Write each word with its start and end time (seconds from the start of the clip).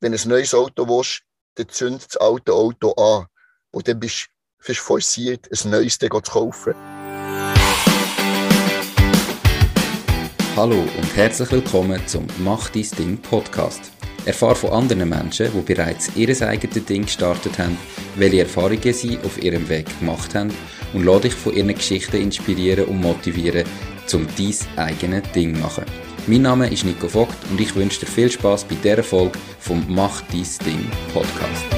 wenn 0.00 0.12
du 0.12 0.18
ein 0.18 0.28
neues 0.28 0.54
Auto 0.54 0.86
willst, 0.86 1.22
dann 1.56 1.68
zündet 1.68 2.06
das 2.08 2.16
alte 2.18 2.52
Auto 2.52 2.92
an. 2.92 3.26
Und 3.72 3.88
dann 3.88 3.98
bist 3.98 4.28
du 4.64 4.74
forciert, 4.74 5.48
ein 5.50 5.70
neues 5.70 5.98
zu 5.98 6.08
kaufen. 6.08 6.74
Hallo 10.56 10.80
und 10.80 11.16
herzlich 11.16 11.50
willkommen 11.50 12.04
zum 12.06 12.26
Mach 12.38 12.68
dein 12.70 12.88
Ding 12.96 13.18
Podcast. 13.18 13.92
Erfahre 14.24 14.56
von 14.56 14.70
anderen 14.70 15.08
Menschen, 15.08 15.50
die 15.52 15.60
bereits 15.62 16.14
ihr 16.16 16.28
eigenes 16.46 16.84
Ding 16.84 17.02
gestartet 17.02 17.58
haben, 17.58 17.78
welche 18.16 18.40
Erfahrungen 18.40 18.92
sie 18.92 19.18
auf 19.24 19.42
ihrem 19.42 19.68
Weg 19.68 19.86
gemacht 19.98 20.34
haben 20.34 20.52
und 20.92 21.04
lade 21.04 21.22
dich 21.22 21.34
von 21.34 21.54
ihren 21.54 21.74
Geschichten 21.74 22.16
inspirieren 22.16 22.86
und 22.86 23.00
motivieren, 23.00 23.64
um 24.12 24.26
dein 24.36 24.78
eigenes 24.78 25.32
Ding 25.32 25.54
zu 25.54 25.60
machen. 25.60 26.07
Mein 26.28 26.42
Name 26.42 26.70
ist 26.70 26.84
Nico 26.84 27.08
Vogt 27.08 27.38
und 27.50 27.58
ich 27.58 27.74
wünsche 27.74 28.00
dir 28.00 28.06
viel 28.06 28.30
Spaß 28.30 28.64
bei 28.64 28.74
dieser 28.74 29.02
Folge 29.02 29.38
vom 29.60 29.82
Mach 29.88 30.20
dein 30.30 30.44
Ding 30.66 30.90
Podcast. 31.14 31.77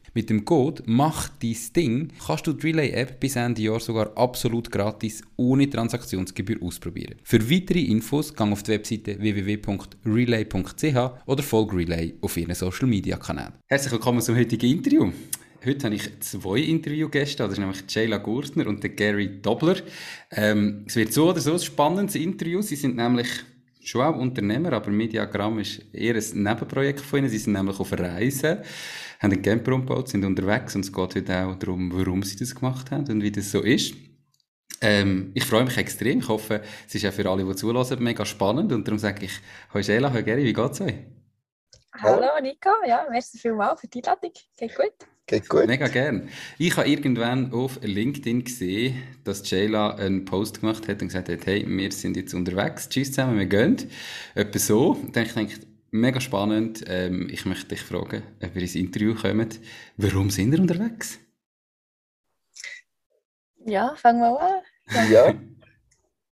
Mit 0.13 0.29
dem 0.29 0.43
Code 0.43 0.83
Mach 0.87 1.29
dein 1.41 1.55
Ding 1.73 2.09
kannst 2.25 2.45
du 2.45 2.51
die 2.51 2.67
Relay-App 2.67 3.17
bis 3.21 3.37
Ende 3.37 3.61
Jahr 3.61 3.79
sogar 3.79 4.11
absolut 4.17 4.69
gratis 4.69 5.23
ohne 5.37 5.69
Transaktionsgebühr 5.69 6.61
ausprobieren. 6.61 7.15
Für 7.23 7.49
weitere 7.49 7.79
Infos 7.79 8.33
gang 8.33 8.51
auf 8.51 8.61
die 8.61 8.71
Webseite 8.71 9.17
www.relay.ch 9.17 11.11
oder 11.25 11.43
folge 11.43 11.77
Relay 11.77 12.13
auf 12.19 12.35
ihren 12.35 12.53
Social 12.55 12.87
Media 12.87 13.15
Kanälen. 13.15 13.53
Herzlich 13.67 13.93
willkommen 13.93 14.19
zum 14.19 14.35
heutigen 14.35 14.69
Interview. 14.69 15.11
Heute 15.65 15.85
habe 15.85 15.95
ich 15.95 16.19
zwei 16.19 16.59
Interviewgäste, 16.59 17.43
das 17.43 17.53
ist 17.53 17.59
nämlich 17.59 17.83
Jayla 17.87 18.17
Gurtner 18.17 18.67
und 18.67 18.83
der 18.83 18.89
Gary 18.89 19.39
Dobler. 19.41 19.77
Ähm, 20.31 20.83
es 20.87 20.97
wird 20.97 21.13
so 21.13 21.29
oder 21.29 21.39
so 21.39 21.53
ein 21.53 21.59
spannendes 21.59 22.15
Interview. 22.15 22.61
Sie 22.61 22.75
sind 22.75 22.97
nämlich 22.97 23.29
schon 23.79 24.01
auch 24.01 24.17
Unternehmer, 24.17 24.73
aber 24.73 24.91
Mediagramm 24.91 25.59
ist 25.59 25.85
eher 25.93 26.15
ein 26.15 26.43
Nebenprojekt 26.43 26.99
von 26.99 27.19
ihnen. 27.19 27.29
Sie 27.29 27.37
sind 27.37 27.53
nämlich 27.53 27.79
auf 27.79 27.93
Reisen 27.93 28.57
haben 29.21 29.33
einen 29.33 29.41
Camper 29.41 29.73
umgebaut, 29.73 30.09
sind 30.09 30.25
unterwegs 30.25 30.75
und 30.75 30.83
es 30.83 30.91
geht 30.91 31.15
heute 31.15 31.45
auch 31.45 31.55
darum, 31.55 31.91
warum 31.93 32.23
sie 32.23 32.37
das 32.37 32.55
gemacht 32.55 32.89
haben 32.89 33.07
und 33.07 33.21
wie 33.21 33.31
das 33.31 33.51
so 33.51 33.61
ist. 33.61 33.93
Ähm, 34.81 35.31
ich 35.35 35.45
freue 35.45 35.63
mich 35.63 35.77
extrem. 35.77 36.19
Ich 36.19 36.27
hoffe, 36.27 36.61
es 36.87 36.95
ist 36.95 37.05
auch 37.05 37.13
für 37.13 37.29
alle, 37.29 37.45
die 37.45 37.55
zulassen, 37.55 38.03
mega 38.03 38.25
spannend. 38.25 38.71
Und 38.71 38.87
darum 38.87 38.97
sage 38.97 39.25
ich, 39.25 39.39
Hallo 39.71 39.83
Sheila, 39.83 40.11
hallo 40.11 40.23
Geri, 40.23 40.43
wie 40.43 40.53
geht's 40.53 40.81
euch? 40.81 40.95
Hallo 41.93 42.29
Nico, 42.41 42.69
ja, 42.87 43.05
merci 43.11 43.37
vielmals 43.37 43.81
für 43.81 43.87
die 43.87 43.99
Einladung. 43.99 44.31
Geht 44.57 44.75
gut? 44.75 45.07
Geht 45.27 45.49
gut. 45.49 45.67
Mega 45.67 45.87
gern. 45.87 46.29
Ich 46.57 46.75
habe 46.75 46.89
irgendwann 46.89 47.53
auf 47.53 47.79
LinkedIn 47.83 48.43
gesehen, 48.43 49.03
dass 49.23 49.47
Jayla 49.47 49.97
einen 49.97 50.25
Post 50.25 50.61
gemacht 50.61 50.87
hat 50.87 51.03
und 51.03 51.09
gesagt 51.09 51.29
hat, 51.29 51.45
hey, 51.45 51.63
wir 51.67 51.91
sind 51.91 52.17
jetzt 52.17 52.33
unterwegs, 52.33 52.89
tschüss 52.89 53.09
zusammen, 53.09 53.37
wir 53.37 53.45
gehen. 53.45 53.77
Etwas 54.33 54.65
so. 54.65 54.97
Dann 55.11 55.25
ich 55.25 55.33
denke, 55.33 55.59
Mega 55.91 56.21
spannend. 56.21 56.85
Ähm, 56.87 57.29
ich 57.29 57.45
möchte 57.45 57.67
dich 57.67 57.81
fragen, 57.81 58.23
ob 58.41 58.55
wir 58.55 58.61
ins 58.61 58.75
Interview 58.75 59.13
kommen. 59.13 59.49
Warum 59.97 60.29
sind 60.29 60.53
wir 60.53 60.59
unterwegs? 60.59 61.19
Ja, 63.65 63.93
fangen 63.95 64.21
wir 64.21 64.39
an. 64.39 64.61
Ja. 65.11 65.27
ja. 65.27 65.33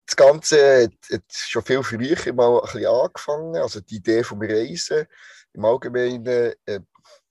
Das 0.05 0.15
Ganze 0.15 0.83
hat, 0.83 1.11
hat, 1.11 1.23
schon 1.31 1.63
viel 1.63 1.83
früher 1.83 2.33
mal 2.33 2.59
ein 2.59 2.61
bisschen 2.61 2.85
angefangen. 2.85 3.55
Also 3.57 3.81
die 3.81 3.95
Idee 3.97 4.23
vom 4.23 4.41
Reisen 4.41 5.05
im 5.53 5.65
Allgemeinen. 5.65 6.53
Äh, 6.65 6.79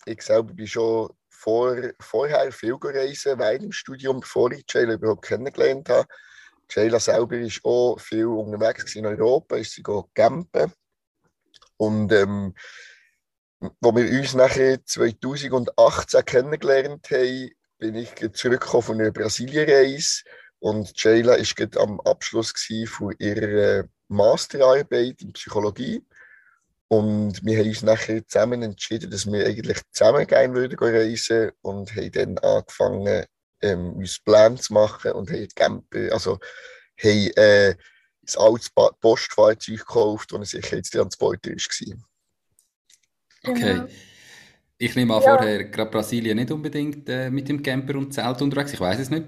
ich 0.05 0.21
selber 0.23 0.53
bin 0.53 0.67
schon 0.67 1.11
vor, 1.29 1.77
vorher 2.01 2.53
viel 2.53 2.79
gereist, 2.79 3.25
während 3.25 3.65
im 3.65 3.73
Studium, 3.73 4.21
bevor 4.21 4.53
ich 4.53 4.65
Jayla 4.69 4.95
überhaupt 4.95 5.27
kennengelernt 5.27 5.89
habe. 5.89 6.07
Jayla 6.71 7.01
selber 7.01 7.39
ist 7.39 7.65
auch 7.65 7.99
viel 7.99 8.27
unterwegs 8.27 8.95
in 8.95 9.07
Europa, 9.07 9.57
ist 9.57 9.73
sie 9.73 9.83
campen 10.15 10.73
und 11.81 12.13
ähm, 12.13 12.55
wo 13.81 13.97
wir 13.97 14.11
uns 14.21 14.35
nachher 14.35 14.85
2018 14.85 16.25
kennengelernt 16.27 17.11
haben, 17.11 17.51
bin 17.79 17.95
ich 17.95 18.11
zurückgekommen 18.35 18.83
von 18.83 19.01
einer 19.01 19.11
Brasilienreise 19.11 20.25
und 20.59 20.93
Jayla 21.03 21.39
war 21.39 21.83
am 21.83 22.01
Abschluss 22.01 22.53
von 22.87 23.15
ihrer 23.19 23.85
Masterarbeit 24.09 25.23
in 25.23 25.33
Psychologie. 25.33 26.05
Und 26.89 27.43
wir 27.47 27.59
haben 27.59 27.69
uns 27.69 27.83
nachher 27.83 28.27
zusammen 28.27 28.63
entschieden, 28.63 29.11
dass 29.11 29.25
wir 29.25 29.47
eigentlich 29.47 29.81
zusammen 29.91 30.27
gerne 30.27 30.55
würden 30.55 30.79
reisen 30.79 31.53
und 31.63 31.97
haben 31.97 32.13
dann 32.13 32.39
angefangen, 32.39 33.25
ähm, 33.63 33.95
uns 33.95 34.19
Pläne 34.19 34.57
zu 34.57 34.75
machen 34.75 35.13
und 35.13 35.31
haben 35.31 35.49
Camper, 35.55 36.13
also 36.13 36.39
haben 37.03 37.31
äh, 37.37 37.75
ein 38.37 38.43
altes 38.43 38.71
Postfahrzeug 39.01 39.79
gekauft, 39.79 40.33
das 40.33 40.39
ein 40.39 40.45
Sicherheitstransporter 40.45 41.51
war. 41.51 41.97
Okay. 43.45 43.61
Genau. 43.61 43.89
Ich 44.83 44.97
nehme 44.97 45.15
an, 45.15 45.23
ja. 45.23 45.37
vorher 45.37 45.65
gerade 45.65 45.91
Brasilien 45.91 46.39
nicht 46.39 46.51
unbedingt 46.51 47.09
äh, 47.09 47.31
mit 47.31 47.49
dem 47.49 47.63
Camper 47.63 47.97
und 47.97 48.15
Zelt 48.15 48.41
unterwegs. 48.41 48.73
Ich 48.73 48.81
weiß 48.81 48.99
es 48.99 49.11
nicht. 49.11 49.27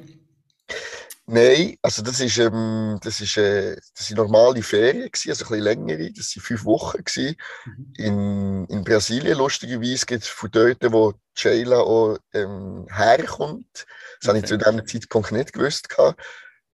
Nein, 1.26 1.76
also 1.82 2.02
das 2.02 2.18
ist, 2.20 2.38
ähm, 2.38 2.98
das 3.02 3.20
ist, 3.20 3.36
äh, 3.36 3.76
das 3.94 4.06
sind 4.06 4.16
normale 4.16 4.62
Ferien 4.62 5.10
gewesen, 5.10 5.30
also 5.30 5.44
ein 5.44 5.48
bisschen 5.48 5.64
längere. 5.64 6.12
Das 6.12 6.30
sind 6.30 6.42
fünf 6.42 6.64
Wochen 6.64 7.04
gewesen. 7.04 7.36
Mhm. 7.64 7.92
In, 7.96 8.66
in 8.66 8.84
Brasilien 8.84 9.38
lustigerweise 9.38 10.04
gibt 10.04 10.24
es 10.24 10.28
von 10.28 10.50
dort, 10.50 10.78
wo 10.92 11.14
Sheila 11.34 11.78
auch 11.80 12.18
ähm, 12.32 12.86
herkommt. 12.90 13.66
Das 13.72 13.84
okay. 14.22 14.28
habe 14.28 14.38
ich 14.38 14.44
zu 14.46 14.58
diesem 14.58 14.86
Zeitpunkt 14.86 15.32
nicht 15.32 15.52
gewusst 15.52 15.88
gehabt. 15.88 16.20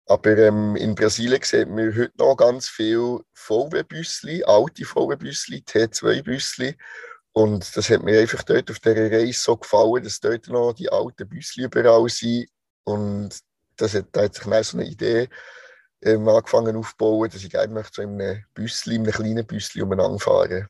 Aber 0.06 0.36
ähm, 0.36 0.76
in 0.76 0.94
Brasilien 0.94 1.42
sieht 1.42 1.68
man 1.68 1.96
heute 1.96 2.12
noch 2.18 2.36
ganz 2.36 2.68
viel 2.68 3.20
VW-Büssli, 3.32 4.44
alte 4.44 4.84
VW-Büssli, 4.84 5.64
T2-Büssli. 5.66 6.76
Und 7.32 7.76
das 7.76 7.90
hat 7.90 8.02
mir 8.02 8.20
einfach 8.20 8.42
dort 8.42 8.70
auf 8.70 8.78
dieser 8.80 9.10
Reise 9.10 9.40
so 9.40 9.56
gefallen, 9.56 10.04
dass 10.04 10.20
dort 10.20 10.46
noch 10.48 10.74
die 10.74 10.90
alten 10.90 11.28
Büssli 11.28 11.64
überall 11.64 12.08
sind. 12.08 12.48
Und 12.84 13.30
das 13.76 13.94
hat, 13.94 14.06
da 14.12 14.22
hat 14.22 14.34
sich 14.34 14.44
dann 14.44 14.62
so 14.62 14.78
eine 14.78 14.86
Idee 14.86 15.28
ähm, 16.02 16.28
angefangen 16.28 16.76
aufzubauen, 16.76 17.30
dass 17.30 17.42
ich 17.42 17.50
gerne 17.50 17.72
möchte 17.72 17.94
so 17.96 18.02
in 18.02 18.20
einem 18.20 18.44
Büssli, 18.52 18.96
in 18.96 19.02
einem 19.02 19.12
kleinen 19.12 19.46
Büssli 19.46 19.82
umeinander 19.82 20.18
fahren. 20.18 20.68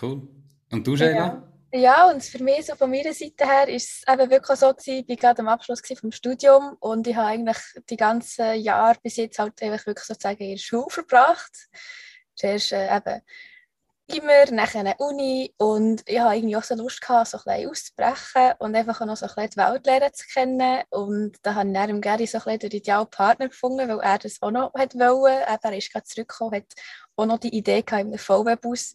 Cool. 0.00 0.28
Und 0.72 0.86
du, 0.86 0.96
Sheila? 0.96 1.14
Ja. 1.14 1.53
Ja, 1.76 2.08
und 2.08 2.22
für 2.22 2.40
mich, 2.40 2.66
so 2.66 2.76
von 2.76 2.88
meiner 2.88 3.12
Seite 3.12 3.44
her, 3.44 3.66
ist 3.66 3.88
es 3.88 4.02
eben 4.08 4.30
wirklich 4.30 4.60
so 4.60 4.72
gewesen, 4.72 5.04
ich 5.08 5.08
war 5.08 5.16
gerade 5.16 5.40
am 5.40 5.48
Abschluss 5.48 5.82
vom 6.00 6.12
Studium 6.12 6.76
und 6.78 7.04
ich 7.08 7.16
habe 7.16 7.26
eigentlich 7.26 7.56
die 7.90 7.96
ganzen 7.96 8.54
Jahre 8.60 8.96
bis 9.02 9.16
jetzt 9.16 9.40
halt 9.40 9.60
wirklich 9.60 9.98
sozusagen 9.98 10.40
in 10.40 10.50
der 10.50 10.58
Schule 10.58 10.86
verbracht. 10.88 11.68
Zuerst 12.36 12.70
äh, 12.70 12.96
eben 12.96 13.20
immer, 14.06 14.52
nachher 14.52 14.80
eine 14.80 14.94
Uni 14.98 15.52
und 15.56 16.02
ich 16.06 16.20
habe 16.20 16.36
irgendwie 16.36 16.56
auch 16.56 16.62
so 16.62 16.76
Lust 16.76 17.00
gehabt, 17.00 17.26
so 17.26 17.38
ein 17.38 17.42
bisschen 17.44 17.70
auszubrechen 17.70 18.52
und 18.60 18.76
einfach 18.76 19.00
auch 19.00 19.06
noch 19.06 19.16
so 19.16 19.26
ein 19.26 19.34
bisschen 19.34 19.50
die 19.50 19.56
Welt 19.56 19.86
lernen 19.86 20.14
zu 20.14 20.26
kennen 20.28 20.82
und 20.90 21.38
da 21.42 21.56
habe 21.56 21.68
ich 21.68 21.74
dann 21.74 22.00
Gary 22.00 22.26
so 22.28 22.38
ein 22.38 22.44
bisschen 22.44 22.58
den 22.60 22.70
idealen 22.70 23.10
Partner 23.10 23.48
gefunden, 23.48 23.88
weil 23.88 23.98
er 23.98 24.18
das 24.18 24.40
auch 24.42 24.52
noch 24.52 24.72
wollte. 24.74 24.98
Er 25.00 25.76
ist 25.76 25.92
gerade 25.92 26.04
zurückgekommen, 26.04 26.54
hat 26.54 26.72
auch 27.16 27.26
noch 27.26 27.38
die 27.38 27.56
Idee 27.56 27.82
gehabt 27.82 28.04
in 28.04 28.16
VW-Bus 28.16 28.94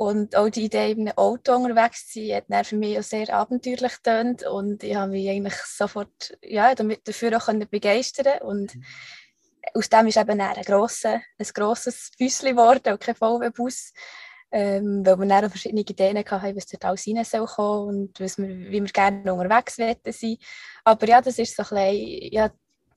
und 0.00 0.34
auch 0.34 0.48
die 0.48 0.64
Idee, 0.64 0.92
in 0.92 1.00
einem 1.00 1.18
Auto 1.18 1.54
unterwegs 1.54 2.08
zu 2.08 2.20
sein, 2.20 2.36
hat 2.36 2.44
dann 2.48 2.64
für 2.64 2.76
mich 2.76 2.98
auch 2.98 3.02
sehr 3.02 3.28
abenteuerlich 3.34 3.96
getönt. 3.96 4.46
Und 4.46 4.82
ich 4.82 4.94
habe 4.94 5.10
mich 5.10 5.28
eigentlich 5.28 5.56
sofort 5.66 6.38
ja, 6.42 6.74
damit 6.74 7.06
dafür 7.06 7.36
auch 7.36 7.52
begeistern 7.70 8.40
Und 8.40 8.74
mhm. 8.74 8.84
aus 9.74 9.90
dem 9.90 10.06
ist 10.06 10.16
eben 10.16 10.40
ein, 10.40 10.62
grosser, 10.62 11.20
ein 11.38 11.46
grosses 11.52 12.12
Büsschen 12.18 12.56
geworden 12.56 12.94
und 12.94 13.00
kein 13.00 13.14
VW-Bus. 13.14 13.92
Ähm, 14.50 15.04
weil 15.04 15.18
wir 15.18 15.26
dann 15.26 15.44
auch 15.44 15.50
verschiedene 15.50 15.82
Ideen 15.82 16.16
hatten, 16.16 16.56
was 16.56 16.66
dort 16.66 16.84
alles 16.86 17.06
rein 17.06 17.22
soll 17.22 17.46
kommen 17.46 17.88
und 17.88 18.20
was 18.20 18.38
wir, 18.38 18.48
wie 18.48 18.80
wir 18.80 18.90
gerne 18.90 19.34
unterwegs 19.34 19.76
sein 19.76 19.96
Aber 20.82 21.08
ja, 21.08 21.20
das 21.20 21.38
ist 21.38 21.54
so 21.54 21.62
ein 21.62 21.90
bisschen, 21.90 22.32
ja, 22.32 22.50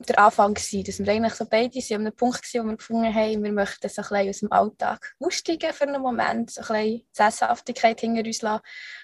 der 0.05 0.19
Anfang 0.19 0.53
gewesen, 0.53 0.83
dass 0.83 0.99
wir 0.99 1.07
eigentlich 1.07 1.33
so 1.33 1.45
beide 1.45 1.81
sind 1.81 1.97
an 1.97 2.07
einem 2.07 2.15
Punkt 2.15 2.53
waren, 2.53 2.65
wo 2.65 2.69
wir 2.69 2.77
gefunden 2.77 3.13
haben, 3.13 3.43
wir 3.43 3.51
möchten 3.51 3.89
so 3.89 4.01
ein 4.01 4.07
bisschen 4.07 4.29
aus 4.29 4.39
dem 4.39 4.51
Alltag 4.51 5.15
aussteigen 5.19 5.73
für 5.73 5.87
einen 5.87 6.01
Moment, 6.01 6.51
so 6.51 6.61
ein 6.61 6.67
bisschen 6.67 7.07
Sesshaftigkeit 7.11 8.01
hinter 8.01 8.25
uns 8.25 8.41
lassen 8.41 8.63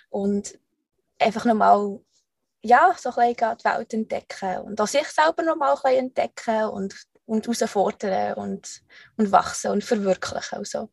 und 0.10 0.60
einfach 1.20 1.46
nochmal 1.46 2.00
ja, 2.62 2.94
so 2.98 3.10
ein 3.10 3.36
bisschen 3.36 3.58
die 3.58 3.66
Welt 3.66 3.94
entdecken 3.94 4.58
und 4.60 4.82
auch 4.82 4.88
sich 4.88 5.08
selber 5.08 5.44
nochmal 5.44 5.76
ein 5.76 5.82
bisschen 5.82 6.00
entdecken 6.06 6.64
und, 6.66 6.96
und 7.26 7.46
herausfordern 7.46 8.34
und, 8.34 8.82
und 9.18 9.32
wachsen 9.32 9.72
und 9.72 9.84
verwirklichen. 9.84 10.60
Und 10.60 10.68
so. 10.68 10.90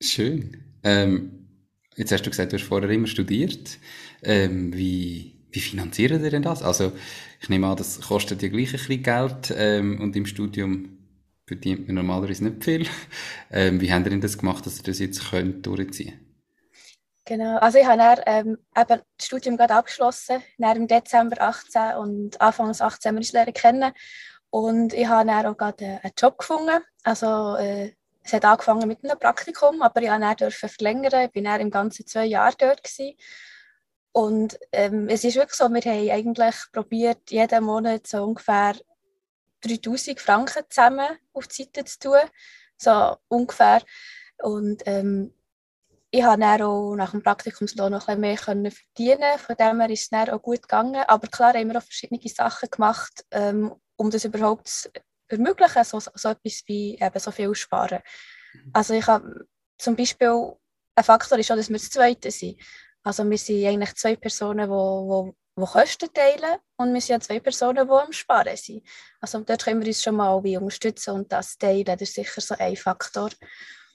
Schön. 0.00 0.64
Ähm, 0.82 1.48
jetzt 1.96 2.12
hast 2.12 2.24
du 2.24 2.30
gesagt, 2.30 2.52
du 2.52 2.58
hast 2.58 2.66
vorher 2.66 2.90
immer 2.90 3.08
studiert. 3.08 3.78
Ähm, 4.22 4.72
wie 4.72 5.39
wie 5.52 5.60
finanzieren 5.60 6.24
ihr 6.24 6.30
denn 6.30 6.42
das? 6.42 6.62
Also, 6.62 6.92
ich 7.40 7.48
nehme 7.48 7.66
an, 7.66 7.76
das 7.76 8.00
kostet 8.00 8.42
ja 8.42 8.48
gleich 8.48 8.68
ein 8.68 8.78
bisschen 8.78 9.02
Geld 9.02 9.54
ähm, 9.56 10.00
und 10.00 10.16
im 10.16 10.26
Studium 10.26 10.98
verdient 11.46 11.86
man 11.86 11.96
normalerweise 11.96 12.44
nicht 12.44 12.64
viel. 12.64 12.86
Ähm, 13.52 13.80
wie 13.80 13.92
habt 13.92 14.06
ihr 14.06 14.10
denn 14.10 14.20
das 14.20 14.38
gemacht, 14.38 14.64
dass 14.64 14.78
ihr 14.78 14.84
das 14.84 15.00
jetzt 15.00 15.30
könnt 15.30 15.66
durchziehen 15.66 16.10
könnt? 16.10 16.30
Genau, 17.24 17.58
also 17.58 17.78
ich 17.78 17.86
habe 17.86 17.98
dann, 17.98 18.18
ähm, 18.26 18.58
eben 18.76 19.00
das 19.16 19.26
Studium 19.26 19.56
gerade 19.56 19.74
abgeschlossen, 19.74 20.42
im 20.58 20.86
Dezember 20.86 21.40
18 21.40 21.96
und 21.96 22.40
Anfang 22.40 22.70
18 22.70 23.12
wir 23.12 23.18
uns 23.18 23.32
lernen 23.32 23.52
kennen 23.52 23.92
und 24.50 24.92
ich 24.94 25.06
habe 25.06 25.26
dann 25.26 25.46
auch 25.46 25.56
gerade 25.56 26.00
einen 26.02 26.12
Job 26.16 26.38
gefunden, 26.38 26.80
also 27.02 27.56
äh, 27.56 27.92
es 28.22 28.32
hat 28.32 28.44
angefangen 28.44 28.86
mit 28.86 29.04
einem 29.04 29.18
Praktikum, 29.18 29.82
aber 29.82 30.02
ich 30.02 30.08
durfte 30.08 30.60
dann 30.60 30.70
verlängern, 30.70 31.28
ich 31.32 31.34
war 31.34 31.42
dann 31.42 31.60
im 31.60 31.70
ganzen 31.70 32.06
zwei 32.06 32.26
Jahre 32.26 32.54
dort 32.58 32.84
gewesen. 32.84 33.16
Und 34.12 34.58
ähm, 34.72 35.08
es 35.08 35.24
ist 35.24 35.36
wirklich 35.36 35.56
so, 35.56 35.68
wir 35.68 35.80
haben 35.82 36.10
eigentlich 36.10 36.56
probiert, 36.72 37.30
jeden 37.30 37.64
Monat 37.64 38.06
so 38.06 38.24
ungefähr 38.24 38.74
3000 39.62 40.20
Franken 40.20 40.64
zusammen 40.68 41.08
auf 41.32 41.46
die 41.48 41.62
Seite 41.64 41.84
zu 41.84 41.98
tun, 41.98 42.30
so 42.76 43.16
ungefähr 43.28 43.82
und 44.38 44.82
ähm, 44.86 45.32
ich 46.10 46.24
habe 46.24 46.40
dann 46.40 46.62
auch 46.62 46.96
nach 46.96 47.12
dem 47.12 47.22
Praktikumslohn 47.22 47.92
noch 47.92 48.08
ein 48.08 48.20
bisschen 48.20 48.62
mehr 48.62 48.72
verdienen. 48.72 49.38
Von 49.38 49.56
dem 49.56 49.80
her 49.80 49.90
ist 49.90 50.02
es 50.02 50.08
dann 50.08 50.30
auch 50.30 50.42
gut 50.42 50.62
gegangen. 50.62 51.02
Aber 51.06 51.28
klar 51.28 51.54
haben 51.54 51.68
wir 51.68 51.78
auch 51.78 51.84
verschiedene 51.84 52.20
Sachen 52.28 52.68
gemacht, 52.68 53.24
ähm, 53.30 53.72
um 53.96 54.10
das 54.10 54.24
überhaupt 54.24 54.66
zu 54.66 54.90
ermöglichen, 55.28 55.84
so, 55.84 56.00
so 56.00 56.28
etwas 56.30 56.62
wie 56.66 56.98
eben 57.00 57.18
so 57.18 57.30
viel 57.30 57.54
sparen. 57.54 58.00
Mhm. 58.52 58.70
Also 58.72 58.94
ich 58.94 59.06
habe 59.06 59.46
zum 59.78 59.94
Beispiel, 59.94 60.52
ein 60.96 61.04
Faktor 61.04 61.38
ist 61.38 61.52
auch, 61.52 61.56
dass 61.56 61.68
wir 61.68 61.78
das 61.78 61.90
Zweite 61.90 62.30
sind. 62.32 62.60
Also 63.02 63.28
wir 63.28 63.38
sind 63.38 63.64
eigentlich 63.66 63.94
zwei 63.94 64.16
Personen, 64.16 64.68
die, 64.68 65.30
die, 65.30 65.62
die 65.62 65.72
Kosten 65.72 66.12
teilen 66.12 66.58
und 66.76 66.92
wir 66.94 67.00
sind 67.00 67.14
ja 67.14 67.20
zwei 67.20 67.40
Personen, 67.40 67.86
die 67.86 67.92
am 67.92 68.12
Sparen 68.12 68.56
sind. 68.56 68.82
Also 69.20 69.40
dort 69.40 69.64
können 69.64 69.80
wir 69.80 69.88
uns 69.88 70.02
schon 70.02 70.16
mal 70.16 70.42
wie 70.44 70.56
unterstützen 70.56 71.14
und 71.14 71.32
das 71.32 71.56
teilen. 71.56 71.84
Das 71.84 72.02
ist 72.02 72.14
sicher 72.14 72.40
so 72.40 72.54
ein 72.58 72.76
Faktor. 72.76 73.30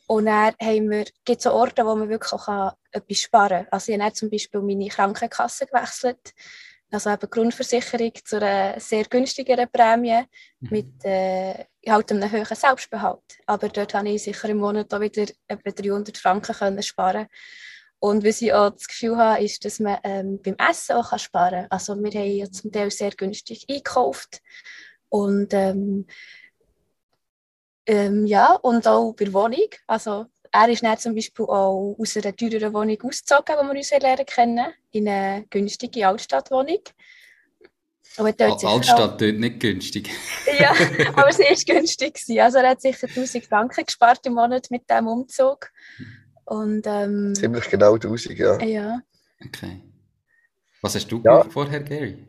Und 0.07 0.25
dann 0.25 0.53
haben 0.61 0.89
wir, 0.89 1.05
gibt 1.23 1.39
es 1.39 1.43
so 1.43 1.51
Orte, 1.51 1.85
wo 1.85 1.95
man 1.95 2.09
wirklich 2.09 2.33
auch 2.33 2.73
etwas 2.91 3.17
sparen 3.17 3.63
kann. 3.63 3.67
Also 3.71 3.91
ich 3.91 3.99
habe 3.99 4.13
zum 4.13 4.29
Beispiel 4.29 4.61
meine 4.61 4.87
Krankenkasse 4.87 5.65
gewechselt, 5.65 6.33
also 6.91 7.09
eben 7.09 7.29
Grundversicherung 7.29 8.11
zu 8.23 8.37
einer 8.37 8.79
sehr 8.79 9.05
günstigeren 9.05 9.69
Prämie 9.69 10.23
mhm. 10.59 10.69
mit 10.69 11.03
äh, 11.03 11.65
halt 11.87 12.11
einem 12.11 12.31
hohen 12.31 12.45
Selbstbehalt. 12.45 13.23
Aber 13.47 13.69
dort 13.69 13.93
habe 13.95 14.09
ich 14.09 14.23
sicher 14.23 14.49
im 14.49 14.57
Monat 14.57 14.93
auch 14.93 14.99
wieder 14.99 15.25
etwa 15.47 15.71
300 15.71 16.17
Franken 16.17 16.55
können 16.55 16.83
sparen 16.83 17.27
und 17.99 18.23
was 18.23 18.41
ich 18.41 18.53
auch 18.53 18.69
das 18.71 18.87
Gefühl 18.87 19.17
habe, 19.17 19.43
ist, 19.43 19.65
dass 19.65 19.79
man 19.79 19.97
ähm, 20.03 20.39
beim 20.43 20.55
Essen 20.57 20.95
auch 20.95 21.17
sparen 21.17 21.61
kann. 21.61 21.71
Also 21.71 21.95
wir 21.95 22.11
haben 22.11 22.31
ja 22.31 22.51
zum 22.51 22.71
Teil 22.71 22.91
sehr 22.91 23.11
günstig 23.11 23.65
eingekauft 23.69 24.41
und 25.09 25.53
ähm, 25.53 26.05
ähm, 27.85 28.25
ja, 28.25 28.53
und 28.53 28.87
auch 28.87 29.13
bei 29.13 29.25
der 29.25 29.33
Wohnung. 29.33 29.69
Also, 29.87 30.25
er 30.51 30.69
ist 30.69 30.83
dann 30.83 30.97
zum 30.97 31.15
Beispiel 31.15 31.45
auch 31.45 31.95
aus 31.99 32.17
einer 32.17 32.35
teureren 32.35 32.73
Wohnung 32.73 32.97
ausgezogen, 33.03 33.55
die 33.61 33.65
wir 33.65 33.77
uns 33.77 33.91
lernen 33.91 34.25
kennen, 34.25 34.73
in 34.91 35.07
eine 35.07 35.45
günstige 35.49 36.07
Altstadtwohnung. 36.07 36.81
Aber 38.17 38.31
dort 38.31 38.63
Altstadt 38.63 39.21
dort 39.21 39.35
nicht 39.35 39.59
günstig. 39.59 40.09
ja, 40.59 40.71
aber 41.15 41.31
sie 41.33 41.43
war 41.43 41.75
günstig. 41.75 42.19
Also 42.39 42.59
er 42.59 42.69
hat 42.69 42.81
sicher 42.81 43.07
1000 43.07 43.45
Franken 43.45 43.85
gespart 43.85 44.25
im 44.25 44.33
Monat 44.33 44.71
mit 44.71 44.89
diesem 44.89 45.07
Umzug. 45.07 45.69
Und, 46.45 46.83
ähm, 46.85 47.33
Ziemlich 47.35 47.69
genau 47.69 47.95
1000, 47.95 48.37
ja. 48.37 48.59
Ja. 48.61 49.01
Okay. 49.43 49.81
Was 50.81 50.95
hast 50.95 51.11
du 51.11 51.21
ja. 51.23 51.43
vorher, 51.49 51.81
Gary? 51.81 52.27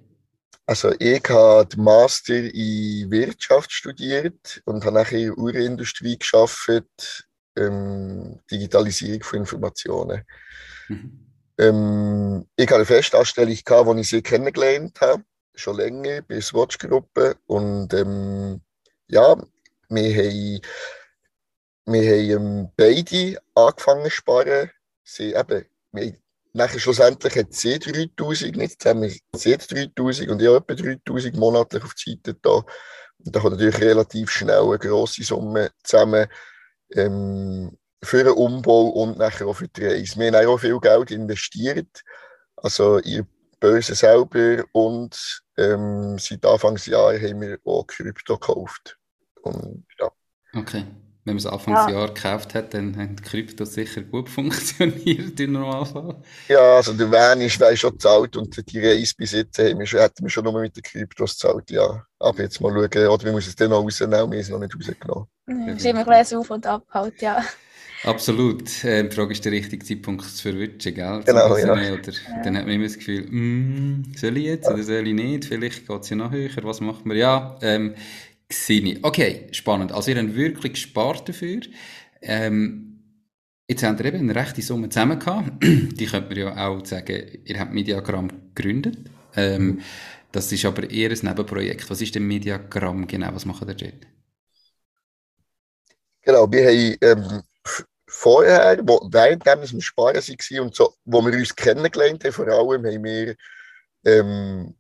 Also 0.65 0.93
ich 0.99 1.23
habe 1.29 1.67
den 1.67 1.85
Master 1.85 2.35
in 2.35 3.11
Wirtschaft 3.11 3.71
studiert 3.71 4.63
und 4.65 4.85
habe 4.85 4.97
nachher 4.97 5.19
in 5.19 5.27
der 5.27 5.39
Uhrenindustrie 5.39 6.19
geschafft, 6.19 7.29
ähm, 7.57 8.41
Digitalisierung 8.51 9.23
von 9.23 9.39
Informationen. 9.41 10.23
Mhm. 10.89 11.27
Ähm, 11.59 12.47
ich 12.57 12.67
hatte 12.67 12.77
eine 12.77 12.85
Festanstellung, 12.85 13.57
gehabt, 13.65 13.97
die 13.97 14.01
ich 14.01 14.09
sie 14.09 14.23
kennengelernt 14.23 15.01
habe, 15.01 15.23
schon 15.55 15.77
länger, 15.77 16.23
bei 16.23 16.35
der 16.35 16.43
Swatch-Gruppe. 16.43 17.37
Und 17.47 17.95
ähm, 17.95 18.61
ja, 19.09 19.37
wir 19.89 20.17
haben, 20.17 20.61
wir 21.87 22.37
haben 22.37 22.59
ähm, 22.59 22.73
beide 22.77 23.39
angefangen 23.55 24.05
zu 24.05 24.11
sparen. 24.11 24.71
Sie, 25.05 25.35
eben, 25.35 25.65
wir 25.93 26.17
Nachher 26.57 26.79
schlussendlich 26.79 27.37
hat 27.37 27.53
sie 27.53 27.79
3000, 27.79 28.57
nicht 28.57 28.81
zusammen, 28.81 29.15
sie 29.35 29.53
hat 29.53 29.71
3000 29.71 30.31
und 30.31 30.41
ich 30.41 30.49
habe 30.49 30.73
etwa 30.73 30.95
3000 31.05 31.37
monatlich 31.37 31.85
auf 31.85 31.93
die 31.95 32.13
Seite 32.13 32.33
da. 32.41 32.51
Und 33.19 33.37
da 33.37 33.41
kommt 33.41 33.53
natürlich 33.53 33.79
relativ 33.83 34.31
schnell 34.31 34.63
eine 34.63 34.79
grosse 34.79 35.23
Summe 35.23 35.71
zusammen 35.83 36.27
ähm, 36.95 37.77
für 38.03 38.25
den 38.25 38.33
Umbau 38.33 38.87
und 38.89 39.19
nachher 39.19 39.47
auch 39.49 39.57
für 39.57 39.69
die 39.69 39.85
Reise. 39.85 40.19
Wir 40.19 40.33
haben 40.33 40.47
auch 40.47 40.57
viel 40.57 40.81
Geld 40.81 41.11
investiert, 41.11 42.03
also 42.57 42.97
in 42.99 43.25
die 43.27 43.27
Börse 43.61 43.95
selber 43.95 44.65
und 44.73 45.43
ähm, 45.59 46.17
seit 46.19 46.47
Anfangsjahr 46.47 47.19
haben 47.21 47.43
wir 47.43 47.59
auch 47.67 47.87
Krypto 47.87 48.39
gekauft. 48.39 48.97
Und, 49.43 49.85
ja. 50.01 50.11
Okay 50.55 50.87
wenn 51.27 51.35
man 51.35 51.39
es 51.39 51.47
Anfangsjahr 51.47 51.91
ja. 51.91 52.07
gekauft 52.07 52.55
hat, 52.55 52.73
dann 52.73 52.97
haben 52.97 53.17
die 53.17 53.23
Kryptos 53.23 53.75
sicher 53.75 54.03
gut 54.03 54.29
funktioniert 54.31 55.39
im 55.41 55.53
Normalfall. 55.53 56.23
Ja, 56.49 56.77
also 56.77 56.93
der 56.93 57.11
Van 57.11 57.41
ist 57.41 57.61
schon 57.79 57.91
gezahlt 57.91 58.37
und 58.37 58.73
die 58.73 58.79
Reise 58.81 59.13
bis 59.17 59.33
jetzt 59.33 59.59
haben 59.59 59.79
wir 59.79 59.87
schon, 59.87 60.01
hätten 60.01 60.23
wir 60.23 60.31
schon 60.31 60.45
nur 60.45 60.61
mit 60.61 60.77
den 60.77 60.85
Kryptos 60.85 61.33
gezahlt, 61.33 61.71
ja. 61.73 62.07
Aber 62.21 62.43
jetzt 62.43 62.61
mal 62.61 62.71
schauen, 62.71 63.09
oder 63.09 63.25
wir 63.25 63.33
müssen 63.33 63.49
es 63.49 63.57
dann 63.57 63.71
noch 63.71 63.83
rausnehmen, 63.83 64.13
wir 64.13 64.21
haben 64.21 64.33
es 64.33 64.49
noch 64.49 64.61
nicht 64.61 64.75
rausgenommen. 64.75 65.27
Ja, 65.49 65.73
ist 65.73 65.85
immer 65.85 66.07
ein 66.07 66.37
auf 66.37 66.51
und 66.51 66.67
ab 66.67 66.85
halt, 66.93 67.21
ja. 67.21 67.45
Absolut. 68.05 68.85
Äh, 68.85 69.09
die 69.09 69.15
Frage 69.15 69.33
ist 69.33 69.45
der 69.45 69.53
richtige 69.53 69.85
Zeitpunkt 69.85 70.25
zu 70.25 70.43
verwischen, 70.43 70.95
gell? 70.95 71.23
Genau, 71.25 71.57
ja. 71.57 71.73
Oder 71.73 71.83
ja. 71.83 71.97
dann 72.45 72.57
hat 72.57 72.67
man 72.67 72.75
immer 72.75 72.85
das 72.85 72.99
Gefühl, 72.99 73.23
mm, 73.23 74.13
soll 74.17 74.37
ich 74.37 74.45
jetzt 74.45 74.67
ja. 74.67 74.75
oder 74.75 74.83
soll 74.83 75.09
ich 75.09 75.15
nicht? 75.15 75.47
Vielleicht 75.47 75.89
geht 75.89 76.03
es 76.03 76.11
ja 76.11 76.17
noch 76.17 76.31
höher, 76.31 76.51
was 76.63 76.81
macht 76.81 77.05
man? 77.05 77.17
Ja, 77.17 77.59
ähm, 77.63 77.95
Xini. 78.49 78.99
Okay, 79.03 79.49
spannend. 79.53 79.93
Also 79.93 80.11
ihr 80.11 80.19
habt 80.19 80.35
wirklich 80.35 80.75
gespart 80.75 81.29
dafür. 81.29 81.61
Ähm, 82.23 83.03
jetzt 83.69 83.83
habt 83.83 84.01
ihr 84.01 84.07
eben 84.07 84.19
eine 84.19 84.35
rechte 84.35 84.63
Summe 84.63 84.89
zusammen 84.89 85.19
gehabt. 85.19 85.51
Die 85.63 86.07
könnte 86.07 86.29
man 86.29 86.39
ja 86.39 86.69
auch 86.69 86.85
sagen, 86.87 87.41
ihr 87.45 87.59
habt 87.59 87.73
Mediagramm 87.73 88.53
gegründet. 88.55 88.99
Ähm, 89.35 89.81
das 90.33 90.53
ist 90.53 90.65
aber 90.65 90.89
eher 90.91 91.11
ein 91.11 91.19
Nebenprojekt. 91.23 91.89
Was 91.91 92.01
ist 92.01 92.15
denn 92.15 92.27
Mediagramm 92.27 93.07
genau? 93.07 93.35
Was 93.35 93.47
machen 93.47 93.69
ihr 93.69 93.75
dort? 93.75 94.07
Genau, 96.23 96.51
wir 96.51 96.67
haben 96.67 96.97
ähm, 97.01 97.43
vorher, 98.09 98.79
wo, 98.83 99.01
währenddem 99.11 99.61
wir 99.61 99.83
Sparen 99.83 100.17
waren 100.17 100.61
und 100.61 100.75
so, 100.75 100.95
wo 101.05 101.25
wir 101.25 101.33
uns 101.33 101.55
kennengelernt 101.55 102.25
haben, 102.25 102.33
vor 102.33 102.49
allem 102.49 102.85
haben 102.85 103.05
wir 103.05 103.37
ähm, 104.05 104.75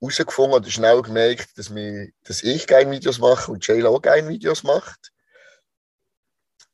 herausgefunden 0.00 0.54
oder 0.54 0.70
schnell 0.70 1.02
gemerkt, 1.02 1.56
dass, 1.56 1.74
wir, 1.74 2.08
dass 2.24 2.42
ich 2.42 2.66
gerne 2.66 2.90
Videos 2.90 3.18
mache 3.18 3.50
und 3.50 3.66
Jayla 3.66 3.88
auch 3.88 4.02
gerne 4.02 4.28
Videos 4.28 4.62
macht. 4.62 5.12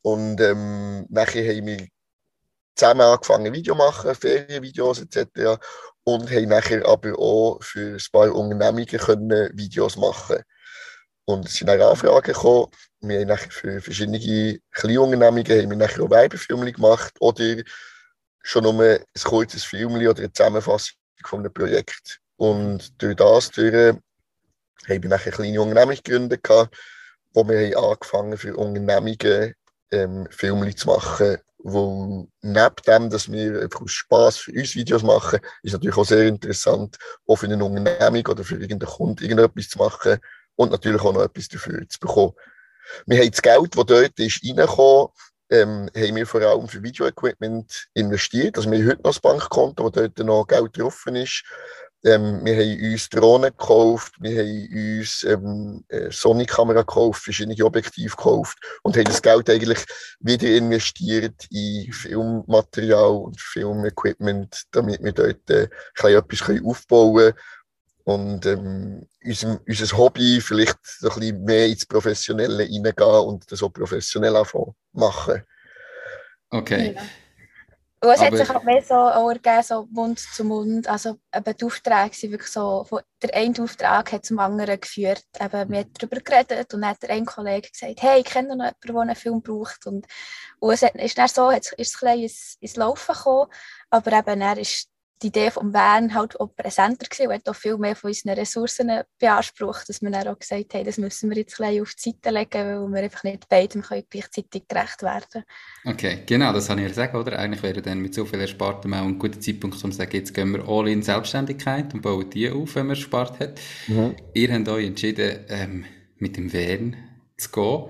Und 0.03 0.41
ähm, 0.41 1.07
nachher 1.09 1.45
haben 1.45 1.67
wir 1.67 1.87
zusammen 2.75 3.03
angefangen, 3.03 3.53
Video 3.53 3.75
machen, 3.75 4.15
Ferienvideos 4.15 5.01
etc. 5.01 5.61
Und 6.05 6.31
haben 6.31 6.49
nachher 6.49 6.85
aber 6.87 7.17
auch 7.19 7.63
für 7.63 7.97
ein 7.97 8.07
paar 8.11 8.35
Unternehmungen 8.35 8.87
können 8.87 9.57
Videos 9.57 9.97
machen 9.97 10.43
Und 11.25 11.47
es 11.47 11.55
sind 11.55 11.69
dann 11.69 11.81
Anfragen 11.81 12.33
gekommen. 12.33 12.67
Wir 13.01 13.21
haben 13.21 13.29
nachher 13.29 13.51
für 13.51 13.81
verschiedene 13.81 14.19
kleine 14.73 15.01
Unternehmungen 15.01 15.47
haben 15.47 15.71
wir 15.71 15.77
nachher 15.77 16.03
auch 16.03 16.11
Werbefilme 16.11 16.73
gemacht 16.73 17.15
oder 17.21 17.63
schon 18.43 18.65
nur 18.65 18.83
ein 18.83 19.05
kurzes 19.23 19.65
Film 19.65 19.95
oder 19.95 20.19
eine 20.19 20.33
Zusammenfassung 20.33 20.97
von 21.25 21.41
einem 21.41 21.53
Projekt. 21.53 22.22
Und 22.37 23.01
durch 23.03 23.17
das 23.17 23.51
durch, 23.51 23.75
habe 23.75 24.01
ich 24.89 25.01
nachher 25.05 25.27
eine 25.27 25.37
kleine 25.37 25.61
Unternehmung 25.61 25.97
gegründet, 25.97 26.49
wo 27.35 27.49
wir 27.49 27.77
haben 27.77 27.93
angefangen 27.93 28.37
für 28.37 28.57
Unternehmungen 28.57 29.55
ähm, 29.91 30.27
Filme 30.31 30.75
zu 30.75 30.89
machen, 30.89 31.39
wo 31.59 32.29
neben 32.41 32.77
dem, 32.87 33.11
dass 33.11 33.31
wir 33.31 33.63
einfach 33.63 33.83
aus 33.83 33.93
Spass 33.93 34.37
für 34.39 34.53
uns 34.53 34.75
Videos 34.75 35.03
machen, 35.03 35.39
ist 35.63 35.73
natürlich 35.73 35.97
auch 35.97 36.05
sehr 36.05 36.27
interessant, 36.27 36.97
auch 37.27 37.37
für 37.37 37.47
eine 37.47 37.65
Unternehmung 37.65 38.27
oder 38.27 38.43
für 38.43 38.57
irgendeinen 38.57 38.91
Kunden 38.91 39.23
irgendetwas 39.23 39.69
zu 39.69 39.79
machen 39.79 40.19
und 40.57 40.73
natürlich 40.73 41.01
auch 41.03 41.13
noch 41.13 41.23
etwas 41.23 41.49
dafür 41.49 41.89
zu 41.89 42.01
bekommen. 42.01 42.33
Wir 43.07 43.21
haben 43.21 43.31
das 43.31 43.43
Geld, 43.43 43.77
das 43.77 43.87
dort 43.87 44.19
ist 44.19 44.45
reingekommen, 44.45 45.09
ähm, 45.51 45.91
haben 45.95 46.17
wir 46.17 46.27
vor 46.27 46.41
allem 46.41 46.67
für 46.67 46.83
Video-Equipment 46.83 47.87
investiert. 47.95 48.57
Also 48.57 48.71
wir 48.71 48.79
haben 48.79 48.89
heute 48.89 49.03
noch 49.03 49.11
das 49.11 49.21
Bankkonto, 49.21 49.85
wo 49.85 49.91
dort 49.91 50.19
noch 50.19 50.47
Geld 50.47 50.79
drauf 50.79 51.07
ist. 51.07 51.45
Ähm, 52.05 52.45
wir 52.45 52.57
haben 52.57 52.93
uns 52.93 53.09
Drohnen 53.09 53.51
gekauft, 53.51 54.15
wir 54.19 54.41
haben 54.41 54.99
uns 54.99 55.23
ähm, 55.23 55.85
Sony-Kamera 56.11 56.81
gekauft, 56.81 57.23
verschiedene 57.23 57.65
Objektive 57.65 58.11
gekauft 58.11 58.59
und 58.83 58.97
haben 58.97 59.05
das 59.05 59.23
Geld 59.23 59.49
eigentlich 59.49 59.85
wieder 60.19 60.49
investiert 60.49 61.47
in 61.51 61.93
Filmmaterial 61.93 63.17
und 63.17 63.41
Filmequipment, 63.41 64.65
damit 64.73 65.03
wir 65.03 65.13
dort 65.13 65.49
äh, 65.51 65.69
etwas 66.03 66.43
aufbauen 66.65 67.17
können 67.17 67.35
und 68.05 68.47
ähm, 68.47 69.07
unser, 69.25 69.61
unser 69.67 69.97
Hobby 69.97 70.41
vielleicht 70.41 70.79
so 70.85 71.09
ein 71.09 71.21
bisschen 71.21 71.45
mehr 71.45 71.67
ins 71.67 71.87
Professionelle 71.87 72.65
hineingehen 72.65 73.27
und 73.27 73.51
das 73.51 73.63
auch 73.63 73.73
professionell 73.73 74.43
machen. 74.93 75.43
Okay. 76.51 76.95
Ja. 76.97 77.03
Und 78.03 78.11
es 78.11 78.21
hat 78.21 78.37
sich 78.37 78.51
auch 78.51 78.65
mehr 78.65 78.83
so 78.83 78.95
ergeben, 78.95 79.63
so 79.63 79.87
Mund 79.93 80.19
zu 80.19 80.43
Mund. 80.43 80.89
Also 80.89 81.21
eben 81.33 81.57
die 81.57 81.65
Aufträge 81.65 82.15
sind 82.15 82.33
wirklich 82.33 82.51
so, 82.51 82.85
der 83.23 83.33
eine 83.33 83.55
Auftrag 83.63 84.11
hat 84.11 84.27
zum 84.27 84.41
anderen 84.41 84.81
geführt. 84.81 85.25
Eben, 85.41 85.71
wir 85.71 85.79
haben 85.79 85.93
darüber 85.93 86.21
geredet 86.21 86.75
und 86.75 86.81
dann 86.81 86.91
hat 86.91 87.03
der 87.03 87.11
ein 87.11 87.25
Kollege 87.25 87.71
gesagt, 87.71 88.03
hey, 88.03 88.21
ich 88.21 88.25
kenne 88.25 88.57
noch 88.57 88.65
jemanden, 88.65 88.77
der 88.83 88.97
einen 88.97 89.15
Film 89.15 89.41
braucht. 89.41 89.87
Und, 89.87 90.07
und 90.59 90.73
es 90.73 90.83
ist 90.83 91.17
dann 91.19 91.29
so, 91.29 91.51
ist 91.51 91.67
es 91.67 91.73
ein 91.73 91.77
bisschen 91.77 92.23
ins, 92.23 92.57
ins 92.59 92.77
Laufen 92.77 93.15
gekommen, 93.15 93.51
aber 93.91 94.13
eben 94.13 94.41
dann 94.41 94.59
ist 94.59 94.89
die 95.23 95.29
Idee 95.29 95.51
vom 95.51 95.73
Bern 95.73 96.15
halt 96.15 96.39
auch 96.41 96.55
präsenter 96.55 97.07
gewesen 97.09 97.29
und 97.29 97.35
hat 97.35 97.49
auch 97.49 97.55
viel 97.55 97.77
mehr 97.79 97.95
von 97.95 98.09
unseren 98.09 98.35
Ressourcen 98.35 98.91
beansprucht, 99.19 99.89
dass 99.89 100.03
wir 100.03 100.11
dann 100.11 100.29
auch 100.29 100.39
gesagt 100.39 100.75
haben, 100.75 100.85
das 100.85 100.99
müssen 100.99 101.31
wir 101.31 101.37
jetzt 101.37 101.61
ein 101.61 101.81
auf 101.81 101.95
die 101.95 102.11
Seite 102.11 102.31
legen, 102.31 102.53
weil 102.53 102.89
wir 102.89 103.03
einfach 103.03 103.25
nicht 103.25 103.49
beidem 103.49 103.83
gleichzeitig 103.83 104.69
gerecht 104.69 105.03
werden 105.03 105.45
Okay, 105.85 106.23
genau, 106.27 106.53
das 106.53 106.69
habe 106.69 106.81
ich 106.81 106.85
ja 106.85 106.89
gesagt, 106.89 107.15
oder? 107.15 107.39
Eigentlich 107.39 107.63
wäre 107.63 107.83
dann 107.83 108.01
mit 108.01 108.15
so 108.15 108.25
viel 108.25 108.41
Erspartem 108.41 108.95
auch 108.95 109.05
ein 109.05 109.19
guter 109.19 109.41
Zeitpunkt, 109.41 109.83
um 109.83 109.93
zu 109.93 109.99
sagen, 109.99 110.17
jetzt 110.17 110.35
gehen 110.35 110.53
wir 110.53 110.69
alle 110.69 110.91
in 110.91 111.03
Selbstständigkeit 111.03 111.95
und 111.95 112.03
bauen 112.03 112.29
die 112.31 112.51
auf, 112.51 112.75
wenn 112.75 112.87
man 112.87 112.97
spart 112.97 113.41
hat. 113.41 113.61
Mhm. 113.89 114.17
Ihr 114.35 114.53
habt 114.53 114.69
euch 114.69 114.87
entschieden, 114.87 115.45
ähm, 115.49 115.85
mit 116.19 116.37
dem 116.37 116.51
Bern 116.51 116.97
zu 117.37 117.51
gehen. 117.51 117.85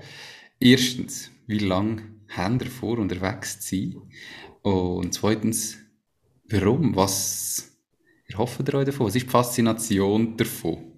Erstens, 0.59 1.31
wie 1.47 1.59
lange 1.59 2.03
habt 2.29 2.63
ihr 2.63 2.69
vor, 2.69 2.97
unterwegs 2.97 3.59
zu 3.59 3.75
sein? 3.75 3.95
Und 4.61 5.13
zweitens, 5.13 5.82
Warum? 6.53 6.95
Was 6.95 7.67
erhofft 8.27 8.59
ihr 8.67 8.75
euch 8.75 8.85
davon? 8.85 9.07
Was 9.07 9.15
ist 9.15 9.25
die 9.25 9.29
Faszination 9.29 10.37
davon? 10.37 10.93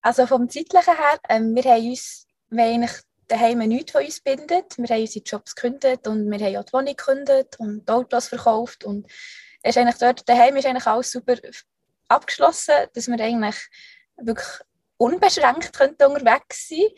Also 0.00 0.26
vom 0.26 0.48
Zeitlichen 0.48 0.96
her, 0.96 1.20
ähm, 1.28 1.54
wir 1.54 1.64
haben 1.64 1.86
uns, 1.86 2.26
wir 2.48 2.64
haben 2.64 2.74
eigentlich 2.76 2.98
daheim 3.28 3.58
nichts 3.58 3.92
von 3.92 4.02
uns 4.02 4.22
bindet. 4.22 4.78
Wir 4.78 4.88
haben 4.88 5.02
unsere 5.02 5.22
Jobs 5.22 5.54
gekündigt 5.54 6.08
und 6.08 6.30
wir 6.30 6.38
haben 6.38 6.56
auch 6.56 6.64
die 6.64 6.72
Wohnung 6.72 6.96
gekündigt 6.96 7.60
und 7.60 7.90
Autos 7.90 8.28
verkauft 8.28 8.84
und 8.84 9.06
ist 9.62 9.76
eigentlich 9.76 9.98
dort, 9.98 10.26
daheim 10.26 10.56
ist 10.56 10.64
eigentlich 10.64 10.86
alles 10.86 11.10
super 11.10 11.34
abgeschlossen, 12.08 12.76
dass 12.94 13.06
wir 13.06 13.20
eigentlich 13.20 13.68
wirklich 14.16 14.48
unbeschränkt 15.00 15.72
könnte 15.72 16.08
unterwegs 16.08 16.68
sein 16.68 16.88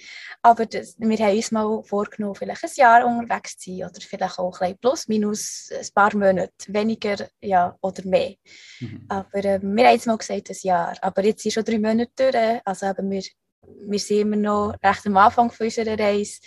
Aber 0.43 0.67
das, 0.67 0.97
wir 0.99 1.19
haben 1.19 1.37
uns 1.37 1.53
mal 1.53 1.83
vorgenommen, 1.85 2.35
vielleicht 2.35 2.65
ein 2.65 2.71
Jahr 2.75 3.07
unterwegs 3.07 3.57
zu 3.57 3.71
sein 3.71 3.89
oder 3.89 4.01
vielleicht 4.01 4.39
auch 4.39 4.61
ein 4.61 4.77
plus, 4.79 5.07
minus 5.07 5.71
ein 5.73 5.87
paar 5.95 6.15
Monate, 6.17 6.53
weniger 6.69 7.29
ja, 7.41 7.77
oder 7.81 8.05
mehr. 8.05 8.35
Mhm. 8.81 9.07
Aber 9.09 9.39
äh, 9.39 9.61
wir 9.63 9.87
haben 9.87 9.95
jetzt 9.95 10.07
mal 10.07 10.19
gesagt, 10.19 10.51
ein 10.51 10.57
Jahr. 10.63 10.97
Aber 11.01 11.25
jetzt 11.25 11.43
sind 11.43 11.53
schon 11.53 11.65
drei 11.65 11.79
Monate 11.79 12.11
durch. 12.17 12.61
Also 12.65 12.87
eben, 12.87 13.11
wir, 13.11 13.23
wir 13.87 13.99
sind 13.99 14.19
immer 14.19 14.37
noch 14.37 14.75
recht 14.83 15.07
am 15.07 15.17
Anfang 15.17 15.53
von 15.53 15.67
unserer 15.67 15.99
Reise. 15.99 16.41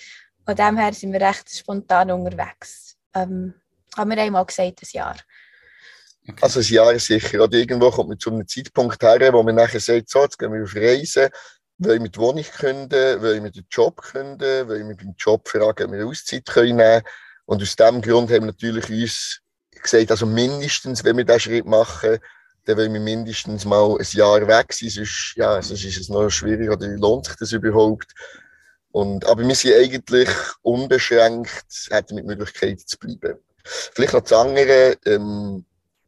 Von 0.46 0.56
dem 0.56 0.78
her 0.78 0.94
sind 0.94 1.14
wir 1.14 1.22
recht 1.22 1.50
spontan 1.50 2.12
unterwegs. 2.12 2.98
Ähm, 3.14 3.54
aber 3.96 4.10
wir 4.12 4.24
haben 4.24 4.34
mal 4.34 4.46
gesagt, 4.46 4.82
ein 4.84 4.90
Jahr. 4.92 5.16
Okay. 6.28 6.38
Also 6.42 6.60
ein 6.60 6.66
Jahr 6.66 7.00
sicher. 7.00 7.44
Oder 7.44 7.58
irgendwo 7.58 7.92
kommt 7.92 8.10
man 8.10 8.20
zu 8.20 8.32
einem 8.32 8.48
Zeitpunkt 8.48 9.02
her, 9.04 9.34
wo 9.34 9.44
man 9.44 9.56
nachher 9.56 9.80
sagt, 9.80 10.10
so, 10.10 10.24
jetzt 10.24 10.40
gehen 10.40 10.52
wir 10.54 10.64
auf 10.64 10.76
Reisen, 10.76 11.30
wollen 11.78 12.04
wir 12.04 12.10
die 12.10 12.20
Wohnung 12.20 12.44
künden, 12.44 13.22
wollen 13.22 13.44
wir 13.44 13.52
den 13.52 13.66
Job 13.70 14.02
künden, 14.02 14.68
wollen 14.68 14.90
wir 14.90 14.96
beim 14.96 15.14
Job 15.18 15.48
fragen, 15.48 15.86
ob 15.86 15.92
wir 15.92 16.08
Auszeit 16.08 16.46
können 16.46 16.78
nehmen 16.78 17.04
Und 17.46 17.62
aus 17.62 17.76
diesem 17.76 18.02
Grund 18.02 18.32
haben 18.32 18.46
wir 18.46 18.54
natürlich 18.54 18.90
uns 18.90 19.42
gesagt, 19.82 20.12
also 20.12 20.26
mindestens, 20.26 21.04
wenn 21.04 21.18
wir 21.18 21.26
diesen 21.26 21.40
Schritt 21.42 21.66
machen, 21.66 22.18
dann 22.66 22.78
wollen 22.78 22.94
wir 22.94 23.02
mindestens 23.02 23.66
mal 23.66 23.96
ein 24.00 24.08
Jahr 24.12 24.48
weg 24.48 24.74
sein, 24.74 24.90
sonst, 24.90 25.34
ja, 25.36 25.62
sonst 25.62 25.84
ist 25.84 26.00
es 26.00 26.10
noch 26.10 26.30
schwierig 26.30 26.70
oder 26.72 26.88
lohnt 26.88 27.26
sich 27.26 27.36
das 27.36 27.52
überhaupt. 27.52 28.12
Und, 28.92 29.26
aber 29.26 29.48
wir 29.48 29.56
sind 29.56 29.76
eigentlich 29.76 30.30
unbeschränkt, 30.64 31.66
hätten 31.90 32.16
mit 32.16 32.26
Möglichkeit 32.26 32.80
zu 32.80 32.98
bleiben. 32.98 33.38
Vielleicht 33.64 34.14
noch 34.14 34.22
das 34.22 34.34
andere, 34.34 34.98
ähm, 35.06 35.66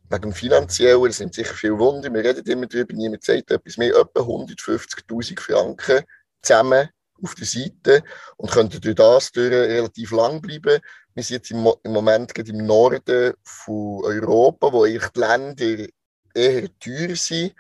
wegen 0.10 0.22
dem 0.22 0.34
Finanziellen, 0.34 1.04
das 1.04 1.18
sind 1.18 1.34
sicher 1.34 1.54
viele 1.54 1.78
Wunder, 1.78 2.14
wir 2.14 2.24
reden 2.24 2.46
immer 2.46 2.66
darüber, 2.66 2.94
niemand 2.94 3.24
sagt 3.24 3.52
etwas 3.52 3.78
mehr, 3.78 3.96
etwa 3.96 4.22
150'000 4.22 5.40
Franken 5.40 6.04
zusammen 6.42 6.90
auf 7.22 7.36
der 7.36 7.46
Seite. 7.46 8.04
Und 8.38 8.52
könnten 8.52 8.82
durch 8.82 8.96
das 8.96 9.32
durch 9.32 9.52
relativ 9.52 10.12
lang 10.12 10.42
bleiben. 10.42 10.80
Wir 11.14 11.24
sind 11.24 11.38
jetzt 11.38 11.52
im, 11.52 11.68
im 11.84 11.92
Moment 11.92 12.34
gerade 12.34 12.50
im 12.50 12.66
Norden 12.66 13.34
von 13.44 14.04
Europa, 14.04 14.72
wo 14.72 14.86
die 14.86 15.00
Länder 15.16 15.88
eher 16.34 16.70
teuer 16.80 17.16
sind. 17.16 17.56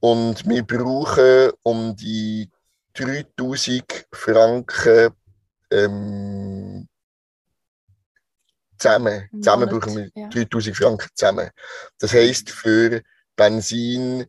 Und 0.00 0.48
wir 0.48 0.62
brauchen 0.62 1.52
um 1.62 1.94
die 1.96 2.50
3000 2.94 4.06
Franken 4.12 5.10
ähm, 5.70 6.88
zusammen. 8.86 9.28
Zusammen 9.40 9.68
brauchen 9.68 9.96
wir 9.96 10.10
ja. 10.14 10.28
3000 10.28 10.76
Franken 10.76 11.08
zusammen. 11.14 11.50
Das 11.98 12.12
heisst, 12.12 12.50
für 12.50 13.02
Benzin, 13.36 14.26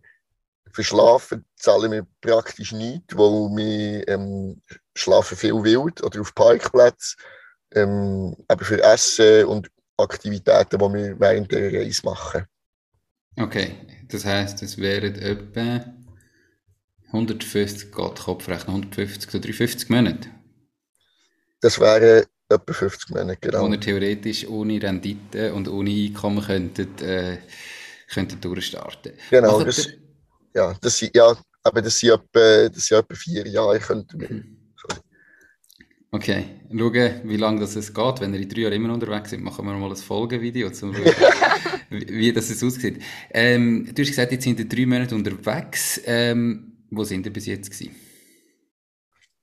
für 0.71 0.83
Schlafen 0.83 1.45
zahlen 1.55 1.91
wir 1.91 2.07
praktisch 2.21 2.71
nichts, 2.71 3.17
weil 3.17 3.49
wir 3.55 4.07
ähm, 4.07 4.61
schlafen 4.95 5.37
viel 5.37 5.63
wild 5.63 6.03
oder 6.03 6.21
auf 6.21 6.35
Parkplätzen. 6.35 7.17
Ähm, 7.73 8.35
aber 8.47 8.63
für 8.63 8.81
Essen 8.81 9.45
und 9.45 9.69
Aktivitäten, 9.97 10.77
die 10.77 10.93
wir 10.93 11.19
während 11.19 11.51
der 11.51 11.73
Reise 11.73 12.01
machen. 12.05 12.45
Okay, 13.39 13.75
das 14.07 14.25
heisst, 14.25 14.61
es 14.61 14.77
wären 14.77 15.15
etwa 15.15 15.85
150, 17.07 17.91
Gott, 17.91 18.19
Kopfrechnen, 18.19 18.75
150 18.75 19.29
oder 19.29 19.39
350 19.39 19.89
Monate? 19.89 20.29
Das 21.61 21.79
wären 21.79 22.25
etwa 22.49 22.73
50 22.73 23.09
Monate, 23.09 23.37
genau. 23.41 23.67
Wo 23.67 23.71
ihr 23.71 23.79
theoretisch 23.79 24.47
ohne 24.47 24.81
Rendite 24.81 25.53
und 25.53 25.67
ohne 25.67 25.89
Einkommen 25.89 26.43
könntet, 26.43 27.01
äh, 27.01 27.37
könntet 28.07 28.43
durchstarten. 28.43 29.13
Genau, 29.29 29.63
das, 29.63 29.89
ja, 30.53 30.73
das 30.81 30.97
sind, 30.97 31.15
ja, 31.15 31.35
aber 31.63 31.81
das 31.81 31.99
sind 31.99 32.11
etwa, 32.11 32.69
das 32.69 32.85
sind 32.85 32.97
etwa 32.97 33.15
vier 33.15 33.47
Jahre, 33.47 33.79
könnten 33.79 34.19
wir. 34.19 34.29
Mhm. 34.29 34.57
Okay, 36.09 36.45
schauen, 36.71 37.21
wie 37.25 37.35
lange 37.35 37.59
das 37.59 37.75
es 37.75 37.93
geht. 37.93 38.21
Wenn 38.21 38.33
ihr 38.33 38.39
in 38.39 38.47
drei 38.47 38.61
Jahren 38.61 38.73
immer 38.73 38.93
unterwegs 38.93 39.29
seid, 39.29 39.41
machen 39.41 39.65
wir 39.65 39.73
mal 39.73 39.89
ein 39.89 39.95
Folgevideo, 39.97 40.67
um 40.67 40.73
zu 40.73 40.93
schauen, 40.93 41.03
wie, 41.89 42.07
wie 42.07 42.33
das 42.33 42.63
aussieht. 42.63 43.01
Ähm, 43.31 43.89
du 43.93 44.01
hast 44.01 44.09
gesagt, 44.09 44.31
jetzt 44.31 44.45
sind 44.45 44.57
ihr 44.57 44.69
drei 44.69 44.85
Monate 44.85 45.13
unterwegs. 45.13 45.99
Ähm, 46.05 46.77
wo 46.89 47.03
sind 47.03 47.25
ihr 47.25 47.33
bis 47.33 47.45
jetzt 47.45 47.69
gewesen? 47.69 47.93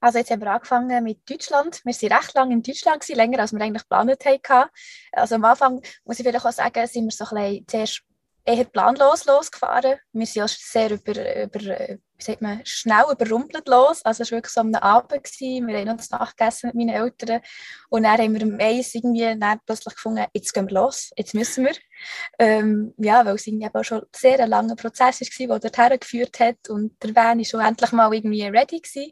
Also 0.04 0.18
jetzt 0.18 0.30
haben 0.30 0.42
wir 0.42 0.50
angefangen 0.50 1.02
mit 1.02 1.30
Deutschland. 1.30 1.80
Wir 1.82 1.94
waren 1.94 2.18
recht 2.18 2.34
lange 2.34 2.52
in 2.52 2.62
Deutschland, 2.62 3.00
gewesen, 3.00 3.16
länger 3.16 3.38
als 3.38 3.54
wir 3.54 3.60
eigentlich 3.62 3.84
geplant 3.84 4.22
hatten. 4.22 4.70
Also 5.12 5.36
am 5.36 5.44
Anfang, 5.46 5.80
muss 6.04 6.18
ich 6.18 6.26
vielleicht 6.26 6.44
auch 6.44 6.52
sagen, 6.52 6.86
sind 6.86 7.06
wir 7.06 7.10
so 7.10 7.24
ein 7.34 7.64
bisschen 7.64 7.66
zuerst 7.66 8.02
eher 8.44 8.64
planlos 8.66 9.24
losgefahren. 9.24 9.94
Wir 10.12 10.26
sind 10.26 10.42
auch 10.42 10.48
sehr 10.48 10.90
über, 10.90 11.44
über 11.44 11.58
wie 11.58 12.22
sagt 12.22 12.42
man, 12.42 12.60
schnell 12.66 13.04
überrumpelt 13.10 13.66
los. 13.66 14.04
Also 14.04 14.24
es 14.24 14.30
war 14.30 14.36
wirklich 14.36 14.52
so 14.52 14.60
am 14.60 14.74
Abend. 14.74 15.24
Gewesen. 15.24 15.66
Wir 15.68 15.78
haben 15.78 15.96
das 15.96 16.10
Nachgegessen 16.10 16.66
mit 16.66 16.74
meinen 16.74 17.02
Eltern. 17.02 17.40
Und 17.88 18.02
dann 18.02 18.18
haben 18.18 18.34
wir 18.34 18.42
am 18.42 18.60
Eis 18.60 18.94
irgendwie 18.94 19.34
plötzlich 19.64 19.94
gefunden, 19.94 20.26
jetzt 20.34 20.52
gehen 20.52 20.68
wir 20.68 20.82
los, 20.82 21.12
jetzt 21.16 21.32
müssen 21.32 21.64
wir. 21.64 21.76
Ähm, 22.38 22.92
ja, 22.98 23.24
weil 23.24 23.36
es 23.36 23.46
irgendwie 23.46 23.70
auch 23.72 23.82
schon 23.82 24.02
sehr 24.14 24.38
ein 24.38 24.50
langer 24.50 24.76
Prozess 24.76 25.22
war, 25.22 25.58
der 25.58 25.70
dorthin 25.70 25.98
geführt 25.98 26.40
hat. 26.40 26.68
Und 26.68 27.02
der 27.02 27.16
Van 27.16 27.38
war 27.38 27.44
schon 27.46 27.60
endlich 27.60 27.92
mal 27.92 28.12
irgendwie 28.12 28.42
ready 28.42 28.80
gewesen. 28.80 29.10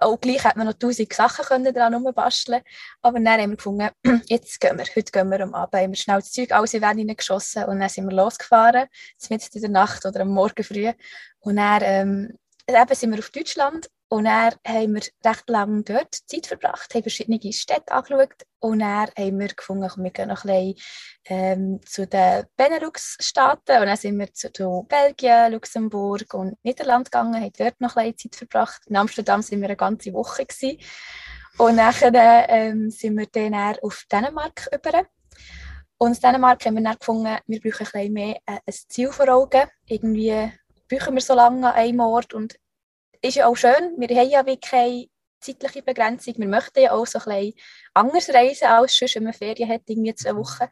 Auch 0.00 0.20
gleich 0.20 0.44
hätte 0.44 0.58
man 0.58 0.68
noch 0.68 0.74
tausend 0.74 1.12
Sachen 1.12 1.44
können 1.44 1.74
daran 1.74 2.14
basteln 2.14 2.62
Aber 3.02 3.18
dann 3.18 3.40
haben 3.40 3.50
wir 3.50 3.56
gefunden, 3.56 3.88
jetzt 4.26 4.60
gehen 4.60 4.78
wir, 4.78 4.84
heute 4.84 5.10
gehen 5.12 5.28
wir 5.28 5.40
am 5.40 5.54
Abend. 5.54 5.74
Haben 5.74 5.92
wir 5.92 5.96
schnell 5.96 6.20
das 6.20 6.30
Zeug 6.30 6.52
alles 6.52 6.74
in 6.74 6.80
den 6.80 7.16
geschossen 7.16 7.64
und 7.64 7.80
dann 7.80 7.88
sind 7.88 8.08
wir 8.08 8.16
losgefahren, 8.16 8.86
mitten 9.28 9.48
in 9.54 9.60
der 9.60 9.70
Nacht 9.70 10.06
oder 10.06 10.20
am 10.20 10.28
Morgen 10.28 10.62
früh. 10.62 10.92
Und 11.40 11.56
dann 11.56 11.82
ähm, 11.82 12.38
eben 12.68 12.94
sind 12.94 13.10
wir 13.10 13.18
auf 13.18 13.30
Deutschland 13.30 13.88
und 14.10 14.24
dann 14.24 14.54
haben 14.66 14.94
wir 14.94 15.02
recht 15.24 15.48
lange 15.50 15.82
dort 15.82 16.14
Zeit 16.14 16.46
verbracht, 16.46 16.94
haben 16.94 17.02
verschiedene 17.02 17.52
Städte 17.52 17.92
angeschaut 17.92 18.46
und 18.58 18.78
dann 18.78 19.10
haben 19.18 19.38
wir 19.38 19.48
gefunden, 19.48 20.02
wir 20.02 20.10
gehen 20.10 20.28
noch 20.28 20.44
ein 20.46 20.74
bisschen 20.74 20.82
ähm, 21.26 21.80
zu 21.84 22.06
den 22.06 22.46
Benelux-Staaten 22.56 23.80
und 23.80 23.86
dann 23.86 23.96
sind 23.98 24.18
wir 24.18 24.32
zu, 24.32 24.50
zu, 24.50 24.86
Belgien, 24.88 25.52
Luxemburg 25.52 26.32
und 26.32 26.56
Niederland 26.62 27.10
gegangen, 27.10 27.42
haben 27.42 27.52
dort 27.58 27.80
noch 27.82 27.96
ein 27.96 28.12
bisschen 28.12 28.32
Zeit 28.32 28.48
verbracht. 28.48 28.80
In 28.86 28.96
Amsterdam 28.96 29.42
sind 29.42 29.60
wir 29.60 29.68
eine 29.68 29.76
ganze 29.76 30.14
Woche 30.14 30.46
gewesen. 30.46 30.78
und 31.58 31.76
nachher 31.76 32.12
ähm, 32.48 32.90
sind 32.90 33.18
wir 33.18 33.26
dann 33.26 33.76
auf 33.82 34.06
Dänemark 34.10 34.70
über 34.72 35.04
Und 35.98 36.14
in 36.14 36.20
Dänemark 36.22 36.64
haben 36.64 36.76
wir 36.76 36.82
dann 36.82 36.98
gefunden, 36.98 37.36
wir 37.46 37.60
brauchen 37.60 37.86
ein 37.86 37.92
bisschen 37.92 38.12
mehr 38.14 38.36
äh, 38.46 38.58
ein 38.64 38.74
Ziel 38.88 39.12
vor 39.12 39.28
Augen. 39.28 39.68
Irgendwie 39.84 40.50
brauchen 40.88 41.14
wir 41.14 41.20
so 41.20 41.34
lange 41.34 41.66
an 41.68 41.74
einem 41.74 42.00
Ort 42.00 42.32
und 42.32 42.58
ist 43.22 43.36
ja 43.36 43.46
auch 43.46 43.56
schön, 43.56 43.94
wir 43.96 44.08
haben 44.16 44.30
ja 44.30 44.46
wirklich 44.46 44.70
keine 44.70 45.08
zeitliche 45.40 45.82
Begrenzung. 45.82 46.34
Wir 46.36 46.48
möchten 46.48 46.80
ja 46.80 46.92
auch 46.92 47.06
so 47.06 47.18
ein 47.18 47.24
bisschen 47.24 47.54
anders 47.94 48.28
reisen 48.30 48.68
als 48.68 48.96
sonst, 48.96 49.14
wenn 49.16 49.24
man 49.24 49.32
Ferien 49.32 49.68
hat, 49.68 49.82
irgendwie 49.86 50.14
zwei 50.14 50.32
mhm. 50.32 50.38
Wochen. 50.38 50.66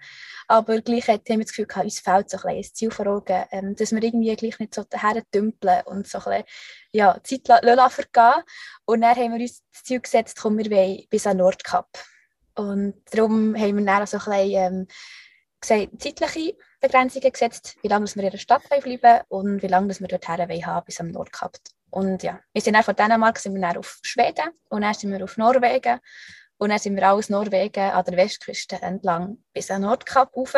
Aber 0.48 0.80
gleich 0.80 1.08
haben 1.08 1.22
wir 1.26 1.38
das 1.38 1.48
Gefühl, 1.48 1.66
uns 1.82 2.00
fehlt 2.00 2.30
so 2.30 2.38
ein, 2.38 2.56
ein 2.56 2.62
Ziel 2.62 2.90
vor 2.90 3.06
Augen, 3.06 3.44
ähm, 3.50 3.74
dass 3.76 3.92
wir 3.92 4.02
irgendwie 4.02 4.34
gleich 4.36 4.58
nicht 4.58 4.74
so 4.74 4.84
daher 4.88 5.22
dümpeln 5.34 5.82
und 5.86 6.06
so 6.06 6.18
ein 6.18 6.24
bisschen 6.24 6.44
ja, 6.92 7.20
Zeit 7.22 7.46
vergehen 7.92 8.42
Und 8.84 9.00
dann 9.00 9.16
haben 9.16 9.34
wir 9.34 9.40
uns 9.40 9.62
das 9.72 9.84
Ziel 9.84 10.00
gesetzt, 10.00 10.38
komm, 10.40 10.58
wir 10.58 10.70
wollen 10.70 11.04
bis 11.10 11.26
an 11.26 11.38
Nordkap. 11.38 11.88
Und 12.54 13.02
darum 13.10 13.54
haben 13.56 13.78
wir 13.78 13.84
dann 13.84 14.06
so 14.06 14.18
ein 14.18 14.24
bisschen 14.24 14.50
ähm, 14.50 14.86
gesagt, 15.60 16.02
zeitliche 16.02 16.56
Begrenzungen 16.80 17.32
gesetzt, 17.32 17.76
wie 17.82 17.88
lange 17.88 18.06
wir 18.06 18.22
in 18.22 18.30
der 18.30 18.38
Stadt 18.38 18.62
bleiben 18.68 19.24
und 19.28 19.62
wie 19.62 19.66
lange 19.66 19.88
wir 19.98 20.08
dort 20.08 20.28
haben 20.28 20.84
bis 20.84 21.00
am 21.00 21.10
Nordkap. 21.10 21.56
Und 21.96 22.22
ja, 22.22 22.38
wir 22.52 22.60
sind 22.60 22.74
dann 22.74 22.82
von 22.82 22.94
Dänemark 22.94 23.38
sind 23.38 23.54
wir 23.54 23.62
dann 23.62 23.78
auf 23.78 24.00
Schweden 24.02 24.50
und 24.68 24.82
dann 24.82 24.92
sind 24.92 25.10
wir 25.12 25.24
auf 25.24 25.38
Norwegen 25.38 25.98
und 26.58 26.68
dann 26.68 26.78
sind 26.78 26.94
wir 26.94 27.10
aus 27.10 27.30
Norwegen 27.30 27.90
an 27.90 28.04
der 28.04 28.18
Westküste 28.18 28.76
entlang 28.82 29.38
bis 29.54 29.70
an 29.70 29.80
Nordkap 29.80 30.36
rauf. 30.36 30.54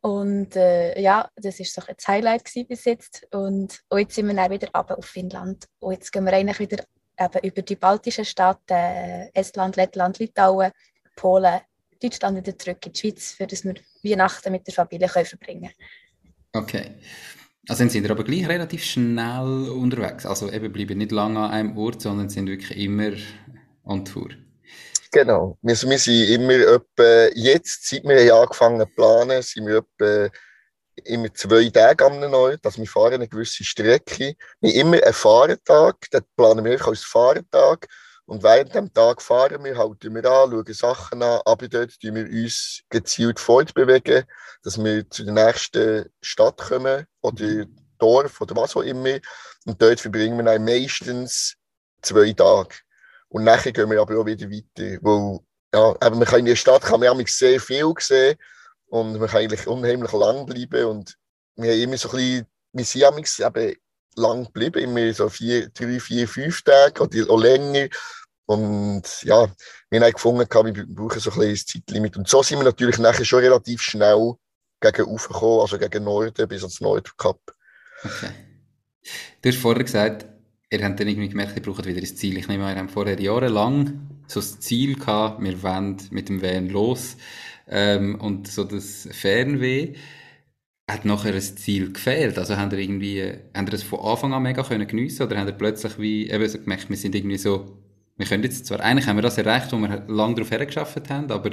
Und 0.00 0.54
äh, 0.54 1.00
ja, 1.00 1.28
das 1.34 1.58
war 1.58 1.66
so 1.66 1.82
das 1.92 2.06
Highlight 2.06 2.44
bis 2.68 2.84
jetzt. 2.84 3.26
Und, 3.32 3.80
und 3.88 3.98
jetzt 3.98 4.14
sind 4.14 4.28
wir 4.28 4.34
dann 4.34 4.52
wieder 4.52 4.68
runter 4.72 4.96
auf 4.96 5.06
Finnland. 5.06 5.66
Und 5.80 5.94
jetzt 5.94 6.12
gehen 6.12 6.24
wir 6.24 6.32
eigentlich 6.32 6.60
wieder 6.60 6.84
eben 7.18 7.48
über 7.48 7.62
die 7.62 7.74
baltischen 7.74 8.24
Staaten, 8.24 8.74
äh, 8.74 9.30
Estland, 9.34 9.74
Lettland, 9.74 10.20
Litauen, 10.20 10.70
Polen, 11.16 11.62
Deutschland 12.00 12.36
wieder 12.36 12.56
zurück 12.56 12.86
in 12.86 12.92
die 12.92 13.00
Schweiz, 13.00 13.32
für 13.32 13.48
das 13.48 13.64
wir 13.64 13.74
Weihnachten 14.04 14.52
mit 14.52 14.64
der 14.68 14.74
Familie 14.74 15.08
können 15.08 15.26
verbringen 15.26 15.72
können. 16.52 16.62
Okay. 16.64 16.94
Also 17.68 17.78
sind 17.78 17.90
sie 17.90 18.10
aber 18.10 18.24
gleich 18.24 18.46
relativ 18.48 18.84
schnell 18.84 19.70
unterwegs. 19.70 20.26
Also 20.26 20.50
eben 20.50 20.72
bleiben 20.72 20.98
nicht 20.98 21.12
lange 21.12 21.40
an 21.40 21.50
einem 21.50 21.78
Ort, 21.78 22.02
sondern 22.02 22.28
sind 22.28 22.48
wirklich 22.48 22.78
immer 22.78 23.12
on 23.84 24.04
Tour. 24.04 24.30
Genau. 25.10 25.58
Wir, 25.62 25.74
wir 25.74 25.98
sind 25.98 26.28
immer 26.28 26.52
etwa, 26.52 27.28
jetzt, 27.34 27.88
seit 27.88 28.04
wir 28.04 28.34
angefangen 28.34 28.80
zu 28.80 28.86
planen, 28.94 29.42
sind 29.42 29.66
wir 29.66 29.78
etwa 29.78 30.30
immer 31.04 31.32
zwei 31.32 31.68
Tage 31.70 32.04
am 32.04 32.22
Ort. 32.34 32.60
Also 32.64 32.78
wir 32.78 32.86
fahren 32.86 33.14
eine 33.14 33.28
gewisse 33.28 33.64
Strecke. 33.64 34.34
Wir 34.60 34.70
haben 34.70 34.78
immer 34.80 35.02
einen 35.02 35.14
Fahrtag, 35.14 36.10
den 36.10 36.22
planen 36.36 36.64
wir 36.64 36.86
als 36.86 37.04
Fahrtag. 37.04 37.88
Und 38.26 38.42
während 38.42 38.74
dem 38.74 38.92
Tag 38.92 39.20
fahren 39.20 39.62
wir, 39.64 39.76
halten 39.76 40.14
wir 40.14 40.24
an, 40.24 40.50
schauen 40.50 40.72
Sachen 40.72 41.22
an, 41.22 41.40
aber 41.44 41.68
dort 41.68 42.00
tun 42.00 42.14
wir 42.14 42.24
uns 42.24 42.82
gezielt 42.88 43.38
fortbewegen, 43.38 44.24
dass 44.62 44.82
wir 44.82 45.08
zu 45.10 45.24
der 45.24 45.34
nächsten 45.34 46.10
Stadt 46.22 46.56
kommen 46.56 47.06
oder 47.20 47.66
Dorf 47.98 48.40
oder 48.40 48.56
was 48.56 48.76
auch 48.76 48.82
immer. 48.82 49.18
Und 49.66 49.80
dort 49.80 50.00
verbringen 50.00 50.38
wir 50.38 50.44
dann 50.44 50.64
meistens 50.64 51.56
zwei 52.00 52.32
Tage. 52.32 52.76
Und 53.28 53.44
nachher 53.44 53.72
gehen 53.72 53.90
wir 53.90 54.00
aber 54.00 54.18
auch 54.18 54.26
wieder 54.26 54.50
weiter. 54.50 54.98
Weil, 55.02 55.40
ja, 55.74 55.90
eben, 56.06 56.18
man 56.18 56.28
kann 56.28 56.40
in 56.40 56.46
der 56.46 56.56
Stadt 56.56 56.82
kann 56.82 57.00
man 57.00 57.26
sehr 57.26 57.60
viel 57.60 57.92
sehen 57.98 58.38
und 58.86 59.18
man 59.18 59.28
kann 59.28 59.40
eigentlich 59.40 59.66
unheimlich 59.66 60.12
lang 60.12 60.46
bleiben. 60.46 60.84
Und 60.86 61.16
wir 61.56 61.72
haben 61.72 61.80
immer 61.80 61.98
so 61.98 62.10
ein 62.10 62.16
bisschen, 62.16 62.46
wir 62.72 62.84
sind 62.84 63.56
eben 63.56 63.76
lang 64.16 64.44
geblieben, 64.44 64.78
immer 64.78 65.12
so 65.12 65.28
vier, 65.28 65.68
drei, 65.70 66.00
vier, 66.00 66.28
fünf 66.28 66.62
Tage 66.62 67.02
oder 67.02 67.30
auch 67.30 67.40
länger. 67.40 67.88
Und 68.46 69.02
ja, 69.22 69.48
wir 69.90 70.00
haben 70.00 70.12
gefunden, 70.12 70.38
wir 70.40 70.86
brauchen 70.86 71.20
so 71.20 71.30
ein 71.30 71.36
kleines 71.36 71.66
Zeitlimit. 71.66 72.16
Und 72.16 72.28
so 72.28 72.42
sind 72.42 72.58
wir 72.58 72.64
natürlich 72.64 72.98
nachher 72.98 73.24
schon 73.24 73.40
relativ 73.40 73.80
schnell 73.80 74.34
gegen 74.80 75.16
gekommen, 75.16 75.60
also 75.60 75.78
gegen 75.78 76.04
Norden 76.04 76.48
bis 76.48 76.62
ans 76.62 76.80
Nordkap. 76.80 77.40
Okay. 78.04 78.30
Du 79.40 79.48
hast 79.48 79.58
vorher 79.58 79.84
gesagt, 79.84 80.26
ihr 80.70 80.84
habt 80.84 81.00
dann 81.00 81.08
irgendwie 81.08 81.28
gemerkt, 81.28 81.56
ihr 81.56 81.62
braucht 81.62 81.86
wieder 81.86 82.00
ein 82.00 82.16
Ziel. 82.16 82.36
Ich 82.38 82.48
nehme 82.48 82.66
an, 82.66 82.76
ihr 82.76 82.82
habt 82.82 82.90
vorher 82.90 83.20
jahrelang 83.20 84.14
so 84.26 84.40
das 84.40 84.60
Ziel 84.60 84.96
gehabt, 84.96 85.42
wir 85.42 85.62
wollen 85.62 85.96
mit 86.10 86.28
dem 86.28 86.42
Van 86.42 86.68
los. 86.68 87.16
Ähm, 87.66 88.20
und 88.20 88.48
so 88.48 88.64
das 88.64 89.08
Fernweh 89.10 89.94
hat 90.90 91.04
nachher 91.04 91.34
ein 91.34 91.40
Ziel 91.40 91.92
gefehlt? 91.92 92.38
Also 92.38 92.56
haben 92.56 92.70
ihr 92.72 92.78
irgendwie, 92.78 93.22
haben 93.54 93.66
ihr 93.66 93.70
das 93.70 93.82
von 93.82 94.00
Anfang 94.00 94.34
an 94.34 94.42
mega 94.42 94.62
können 94.62 94.86
geniessen 94.86 95.22
oder 95.22 95.38
haben 95.38 95.48
ihr 95.48 95.54
plötzlich 95.54 95.98
wie, 95.98 96.30
eben 96.30 96.48
so 96.48 96.58
gemerkt, 96.58 96.90
wir 96.90 96.96
sind 96.96 97.14
irgendwie 97.14 97.38
so, 97.38 97.78
wir 98.16 98.26
können 98.26 98.42
jetzt 98.42 98.66
zwar, 98.66 98.80
eigentlich 98.80 99.06
haben 99.06 99.16
wir 99.16 99.22
das 99.22 99.38
erreicht, 99.38 99.72
wo 99.72 99.76
wir 99.76 100.04
lange 100.08 100.34
darauf 100.34 100.50
hergeschafft 100.50 101.08
haben, 101.10 101.30
aber 101.30 101.50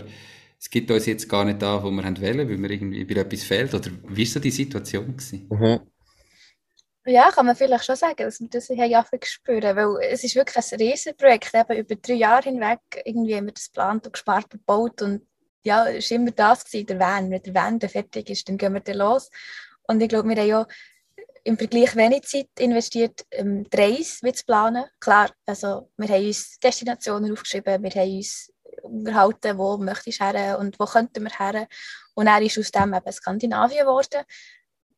es 0.59 0.69
gibt 0.69 0.91
uns 0.91 1.07
jetzt 1.07 1.27
gar 1.27 1.43
nicht 1.43 1.61
da, 1.61 1.83
wo 1.83 1.89
wir 1.89 2.03
wollen, 2.03 2.49
weil 2.49 2.57
mir 2.57 2.69
irgendwie 2.69 3.09
weil 3.09 3.17
etwas 3.17 3.43
fehlt. 3.43 3.73
Oder 3.73 3.89
wie 4.09 4.25
war 4.25 4.31
so 4.31 4.39
die 4.39 4.51
Situation? 4.51 5.17
Gewesen? 5.17 5.47
Mhm. 5.49 5.79
Ja, 7.05 7.31
kann 7.31 7.47
man 7.47 7.55
vielleicht 7.55 7.85
schon 7.85 7.95
sagen, 7.95 8.17
dass 8.17 8.39
wir 8.39 8.47
das 8.47 8.67
ja 8.67 9.03
spüren, 9.23 9.75
weil 9.75 10.11
es 10.11 10.23
ist 10.23 10.35
wirklich 10.35 10.63
ein 10.63 10.79
Riesenprojekt, 10.79 11.51
eben 11.55 11.79
über 11.79 11.95
drei 11.95 12.13
Jahre 12.13 12.43
hinweg 12.43 12.79
irgendwie 13.03 13.35
haben 13.35 13.47
wir 13.47 13.53
das 13.53 13.71
geplant 13.71 14.05
und 14.05 14.13
gespart 14.13 14.53
und 14.53 14.59
gebaut 14.59 15.01
und 15.01 15.25
ja, 15.63 15.87
es 15.87 16.09
war 16.11 16.17
immer 16.17 16.31
das, 16.31 16.65
gewesen, 16.65 16.87
der 16.87 16.99
Van. 16.99 17.31
Wenn 17.31 17.41
der 17.41 17.53
Van 17.53 17.79
fertig 17.79 18.29
ist, 18.29 18.47
dann 18.49 18.57
gehen 18.57 18.73
wir 18.73 18.81
dann 18.81 18.97
los. 18.97 19.29
Und 19.87 20.01
ich 20.01 20.09
glaube, 20.09 20.29
wir 20.29 20.35
haben 20.37 20.47
ja 20.47 20.67
im 21.43 21.57
Vergleich 21.57 21.95
wenig 21.95 22.23
Zeit 22.23 22.49
investiert, 22.59 23.25
um 23.39 23.63
die 23.69 23.77
Reise 23.77 24.31
zu 24.33 24.45
planen. 24.45 24.85
Klar, 24.99 25.31
also 25.45 25.89
wir 25.97 26.09
haben 26.09 26.25
uns 26.25 26.59
Destinationen 26.59 27.31
aufgeschrieben, 27.31 27.81
wir 27.83 27.91
haben 27.91 28.15
uns 28.15 28.51
unterhalten, 28.83 29.57
wo 29.57 29.77
möchtest 29.77 30.21
du 30.21 30.25
her 30.25 30.59
und 30.59 30.79
wo 30.79 30.85
könnten 30.85 31.23
wir 31.23 31.31
her. 31.31 31.67
Und 32.13 32.27
er 32.27 32.41
ist 32.41 32.57
aus 32.57 32.71
dem 32.71 32.93
eben 32.93 33.11
Skandinavien 33.11 33.85
geworden. 33.85 34.23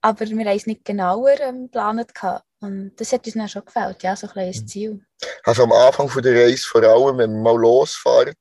Aber 0.01 0.27
wir 0.27 0.45
haben 0.45 0.57
es 0.57 0.67
nicht 0.67 0.83
genauer 0.83 1.39
ähm, 1.39 1.63
geplant. 1.63 2.11
Und 2.59 2.93
das 2.97 3.13
hat 3.13 3.25
uns 3.25 3.35
dann 3.35 3.49
schon 3.49 3.65
gefällt, 3.65 4.03
ja, 4.03 4.15
so 4.15 4.27
ein 4.27 4.33
kleines 4.33 4.61
mhm. 4.61 4.67
Ziel. 4.67 5.05
Also 5.43 5.63
am 5.63 5.71
Anfang 5.71 6.09
von 6.09 6.21
der 6.21 6.33
Reise 6.33 6.65
vor 6.65 6.83
allem, 6.83 7.17
wenn 7.17 7.33
man 7.33 7.41
mal 7.41 7.57
losfährt, 7.57 8.37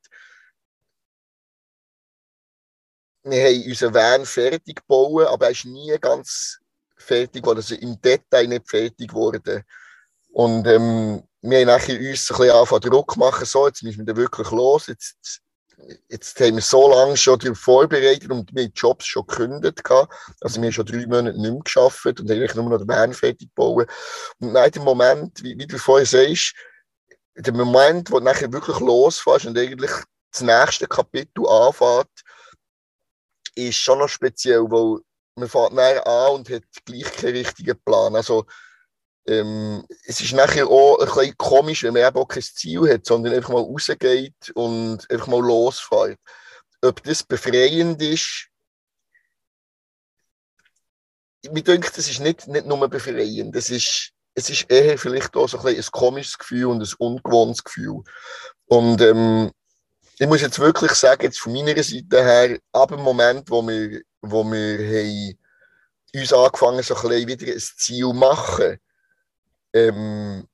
wir 3.25 3.45
haben 3.45 3.65
unseren 3.67 3.95
Van 3.95 4.27
fertig 4.27 4.77
gebaut, 4.77 5.27
aber 5.27 5.47
er 5.47 5.53
ist 5.53 5.65
nie 5.65 5.97
ganz 6.01 6.59
fertig 6.97 7.43
geworden, 7.43 7.59
also 7.59 7.75
im 7.75 8.01
Detail 8.01 8.49
nicht 8.49 8.69
fertig 8.69 9.09
geworden. 9.09 9.63
Und 10.31 10.67
ähm, 10.67 11.23
wir 11.43 11.59
haben 11.61 11.67
nachher 11.67 11.99
uns 11.99 12.31
ein 12.31 12.37
bisschen 12.37 12.51
angefangen 12.51 12.83
Druck 12.83 13.17
machen, 13.17 13.45
so, 13.45 13.67
jetzt 13.67 13.83
müssen 13.83 14.07
wir 14.07 14.15
da 14.15 14.17
wirklich 14.17 14.51
los, 14.51 14.87
jetzt, 14.87 15.41
jetzt 16.09 16.41
haben 16.41 16.55
wir 16.55 16.63
so 16.63 16.89
lange 16.91 17.17
schon 17.17 17.39
darauf 17.39 17.59
vorbereitet 17.59 18.31
und 18.31 18.55
wir 18.55 18.65
haben 18.65 18.73
Jobs 18.75 19.07
schon 19.07 19.27
gekündigt. 19.27 19.83
Also 20.41 20.61
wir 20.61 20.67
haben 20.67 20.73
schon 20.73 20.87
drei 20.87 21.07
Monate 21.07 21.39
nicht 21.39 21.51
mehr 21.51 21.61
geschafft 21.63 22.21
und 22.21 22.31
eigentlich 22.31 22.55
nur 22.55 22.69
noch 22.69 22.79
den 22.79 22.89
Van 22.89 23.13
fertig 23.13 23.49
gebaut. 23.55 23.89
Und 24.39 24.53
nach 24.53 24.71
dem 24.71 24.85
Moment, 24.85 25.43
wie, 25.43 25.59
wie 25.59 25.67
du 25.67 25.79
vorhin 25.79 26.07
sagst, 26.07 26.55
der 27.35 27.53
Moment, 27.53 28.11
wo 28.11 28.19
du 28.19 28.25
nachher 28.25 28.53
wirklich 28.53 28.79
losfährst 28.79 29.47
und 29.47 29.59
eigentlich 29.59 29.91
das 30.31 30.43
nächste 30.43 30.87
Kapitel 30.87 31.47
anfängt, 31.47 32.22
ist 33.55 33.77
schon 33.77 33.99
noch 33.99 34.09
speziell, 34.09 34.63
weil 34.71 35.01
man 35.37 35.49
fährt 35.49 35.73
näher 35.73 36.07
an 36.07 36.35
und 36.37 36.51
hat 36.51 36.65
gleich 36.85 37.13
keinen 37.13 37.37
richtigen 37.37 37.79
Plan. 37.85 38.15
Also, 38.17 38.47
ähm, 39.27 39.85
es 40.05 40.21
ist 40.21 40.33
nachher 40.33 40.67
auch 40.67 40.99
ein 40.99 41.07
bisschen 41.07 41.37
komisch, 41.37 41.83
wenn 41.85 41.95
man 41.95 42.07
eben 42.07 42.17
auch 42.17 42.27
kein 42.27 42.43
Ziel 42.43 42.93
hat, 42.93 43.07
sondern 43.07 43.35
einfach 43.35 43.51
mal 43.51 43.63
rausgeht 43.63 44.51
und 44.55 45.09
einfach 45.11 45.29
mal 45.29 45.41
losfährt. 45.41 46.19
Ob 46.83 47.03
das 47.05 47.23
befreiend 47.23 48.03
ist, 48.03 48.49
mir 51.51 51.63
denke, 51.63 51.91
das 51.95 52.09
ist 52.09 52.21
nicht, 52.21 52.47
nicht 52.49 52.67
nur 52.67 52.89
befreiend. 52.89 53.55
Das 53.55 53.71
ist, 53.71 54.13
es 54.35 54.51
ist 54.51 54.71
eher 54.71 54.99
vielleicht 54.99 55.37
auch 55.37 55.49
so 55.49 55.59
ein, 55.59 55.77
ein 55.77 55.85
komisches 55.91 56.39
Gefühl 56.39 56.67
und 56.67 56.83
ein 56.83 56.95
ungewohntes 56.99 57.65
Gefühl. 57.65 58.03
Und 58.67 59.01
ähm, 59.01 59.51
ich 60.23 60.29
muss 60.29 60.41
jetzt 60.41 60.61
wirklich 60.61 60.93
sagen, 60.93 61.25
jetzt 61.25 61.41
von 61.41 61.53
meiner 61.53 61.83
Seite 61.83 62.23
her, 62.23 62.57
ab 62.71 62.91
dem 62.91 63.01
Moment, 63.01 63.51
wo 63.51 63.61
wir, 63.61 64.03
wo 64.21 64.45
wir 64.45 64.79
haben, 64.79 65.37
uns 66.15 66.33
angefangen 66.33 66.81
so 66.85 66.95
ein 66.95 67.09
bisschen 67.09 67.27
wieder 67.27 67.53
ein 67.53 67.59
Ziel 67.59 68.05
zu 68.05 68.13
machen, 68.13 68.79
ähm, 69.73 70.47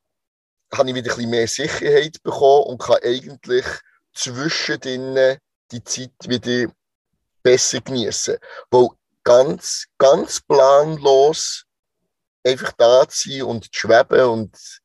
habe 0.72 0.88
ich 0.88 0.94
wieder 0.94 1.10
ein 1.10 1.16
bisschen 1.16 1.30
mehr 1.30 1.46
Sicherheit 1.46 2.22
bekommen 2.22 2.64
und 2.64 2.78
kann 2.80 3.02
eigentlich 3.02 3.66
zwischendrin 4.14 5.36
die 5.70 5.84
Zeit 5.84 6.12
wieder 6.26 6.72
besser 7.42 7.82
genießen. 7.82 8.38
Weil 8.70 8.88
ganz, 9.22 9.84
ganz 9.98 10.40
planlos 10.40 11.66
einfach 12.42 12.72
da 12.72 13.06
zu 13.06 13.28
sein 13.28 13.42
und 13.42 13.64
zu 13.64 13.80
schweben 13.80 14.28
und 14.28 14.80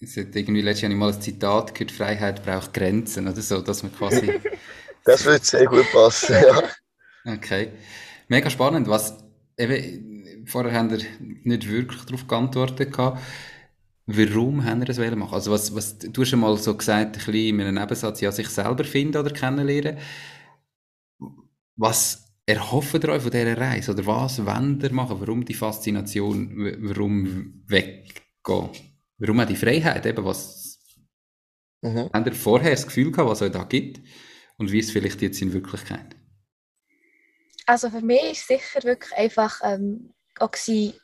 Es 0.00 0.16
hat 0.16 0.34
irgendwie 0.34 0.62
letztes 0.62 0.82
Jahr 0.82 0.92
mal 0.92 1.12
ein 1.12 1.20
Zitat 1.20 1.74
gehört, 1.74 1.90
Freiheit 1.92 2.44
braucht 2.44 2.74
Grenzen 2.74 3.28
oder 3.28 3.40
so, 3.40 3.60
dass 3.60 3.82
man 3.82 3.94
quasi... 3.94 4.40
Das 5.06 5.26
würde 5.26 5.44
sehr 5.44 5.66
gut 5.66 5.84
passen. 5.92 6.34
Ja. 6.34 6.62
Okay. 7.34 7.72
Mega 8.28 8.48
spannend. 8.48 8.88
Was, 8.88 9.22
eben, 9.58 10.46
vorher 10.46 10.72
haben 10.72 10.90
wir 10.90 11.04
nicht 11.18 11.68
wirklich 11.68 12.04
darauf 12.04 12.26
geantwortet 12.26 12.90
gehabt. 12.90 13.20
Warum 14.06 14.64
haben 14.64 14.80
wir 14.80 14.86
das 14.86 14.96
wollen 14.96 15.18
machen? 15.18 15.34
Also 15.34 15.50
was, 15.50 15.74
was, 15.74 15.98
du 15.98 16.22
hast 16.22 16.30
schon 16.30 16.40
mal 16.40 16.56
so 16.56 16.74
gesagt, 16.74 17.06
ein 17.06 17.12
bisschen 17.12 17.34
in 17.34 17.60
einem 17.60 17.74
Nebensatz, 17.74 18.22
ja, 18.22 18.32
sich 18.32 18.48
selber 18.48 18.84
finden 18.84 19.18
oder 19.18 19.30
kennenlernen. 19.30 19.98
Was 21.76 22.23
erhofft 22.46 22.94
ihr 22.94 23.08
euch 23.08 23.22
von 23.22 23.30
dieser 23.30 23.56
Reise? 23.56 23.92
Oder 23.92 24.06
was 24.06 24.44
wollt 24.44 24.82
ihr 24.82 24.92
machen? 24.92 25.20
Warum 25.20 25.44
die 25.44 25.54
Faszination? 25.54 26.56
Warum 26.80 27.64
weggehen? 27.66 28.70
Warum 29.18 29.40
auch 29.40 29.46
die 29.46 29.56
Freiheit? 29.56 30.06
Eben, 30.06 30.24
was 30.24 30.78
Mhm. 31.82 32.10
habt 32.12 32.26
ihr 32.26 32.32
vorher 32.34 32.70
das 32.70 32.86
Gefühl 32.86 33.10
gehabt, 33.12 33.28
was 33.28 33.42
euch 33.42 33.52
da 33.52 33.64
gibt? 33.64 34.00
Und 34.56 34.72
wie 34.72 34.78
ist 34.78 34.86
es 34.86 34.92
vielleicht 34.92 35.20
jetzt 35.20 35.42
in 35.42 35.52
Wirklichkeit? 35.52 36.16
Also 37.66 37.90
für 37.90 38.00
mich 38.00 38.22
ist 38.32 38.46
sicher 38.46 38.82
wirklich 38.84 39.12
einfach 39.16 39.60
ähm, 39.62 40.12
auch 40.38 40.50
gewesen, 40.50 40.94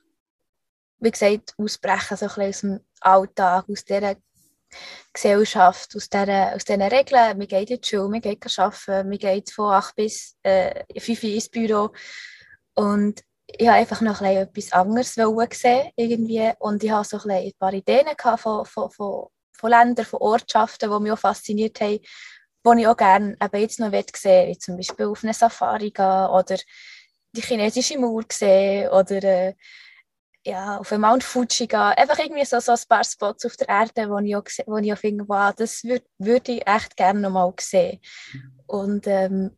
wie 1.00 1.10
gesagt, 1.10 1.54
ausbrechen 1.58 2.16
so 2.16 2.26
ein 2.26 2.34
bisschen 2.34 2.48
aus 2.48 2.60
dem 2.60 2.80
Alltag, 3.00 3.64
aus 3.68 3.84
dieser 3.84 4.16
Gesellschaft, 5.12 5.94
aus 5.96 6.08
dieser, 6.08 6.54
aus 6.54 6.64
diesen 6.64 6.82
Regeln. 6.82 7.38
Man 7.38 7.48
geht 7.48 7.70
in 7.70 7.80
die 7.80 7.88
Schule, 7.88 8.08
man 8.08 8.20
geht 8.20 8.58
arbeiten, 8.58 9.08
man 9.08 9.18
geht 9.18 9.50
von 9.50 9.72
8 9.72 9.96
bis 9.96 10.36
äh, 10.42 10.84
5 10.98 11.22
Uhr 11.22 11.30
ins 11.30 11.48
Büro. 11.48 11.90
Und 12.74 13.22
ich 13.46 13.66
habe 13.66 13.78
einfach 13.78 14.00
noch 14.00 14.20
ein 14.20 14.36
etwas 14.36 14.72
anderes 14.72 15.14
sehen 15.14 15.90
irgendwie. 15.96 16.52
Und 16.58 16.84
ich 16.84 16.90
habe 16.90 17.04
so 17.04 17.18
ein, 17.18 17.30
ein 17.30 17.52
paar 17.58 17.72
Ideen 17.72 18.06
von, 18.36 18.64
von, 18.64 18.90
von, 18.90 19.26
von 19.52 19.70
Ländern, 19.70 20.06
von 20.06 20.20
Ortschaften, 20.20 20.90
die 20.90 21.00
mich 21.00 21.12
auch 21.12 21.18
fasziniert 21.18 21.80
haben, 21.80 21.98
die 21.98 22.80
ich 22.80 22.86
auch 22.86 22.96
gerne 22.96 23.36
eben 23.42 23.60
jetzt 23.60 23.80
noch 23.80 23.90
sehen 23.90 23.96
möchte, 23.96 24.48
wie 24.48 24.58
zum 24.58 24.76
Beispiel 24.76 25.06
auf 25.06 25.24
eine 25.24 25.34
Safari 25.34 25.90
gehen 25.90 26.26
oder 26.26 26.56
die 27.32 27.42
chinesische 27.42 27.98
Mauer 27.98 28.24
sehen 28.30 28.88
oder 28.90 29.22
äh, 29.22 29.54
ja, 30.44 30.78
auf 30.78 30.88
den 30.88 31.02
Mount 31.02 31.22
Fuji 31.22 31.66
gehen. 31.66 31.78
Einfach 31.78 32.18
irgendwie 32.18 32.44
so, 32.44 32.60
so 32.60 32.72
ein 32.72 32.78
paar 32.88 33.04
Spots 33.04 33.44
auf 33.44 33.56
der 33.56 33.68
Erde, 33.68 34.08
wo 34.08 34.18
ich 34.18 34.36
auch, 34.36 34.44
wo 34.66 34.78
ich 34.78 34.92
auch 34.92 34.98
finde, 34.98 35.28
wow, 35.28 35.52
das 35.54 35.84
würde 35.84 36.04
würd 36.18 36.48
ich 36.48 36.66
echt 36.66 36.96
gerne 36.96 37.20
noch 37.20 37.30
mal 37.30 37.52
sehen. 37.60 38.00
Und 38.66 39.06
ähm, 39.06 39.56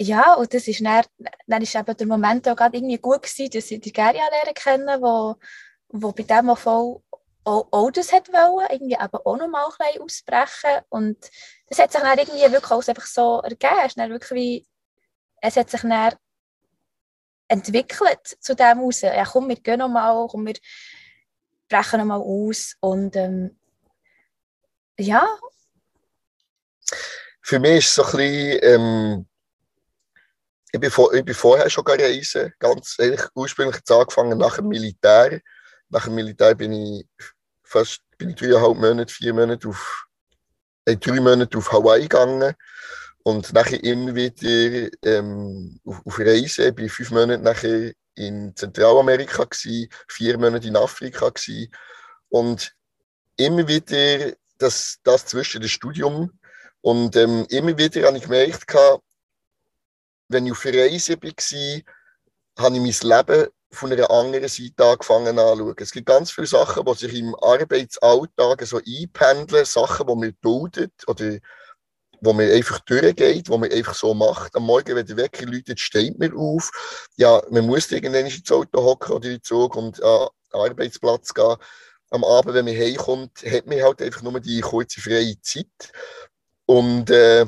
ja, 0.00 0.34
und 0.34 0.52
das 0.54 0.68
ist 0.68 0.84
dann, 0.84 1.04
dann 1.46 1.62
ist 1.62 1.74
eben 1.74 1.96
der 1.96 2.06
Moment 2.06 2.48
auch 2.48 2.56
gerade 2.56 2.76
irgendwie 2.76 2.98
gut 2.98 3.22
gewesen, 3.22 3.50
dass 3.50 3.70
ich 3.70 3.80
die 3.80 3.92
Geria 3.92 4.28
lernen 4.30 4.54
kennen, 4.54 5.02
wo, 5.02 5.36
wo 5.88 6.12
bei 6.12 6.22
dem 6.22 6.50
auch 6.50 6.58
voll 6.58 7.02
auch, 7.44 7.68
auch 7.70 7.90
das 7.90 8.12
hat 8.12 8.28
wollen, 8.28 8.68
irgendwie 8.70 8.94
eben 8.94 9.18
auch 9.24 9.36
noch 9.36 9.48
mal 9.48 9.64
ein 9.64 9.72
bisschen 9.78 10.02
ausbrechen 10.02 10.84
und 10.90 11.18
das 11.68 11.78
hat 11.78 11.92
sich 11.92 12.00
dann 12.00 12.18
irgendwie 12.18 12.52
wirklich 12.52 12.70
alles 12.70 12.88
einfach 12.88 13.06
so 13.06 13.40
ergeben, 13.40 13.80
es, 13.86 13.94
dann 13.94 14.10
wirklich 14.10 14.30
wie, 14.32 14.66
es 15.40 15.56
hat 15.56 15.70
sich 15.70 15.80
dann 15.80 16.12
entwickelt 17.48 18.36
zu 18.40 18.54
dem 18.54 18.80
raus, 18.80 19.00
ja 19.00 19.24
komm, 19.24 19.48
wir 19.48 19.56
gehen 19.56 19.78
noch 19.78 19.88
mal, 19.88 20.26
komm, 20.30 20.46
wir 20.46 20.56
brechen 21.68 21.98
noch 21.98 22.06
mal 22.06 22.16
aus. 22.16 22.76
Und 22.80 23.16
ähm, 23.16 23.58
ja, 24.98 25.26
Für 27.42 27.58
mich 27.58 27.78
ist 27.78 27.88
es 27.88 27.94
so 27.94 28.04
ein 28.04 28.10
bisschen, 28.12 28.58
ähm, 28.62 29.26
ich, 30.70 30.80
bin 30.80 30.90
vor, 30.90 31.14
ich 31.14 31.24
bin 31.24 31.34
vorher 31.34 31.70
schon 31.70 31.86
reisen, 31.86 32.52
ganz 32.58 32.96
ehrlich, 32.98 33.22
ursprünglich 33.34 33.80
angefangen 33.88 34.38
nach 34.38 34.56
dem 34.56 34.68
Militär. 34.68 35.40
Nach 35.88 36.04
dem 36.04 36.14
Militär 36.14 36.54
bin 36.54 36.72
ich 36.72 37.06
fast 37.64 38.02
bin 38.18 38.30
ich 38.30 38.36
dreieinhalb 38.36 38.76
Monate, 38.76 39.12
vier 39.12 39.32
Monate 39.32 39.68
auf, 39.68 40.06
äh, 40.84 40.96
drei 40.96 41.20
Monate 41.20 41.56
auf 41.56 41.72
Hawaii 41.72 42.02
gegangen 42.02 42.54
und 43.28 43.52
nachher 43.52 43.84
immer 43.84 44.14
wieder 44.14 44.88
ähm, 45.04 45.78
auf, 45.84 46.00
auf 46.06 46.18
Reisen. 46.18 46.74
Bin 46.74 46.88
fünf 46.88 47.10
Monate 47.10 47.42
nachher 47.42 47.92
in 48.14 48.56
Zentralamerika 48.56 49.44
gsi, 49.44 49.90
vier 50.08 50.38
Monate 50.38 50.68
in 50.68 50.76
Afrika 50.76 51.28
gsi 51.28 51.70
und 52.30 52.74
immer 53.36 53.68
wieder 53.68 54.32
das, 54.56 54.98
das 55.02 55.26
zwischen 55.26 55.60
dem 55.60 55.68
Studium 55.68 56.40
und 56.80 57.16
ähm, 57.16 57.46
immer 57.50 57.76
wieder 57.76 58.06
habe 58.06 58.16
ich 58.16 58.22
gemerkt, 58.22 58.74
wenn 60.28 60.46
ich 60.46 60.52
auf 60.52 60.64
Reise 60.64 61.16
war, 61.20 62.64
habe 62.64 62.76
ich 62.76 63.02
mein 63.02 63.18
Leben 63.18 63.48
von 63.70 63.92
einer 63.92 64.10
anderen 64.10 64.48
Seite 64.48 64.84
angefangen 64.86 65.38
anzuschauen. 65.38 65.74
Es 65.78 65.92
gibt 65.92 66.06
ganz 66.06 66.30
viele 66.30 66.46
Sachen, 66.46 66.82
die 66.86 66.94
sich 66.94 67.14
im 67.14 67.34
Arbeitsalltag 67.34 68.62
so 68.62 68.78
einpendeln, 68.78 69.66
Sachen, 69.66 70.06
die 70.06 70.14
man 70.14 70.36
duldet 70.40 70.92
oder 71.06 71.38
wo 72.20 72.32
man 72.32 72.50
einfach 72.50 72.80
durchgeht, 72.80 73.48
wo 73.48 73.58
man 73.58 73.70
einfach 73.70 73.94
so 73.94 74.14
macht. 74.14 74.54
Am 74.56 74.64
Morgen, 74.64 74.96
wenn 74.96 75.06
der 75.06 75.16
Wecker 75.16 75.46
läutet, 75.46 75.80
steht 75.80 76.18
man 76.18 76.36
auf. 76.36 77.08
Ja, 77.16 77.42
man 77.50 77.66
muss 77.66 77.90
irgendwann 77.90 78.26
ins 78.26 78.50
Auto 78.50 78.82
hocken 78.82 79.12
oder 79.12 79.26
in 79.26 79.36
den 79.36 79.42
Zug 79.42 79.76
und 79.76 80.02
an 80.02 80.28
den 80.52 80.60
Arbeitsplatz 80.60 81.32
gehen. 81.34 81.56
Am 82.10 82.24
Abend, 82.24 82.54
wenn 82.54 82.64
man 82.64 82.74
heimkommt, 82.74 83.42
hat 83.44 83.66
man 83.66 83.82
halt 83.82 84.00
einfach 84.02 84.22
nur 84.22 84.40
die 84.40 84.60
kurze 84.60 85.00
freie 85.00 85.40
Zeit. 85.42 85.92
Und 86.66 87.10
äh, 87.10 87.46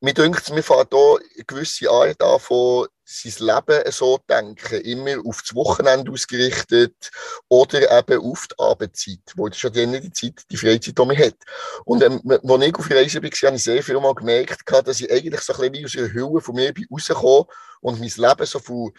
mir 0.00 0.14
denkt, 0.14 0.50
mir 0.50 0.62
fährt 0.62 0.92
hier 0.92 1.18
eine 1.34 1.44
gewisse 1.44 1.90
Art 1.90 2.22
an 2.22 2.38
von 2.38 2.88
sein 3.04 3.46
Leben 3.46 3.92
so 3.92 4.18
denken, 4.28 4.80
immer 4.80 5.26
auf 5.26 5.42
das 5.42 5.54
Wochenende 5.54 6.10
ausgerichtet 6.10 7.10
oder 7.48 7.98
eben 7.98 8.20
auf 8.22 8.46
die 8.46 8.58
Abendzeit, 8.58 9.32
wo 9.36 9.48
das 9.48 9.60
dann 9.60 9.92
die 9.92 10.12
Zeit, 10.12 10.42
die 10.50 10.56
Freizeit, 10.56 10.98
die 10.98 11.04
man 11.04 11.18
hat. 11.18 11.36
Und 11.84 12.02
ähm, 12.02 12.20
als 12.24 12.62
ich 12.62 12.74
auf 12.74 12.90
Reise 12.90 13.22
war, 13.22 13.30
habe 13.30 13.56
ich 13.56 13.64
sehr 13.64 13.82
viel 13.82 14.00
mal 14.00 14.14
gemerkt, 14.14 14.62
dass 14.66 15.00
ich 15.00 15.10
eigentlich 15.10 15.40
so 15.40 15.52
ein 15.54 15.72
bisschen 15.72 15.86
aus 15.86 15.96
einer 15.96 16.12
Hülle 16.12 16.40
von 16.40 16.54
mir 16.54 16.72
bin 16.72 16.86
und 16.88 18.00
mein 18.00 18.12
Leben 18.16 18.46
so 18.46 18.58
von, 18.58 18.92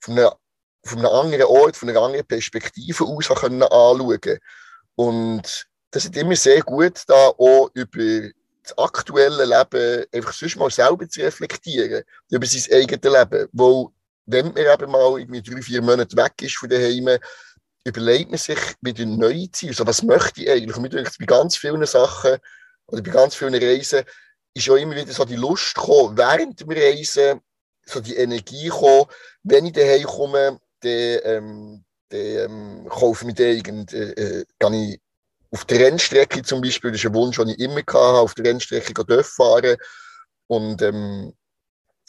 von, 0.00 0.18
einer, 0.18 0.36
von 0.84 0.98
einem 0.98 1.08
anderen 1.08 1.44
Ort, 1.44 1.76
von 1.76 1.90
einer 1.90 2.00
anderen 2.00 2.26
Perspektive 2.26 3.04
aus 3.04 3.30
anschauen 3.30 3.62
Und 4.94 5.66
das 5.90 6.04
ist 6.04 6.16
immer 6.16 6.36
sehr 6.36 6.62
gut, 6.62 7.02
da 7.06 7.28
auch 7.28 7.70
über 7.74 8.30
das 8.62 8.76
aktuelle 8.78 9.44
Leben 9.44 10.06
einfach 10.12 10.32
sonst 10.32 10.56
mal 10.56 10.70
selber 10.70 11.08
zu 11.08 11.20
reflektieren, 11.20 12.04
über 12.30 12.46
sein 12.46 12.72
eigenes 12.72 13.02
Leben. 13.02 13.48
Weil, 13.52 13.86
wenn 14.26 14.46
man 14.52 14.56
eben 14.56 14.90
mal 14.90 15.20
irgendwie 15.20 15.42
drei, 15.42 15.62
vier 15.62 15.82
Monate 15.82 16.16
weg 16.16 16.34
ist 16.42 16.56
von 16.56 16.68
daheim, 16.68 17.18
überlegt 17.84 18.30
man 18.30 18.38
sich 18.38 18.58
wieder 18.80 19.06
neue 19.06 19.50
Ziele. 19.50 19.70
Also, 19.72 19.86
was 19.86 20.02
möchte 20.02 20.42
ich 20.42 20.50
eigentlich? 20.50 20.76
Und 20.76 20.82
mir 20.82 20.88
denkt, 20.88 21.16
bei 21.18 21.26
ganz 21.26 21.56
vielen 21.56 21.84
Sachen 21.86 22.38
oder 22.86 23.02
bei 23.02 23.10
ganz 23.10 23.34
vielen 23.34 23.54
Reisen 23.54 24.04
ist 24.54 24.66
ja 24.66 24.76
immer 24.76 24.96
wieder 24.96 25.12
so 25.12 25.24
die 25.24 25.36
Lust 25.36 25.74
gekommen, 25.74 26.16
während 26.16 26.60
dem 26.60 26.70
Reisen, 26.70 27.40
so 27.86 28.00
die 28.00 28.16
Energie 28.16 28.64
gekommen, 28.64 29.06
wenn 29.42 29.66
ich 29.66 29.72
daheim 29.72 30.04
komme, 30.04 30.60
dann, 30.80 31.18
ähm, 31.24 31.84
ähm, 32.12 32.86
kaufe 32.88 33.22
ich 33.22 33.26
mir 33.26 33.34
dann 33.34 33.56
irgend, 33.56 33.92
äh, 33.92 34.10
äh, 34.12 34.44
kann 34.58 34.74
ich 34.74 35.00
auf 35.50 35.64
der 35.64 35.80
Rennstrecke 35.80 36.42
zum 36.42 36.60
Beispiel, 36.60 36.90
das 36.92 37.00
ist 37.00 37.06
ein 37.06 37.14
Wunsch, 37.14 37.36
den 37.36 37.48
ich 37.48 37.58
immer 37.58 37.80
hatte, 37.80 37.96
auf 37.96 38.34
der 38.34 38.46
Rennstrecke 38.46 39.24
fahren 39.24 39.76
Und 40.46 40.82
ähm, 40.82 41.32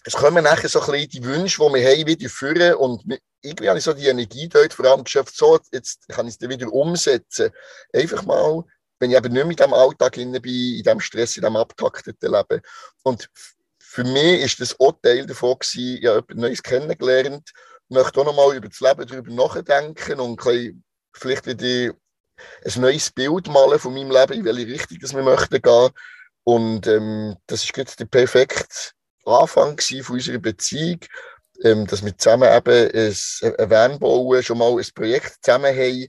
es 0.04 0.14
kommen 0.14 0.44
nachher 0.44 0.70
so 0.70 0.82
ein 0.82 0.92
bisschen 0.92 1.10
die 1.10 1.24
Wünsche, 1.24 1.62
die 1.64 1.74
wir 1.74 1.90
haben, 1.90 2.08
wieder 2.08 2.30
führen. 2.30 2.76
Und 2.76 3.04
irgendwie 3.42 3.70
habe 3.70 3.80
ich 3.80 3.86
so 3.86 3.94
die 3.94 4.08
Energie 4.08 4.48
dort 4.48 4.74
vor 4.74 4.86
allem 4.86 5.04
geschafft, 5.04 5.36
so, 5.36 5.60
jetzt 5.72 6.08
kann 6.10 6.28
ich 6.28 6.36
es 6.40 6.50
wieder 6.50 6.72
umsetzen. 6.72 7.52
Einfach 7.94 8.24
mal, 8.24 8.64
wenn 9.00 9.12
ich 9.12 9.18
eben 9.18 9.34
nicht 9.34 9.44
mehr 9.44 9.52
in 9.52 9.58
diesem 9.58 9.74
Alltag 9.74 10.14
bin, 10.14 10.34
in 10.34 10.42
diesem 10.42 11.00
Stress, 11.00 11.36
in 11.36 11.42
diesem 11.42 11.56
abgetakteten 11.56 12.32
Leben. 12.32 12.62
Und 13.04 13.30
für 13.80 14.04
mich 14.04 14.42
ist 14.42 14.60
das 14.60 14.80
auch 14.80 14.94
Teil 15.02 15.26
davon 15.26 15.58
gewesen, 15.60 15.98
ich 16.00 16.06
habe 16.06 16.20
etwas 16.20 16.38
Neues 16.38 16.64
kennengelernt, 16.64 17.52
möchte 17.90 18.22
auch 18.22 18.26
nochmal 18.26 18.56
über 18.56 18.70
das 18.70 18.80
Leben 18.80 19.06
darüber 19.06 19.32
nachdenken 19.32 20.20
und 20.20 20.42
vielleicht 21.14 21.46
wieder 21.46 21.94
ein 22.66 22.82
neues 22.82 23.12
Bild 23.12 23.48
malen 23.48 23.80
von 23.80 23.94
meinem 23.94 24.12
Leben, 24.12 24.34
in 24.34 24.46
welche 24.46 24.68
Richtung 24.68 24.98
das 25.02 25.14
wir 25.14 25.24
möchten 25.24 25.62
gehen. 25.62 25.90
Und 26.44 26.88
ähm, 26.88 27.36
das 27.48 27.68
war 27.68 27.84
der 27.84 28.06
perfekte 28.06 28.92
Anfang 29.26 29.80
von 29.80 30.16
unserer 30.16 30.40
Beziehung, 30.40 31.00
ähm, 31.64 31.86
dass 31.88 32.04
wir 32.04 32.18
zusammen 32.18 32.50
eben 32.52 32.92
ein, 32.92 33.16
ein 33.60 33.70
Van 33.70 34.00
bauen, 34.00 34.44
schon 34.44 34.58
mal 34.58 34.72
ein 34.72 34.88
Projekt 34.96 35.38
zusammen 35.44 35.76
haben, 35.76 36.08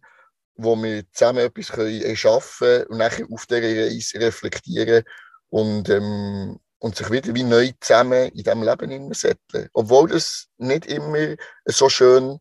wo 0.56 0.76
wir 0.76 1.04
zusammen 1.12 1.40
etwas 1.40 1.68
können 1.68 2.02
erschaffen 2.02 2.84
und 2.84 2.98
nachher 2.98 3.26
auf 3.30 3.46
dieser 3.46 3.62
Reise 3.62 4.20
reflektieren 4.20 5.04
und, 5.50 5.90
ähm, 5.90 6.58
und 6.78 6.96
sich 6.96 7.10
wieder 7.10 7.34
wie 7.34 7.42
neu 7.42 7.72
zusammen 7.80 8.28
in 8.30 8.42
diesem 8.42 8.62
Leben 8.62 9.12
setteln. 9.12 9.68
Obwohl 9.74 10.08
das 10.08 10.48
nicht 10.56 10.86
immer 10.86 11.36
so 11.66 11.88
schön 11.88 12.40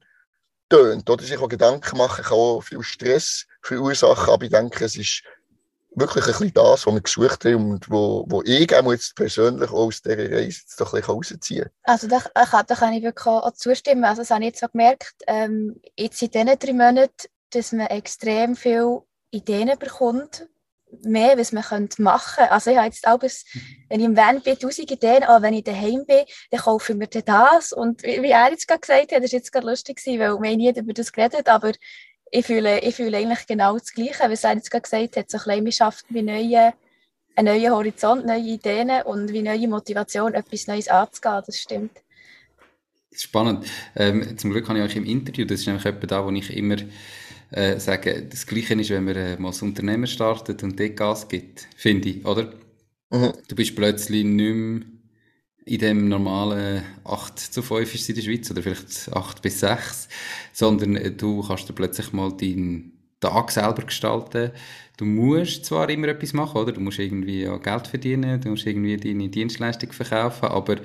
tönt. 0.72 1.10
Oder 1.10 1.24
sich 1.24 1.38
auch 1.38 1.50
Gedanken 1.50 1.98
machen 1.98 2.24
kann 2.24 2.38
auch 2.38 2.62
viel 2.62 2.82
Stress 2.82 3.46
verursachen, 3.62 4.34
aber 4.34 4.46
ich 4.46 4.52
denke, 4.52 4.86
es 4.86 4.96
ist 4.96 5.24
wirklich 5.94 6.26
ein 6.26 6.32
bisschen 6.32 6.54
das, 6.54 6.88
was 6.88 6.94
wir 6.94 7.02
gesucht 7.02 7.46
haben 7.46 7.72
und 7.72 7.90
wo, 7.90 8.26
wo 8.28 8.42
ich 8.44 8.72
jetzt 8.72 9.16
persönlich 9.16 9.70
auch 9.70 9.88
aus 9.88 10.02
dieser 10.02 10.18
Reise 10.18 10.62
jetzt 10.62 10.80
doch 10.80 10.94
ein 10.94 11.02
bisschen 11.02 11.16
rausziehen 11.16 11.64
kann. 11.64 11.72
Also 11.84 12.08
da, 12.08 12.22
da 12.34 12.76
kann 12.76 12.94
ich 12.94 13.04
wirklich 13.04 13.28
auch 13.28 13.52
zustimmen. 13.54 14.06
Also 14.06 14.22
das 14.22 14.32
habe 14.32 14.42
ich 14.42 14.48
jetzt 14.48 14.62
so 14.62 14.68
gemerkt, 14.68 15.16
ähm, 15.28 15.82
jetzt 15.98 16.22
in 16.22 16.32
diesen 16.32 16.60
drei 16.60 16.74
Monaten, 16.74 17.28
dass 17.50 17.72
man 17.74 17.88
extrem 17.88 18.56
viele 18.56 19.02
Ideen 19.32 19.78
bekommt, 19.78 20.48
mehr, 21.04 21.38
was 21.38 21.52
man 21.52 21.64
machen 21.98 22.36
könnte. 22.36 22.52
Also 22.52 22.72
ich 22.72 22.78
habe 22.78 22.88
jetzt 22.88 23.08
auch, 23.08 23.22
wenn 23.22 24.00
ich 24.00 24.06
im 24.06 24.18
Van 24.18 24.42
bin, 24.42 24.60
tausend 24.60 24.92
Ideen, 24.92 25.24
aber 25.24 25.44
wenn 25.44 25.54
ich 25.54 25.64
daheim 25.64 26.06
bin, 26.06 26.24
dann 26.52 26.60
kaufe 26.62 26.94
ich 26.94 26.98
mir 26.98 27.08
das. 27.08 27.72
Und 27.72 28.04
wie, 28.04 28.22
wie 28.22 28.32
er 28.32 28.52
jetzt 28.52 28.68
gerade 28.68 28.82
gesagt 28.82 29.12
hat, 29.12 29.24
das 29.24 29.32
war 29.32 29.38
jetzt 29.38 29.52
gerade 29.52 29.68
lustig, 29.68 30.02
weil 30.06 30.42
wir 30.42 30.58
nie 30.58 30.70
über 30.70 30.94
das 30.94 31.12
geredet, 31.12 31.48
aber 31.48 31.72
ich 32.32 32.46
fühle, 32.46 32.80
ich 32.80 32.96
fühle 32.96 33.18
eigentlich 33.18 33.46
genau 33.46 33.78
das 33.78 33.94
Gleiche, 33.94 34.24
was 34.30 34.44
er 34.44 34.56
jetzt 34.56 34.72
gerade 34.72 34.84
gesagt 34.84 35.18
hat. 35.18 35.30
So 35.30 35.38
ein 35.38 35.44
bisschen, 35.44 35.66
wir 35.66 35.72
schaffen 35.72 36.06
wie 36.10 36.22
neue, 36.22 36.74
einen 37.36 37.54
neuen 37.54 37.72
Horizont, 37.72 38.26
neue 38.26 38.40
Ideen 38.40 38.90
und 39.04 39.32
wie 39.32 39.42
neue 39.42 39.68
Motivation, 39.68 40.34
etwas 40.34 40.68
Neues 40.68 40.88
anzugehen. 40.88 41.44
Das 41.46 41.58
stimmt. 41.58 41.92
Spannend. 43.14 43.66
Ähm, 43.98 44.38
zum 44.38 44.52
Glück 44.52 44.70
habe 44.70 44.80
ich 44.80 44.86
euch 44.86 44.96
im 44.96 45.06
Interview, 45.06 45.46
das 45.46 45.60
ist 45.60 45.68
nämlich 45.68 45.86
etwas 45.86 46.08
da, 46.08 46.26
wo 46.26 46.32
ich 46.32 46.56
immer 46.56 46.78
äh, 47.52 47.78
sage, 47.78 48.24
das 48.24 48.48
Gleiche 48.48 48.76
ist, 48.76 48.90
wenn 48.90 49.04
man 49.04 49.16
äh, 49.18 49.36
mal 49.38 49.50
als 49.50 49.62
Unternehmer 49.62 50.08
startet 50.08 50.64
und 50.64 50.80
dort 50.80 50.96
Gas 50.96 51.28
gibt, 51.28 51.68
finde 51.76 52.08
ich, 52.08 52.26
oder? 52.26 52.54
Mhm. 53.10 53.34
Du 53.50 53.56
bist 53.56 53.76
plötzlich 53.76 54.24
nicht 54.24 54.56
mehr 54.56 54.88
in 55.66 55.80
dem 55.80 56.08
normalen 56.08 56.84
8 57.04 57.40
zu 57.40 57.62
5 57.62 57.94
ist 57.94 58.10
in 58.10 58.16
der 58.16 58.22
Schweiz 58.24 58.50
oder 58.50 58.64
vielleicht 58.64 59.14
8 59.14 59.42
bis 59.42 59.60
6, 59.60 60.08
sondern 60.54 60.96
äh, 60.96 61.12
du 61.12 61.42
kannst 61.42 61.70
dir 61.70 61.74
plötzlich 61.74 62.14
mal 62.14 62.32
deinen 62.32 62.94
Tag 63.20 63.52
selber 63.52 63.84
gestalten. 63.84 64.52
Du 64.98 65.06
musst 65.06 65.66
zwar 65.66 65.90
immer 65.90 66.08
etwas 66.10 66.34
machen, 66.34 66.58
oder? 66.58 66.72
Du 66.72 66.82
musst 66.82 67.00
irgendwie 67.00 67.44
ja 67.44 67.58
Geld 67.58 67.88
verdienen, 67.88 68.42
du 68.42 68.50
musst 68.50 68.66
irgendwie 68.66 68.98
deine 68.98 69.30
Dienstleistung 69.30 69.92
verkaufen, 69.92 70.46
aber 70.46 70.78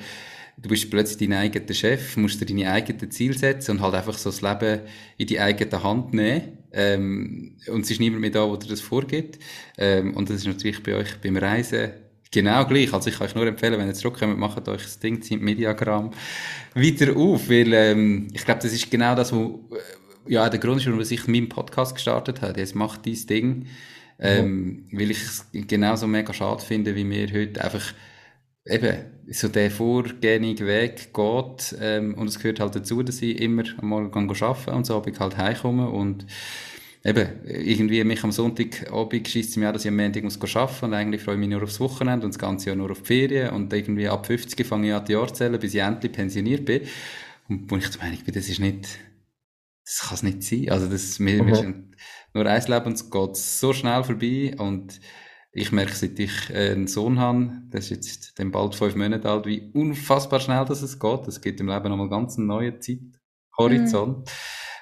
du 0.59 0.69
bist 0.69 0.91
plötzlich 0.91 1.29
dein 1.29 1.39
eigener 1.39 1.75
Chef, 1.75 2.17
musst 2.17 2.41
dir 2.41 2.47
deine 2.47 2.71
eigenen 2.71 3.11
Ziele 3.11 3.35
setzen 3.35 3.73
und 3.73 3.81
halt 3.81 3.95
einfach 3.95 4.17
so 4.17 4.31
das 4.31 4.43
Leben 4.43 4.81
in 5.17 5.27
die 5.27 5.41
eigene 5.41 5.83
Hand 5.83 6.13
nehmen. 6.13 6.59
Ähm, 6.73 7.57
und 7.69 7.85
es 7.85 7.91
ist 7.91 8.01
niemand 8.01 8.21
mehr 8.21 8.31
da, 8.31 8.47
der 8.47 8.59
dir 8.59 8.69
das 8.69 8.81
vorgibt. 8.83 9.39
Ähm, 9.79 10.15
und 10.15 10.29
das 10.29 10.37
ist 10.37 10.47
natürlich 10.47 10.83
bei 10.83 10.95
euch 10.95 11.17
beim 11.23 11.39
Reisen 11.39 11.93
Genau 12.33 12.65
gleich. 12.67 12.93
Also 12.93 13.09
ich 13.09 13.19
kann 13.19 13.27
euch 13.27 13.35
nur 13.35 13.47
empfehlen, 13.47 13.79
wenn 13.79 13.87
ihr 13.87 13.95
zurückkommt, 13.95 14.39
macht 14.39 14.69
euch 14.69 14.83
das 14.83 14.99
Ding 14.99 15.23
im 15.31 15.41
Mediagramm 15.41 16.11
wieder 16.75 17.17
auf, 17.17 17.49
weil 17.49 17.73
ähm, 17.73 18.29
ich 18.33 18.45
glaube, 18.45 18.61
das 18.63 18.73
ist 18.73 18.91
genau 18.91 19.15
das, 19.15 19.33
wo 19.33 19.69
äh, 19.73 20.33
ja 20.33 20.49
der 20.49 20.59
Grund 20.59 20.81
ist, 20.81 20.87
warum 20.87 21.01
ich 21.01 21.29
meinen 21.29 21.49
Podcast 21.49 21.95
gestartet 21.95 22.43
habe. 22.43 22.59
Jetzt 22.59 22.75
macht 22.75 23.05
dieses 23.05 23.27
Ding, 23.27 23.67
ähm, 24.19 24.87
mhm. 24.91 24.99
weil 24.99 25.11
ich 25.13 25.23
es 25.23 25.47
genauso 25.53 26.07
mega 26.07 26.33
schade 26.33 26.63
finde, 26.63 26.95
wie 26.97 27.09
wir 27.09 27.33
heute 27.33 27.63
einfach 27.63 27.95
eben 28.67 28.97
so 29.29 29.49
der 29.49 29.71
vorgängige 29.71 30.67
Weg 30.67 31.15
geht 31.15 31.77
ähm, 31.81 32.15
und 32.15 32.29
es 32.29 32.39
gehört 32.39 32.61
halt 32.61 32.75
dazu, 32.75 33.03
dass 33.03 33.23
ich 33.23 33.41
immer 33.41 33.63
einmal 33.81 34.11
arbeiten 34.11 34.71
und 34.71 34.87
so, 34.87 34.97
ob 34.97 35.07
ich 35.07 35.19
halt 35.19 35.37
heimkomme 35.37 35.89
und 35.89 36.27
eben, 37.07 37.29
irgendwie 37.45 38.03
mich 38.05 38.25
am 38.25 38.33
Sonntagabend 38.33 39.29
schießt 39.29 39.51
es 39.51 39.57
mir 39.57 39.69
an, 39.69 39.75
dass 39.75 39.85
ich 39.85 39.89
am 39.89 39.97
Montag 39.97 40.25
muss 40.25 40.57
arbeiten 40.57 40.87
und 40.87 40.95
eigentlich 40.95 41.23
freue 41.23 41.35
ich 41.35 41.41
mich 41.41 41.49
nur 41.49 41.63
aufs 41.63 41.79
Wochenende 41.79 42.27
und 42.27 42.35
das 42.35 42.39
ganze 42.39 42.67
Jahr 42.67 42.77
nur 42.77 42.91
auf 42.91 43.03
die 43.03 43.07
Ferien 43.07 43.51
und 43.51 43.73
irgendwie 43.73 44.09
ab 44.09 44.27
50 44.27 44.67
fange 44.67 44.89
ich 44.89 44.95
an 44.95 45.05
die 45.05 45.13
Jahre 45.13 45.29
zu 45.29 45.35
zählen, 45.35 45.59
bis 45.59 45.75
ich 45.75 45.81
endlich 45.81 46.13
pensioniert 46.13 46.65
bin. 46.65 46.83
Und 47.49 47.71
wo 47.71 47.77
ich 47.77 47.89
der 47.91 48.03
Meinung 48.03 48.19
bin, 48.25 48.35
das 48.35 48.49
ist 48.49 48.59
nicht, 48.59 48.99
das 49.85 50.01
kann 50.01 50.15
es 50.15 50.23
nicht 50.25 50.43
sein. 50.43 50.71
Also 50.71 50.89
das, 50.89 51.21
wir, 51.21 51.43
mhm. 51.43 51.47
wir 51.47 51.55
sind 51.55 51.97
nur 52.35 52.47
ein 52.47 52.63
Leben 52.67 52.87
und 52.87 52.95
es 52.95 53.11
geht 53.11 53.37
so 53.37 53.73
schnell 53.73 54.03
vorbei 54.03 54.55
und 54.59 55.01
ich 55.53 55.73
merke, 55.73 55.95
seit 55.95 56.19
ich 56.19 56.55
einen 56.55 56.87
Sohn 56.87 57.19
habe, 57.19 57.53
das 57.71 57.85
ist 57.85 57.91
jetzt 57.91 58.39
dann 58.39 58.51
bald 58.51 58.75
fünf 58.75 58.97
Monate 58.97 59.31
alt, 59.31 59.47
wie 59.47 59.71
unfassbar 59.73 60.41
schnell 60.41 60.65
das 60.67 60.83
es 60.83 60.99
geht. 60.99 61.29
Es 61.29 61.41
gibt 61.41 61.61
im 61.61 61.69
Leben 61.69 61.89
nochmal 61.89 62.11
ganz 62.11 62.37
einen 62.37 62.49
neuen 62.49 62.81
Zeithorizont. 62.81 64.19
Mhm. 64.19 64.25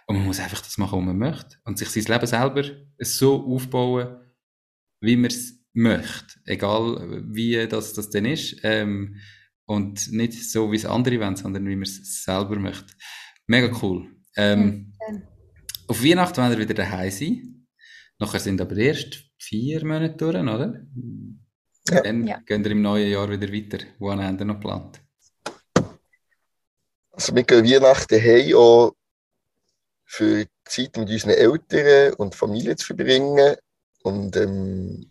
Und 0.06 0.16
man 0.16 0.26
muss 0.26 0.40
einfach 0.40 0.60
das 0.60 0.78
machen, 0.78 0.98
was 0.98 1.06
man 1.06 1.18
möchte. 1.18 1.56
Und 1.64 1.78
sich 1.78 1.88
sein 1.88 2.04
Leben 2.04 2.26
selber 2.26 2.64
so 2.98 3.44
aufbauen, 3.46 4.20
wie 5.00 5.16
man 5.16 5.30
es 5.30 5.64
möchte. 5.72 6.40
Egal, 6.44 7.24
wie 7.32 7.66
das, 7.66 7.94
das 7.94 8.10
denn 8.10 8.26
ist. 8.26 8.60
Ähm, 8.62 9.16
und 9.66 10.12
nicht 10.12 10.50
so, 10.50 10.70
wie 10.70 10.76
es 10.76 10.84
andere 10.84 11.20
wollen, 11.20 11.36
sondern 11.36 11.66
wie 11.66 11.76
man 11.76 11.84
es 11.84 12.22
selber 12.24 12.56
möchte. 12.56 12.92
Mega 13.46 13.74
cool. 13.82 14.10
Ähm, 14.36 14.92
mhm. 15.08 15.22
Auf 15.86 16.02
Weihnachten 16.02 16.36
werden 16.38 16.52
wir 16.52 16.58
wieder 16.58 16.74
daheim 16.74 17.10
sein. 17.10 17.66
Nachher 18.18 18.40
sind 18.40 18.60
aber 18.60 18.76
erst 18.76 19.24
vier 19.38 19.84
Monate 19.84 20.16
durch, 20.16 20.36
oder? 20.36 20.86
Ja. 21.90 22.00
Dann 22.02 22.26
ja. 22.26 22.38
gehen 22.40 22.64
wir 22.64 22.70
im 22.70 22.82
neuen 22.82 23.10
Jahr 23.10 23.28
wieder 23.30 23.52
weiter. 23.52 23.84
Wo 23.98 24.10
haben 24.10 24.38
wir 24.38 24.46
noch 24.46 24.54
geplant? 24.54 25.00
Also 27.10 27.34
wir 27.34 27.42
gehen 27.42 27.64
Weihnachten 27.64 28.20
heim 28.20 28.54
auch 28.56 28.94
für 30.14 30.46
Zeit 30.64 30.96
mit 30.96 31.10
unseren 31.10 31.30
Eltern 31.30 32.14
und 32.14 32.36
Familie 32.36 32.76
zu 32.76 32.86
verbringen. 32.86 33.56
Und 34.02 34.36
ähm, 34.36 35.10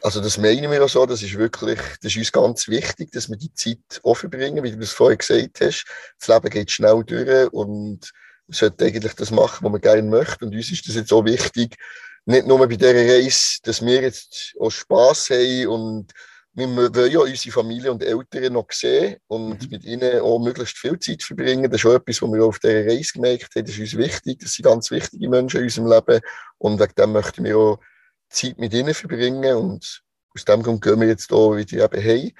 also 0.00 0.20
das 0.20 0.38
meinen 0.38 0.70
wir 0.70 0.82
auch 0.82 0.88
so, 0.88 1.04
das 1.04 1.22
ist 1.22 1.36
wirklich, 1.36 1.78
das 2.02 2.12
ist 2.12 2.16
uns 2.16 2.32
ganz 2.32 2.68
wichtig, 2.68 3.12
dass 3.12 3.28
wir 3.28 3.36
die 3.36 3.52
Zeit 3.52 4.00
auch 4.02 4.16
verbringen, 4.16 4.64
wie 4.64 4.70
du 4.70 4.78
das 4.78 4.92
vorhin 4.92 5.18
gesagt 5.18 5.60
hast. 5.60 5.84
Das 6.18 6.28
Leben 6.28 6.50
geht 6.50 6.70
schnell 6.70 7.04
durch 7.04 7.52
und 7.52 8.12
man 8.46 8.54
sollte 8.54 8.86
eigentlich 8.86 9.14
das 9.14 9.30
machen, 9.30 9.64
was 9.64 9.72
man 9.72 9.80
gerne 9.80 10.02
möchte. 10.02 10.46
Und 10.46 10.54
uns 10.54 10.70
ist 10.70 10.88
das 10.88 10.94
jetzt 10.94 11.12
auch 11.12 11.24
wichtig, 11.24 11.76
nicht 12.24 12.46
nur 12.46 12.58
bei 12.58 12.66
dieser 12.66 12.94
Reise, 12.94 13.58
dass 13.62 13.84
wir 13.84 14.00
jetzt 14.00 14.54
auch 14.58 14.70
Spass 14.70 15.28
haben 15.28 15.66
und 15.66 16.12
wir 16.54 16.68
wollen 16.68 17.12
ja 17.12 17.18
unsere 17.18 17.52
Familie 17.52 17.90
und 17.90 18.02
Eltern 18.02 18.52
noch 18.52 18.70
sehen 18.70 19.16
und 19.26 19.62
mhm. 19.62 19.68
mit 19.70 19.84
ihnen 19.84 20.20
auch 20.20 20.38
möglichst 20.38 20.78
viel 20.78 20.98
Zeit 20.98 21.22
verbringen. 21.22 21.70
Das 21.70 21.80
ist 21.80 21.86
auch 21.86 21.94
etwas, 21.94 22.22
was 22.22 22.32
wir 22.32 22.44
auf 22.44 22.58
dieser 22.58 22.86
Reise 22.86 23.12
gemerkt 23.14 23.54
haben. 23.56 23.64
Das 23.64 23.74
ist 23.74 23.80
uns 23.80 23.96
wichtig. 23.96 24.38
Das 24.40 24.52
sind 24.52 24.64
ganz 24.64 24.90
wichtige 24.90 25.28
Menschen 25.28 25.58
in 25.58 25.64
unserem 25.64 25.90
Leben. 25.90 26.20
Und 26.58 26.80
wegen 26.80 26.94
dem 26.94 27.12
möchten 27.12 27.44
wir 27.44 27.58
auch 27.58 27.80
Zeit 28.28 28.58
mit 28.58 28.72
ihnen 28.72 28.94
verbringen. 28.94 29.56
Und 29.56 30.02
aus 30.34 30.44
dem 30.44 30.62
Grund 30.62 30.82
gehen 30.82 31.00
wir 31.00 31.08
jetzt 31.08 31.28
hier 31.28 31.56
wieder 31.56 31.84
eben 31.84 32.04
heim. 32.04 32.32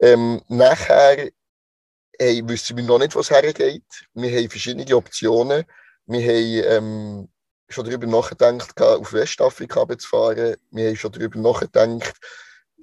Ähm, 0.00 0.42
nachher 0.48 1.30
hey, 2.18 2.42
wissen 2.46 2.76
wir 2.76 2.84
noch 2.84 2.98
nicht, 2.98 3.16
was 3.16 3.30
hergeht. 3.30 3.84
Wir 4.14 4.30
haben 4.30 4.50
verschiedene 4.50 4.96
Optionen. 4.96 5.64
Wir 6.06 6.20
haben 6.20 6.84
ähm, 6.84 7.28
schon 7.68 7.84
darüber 7.84 8.06
nachgedacht, 8.06 8.80
auf 8.80 9.12
Westafrika 9.12 9.86
zu 9.98 10.08
fahren. 10.08 10.56
Wir 10.70 10.88
haben 10.88 10.96
schon 10.96 11.12
darüber 11.12 11.38
nachgedacht, 11.38 12.14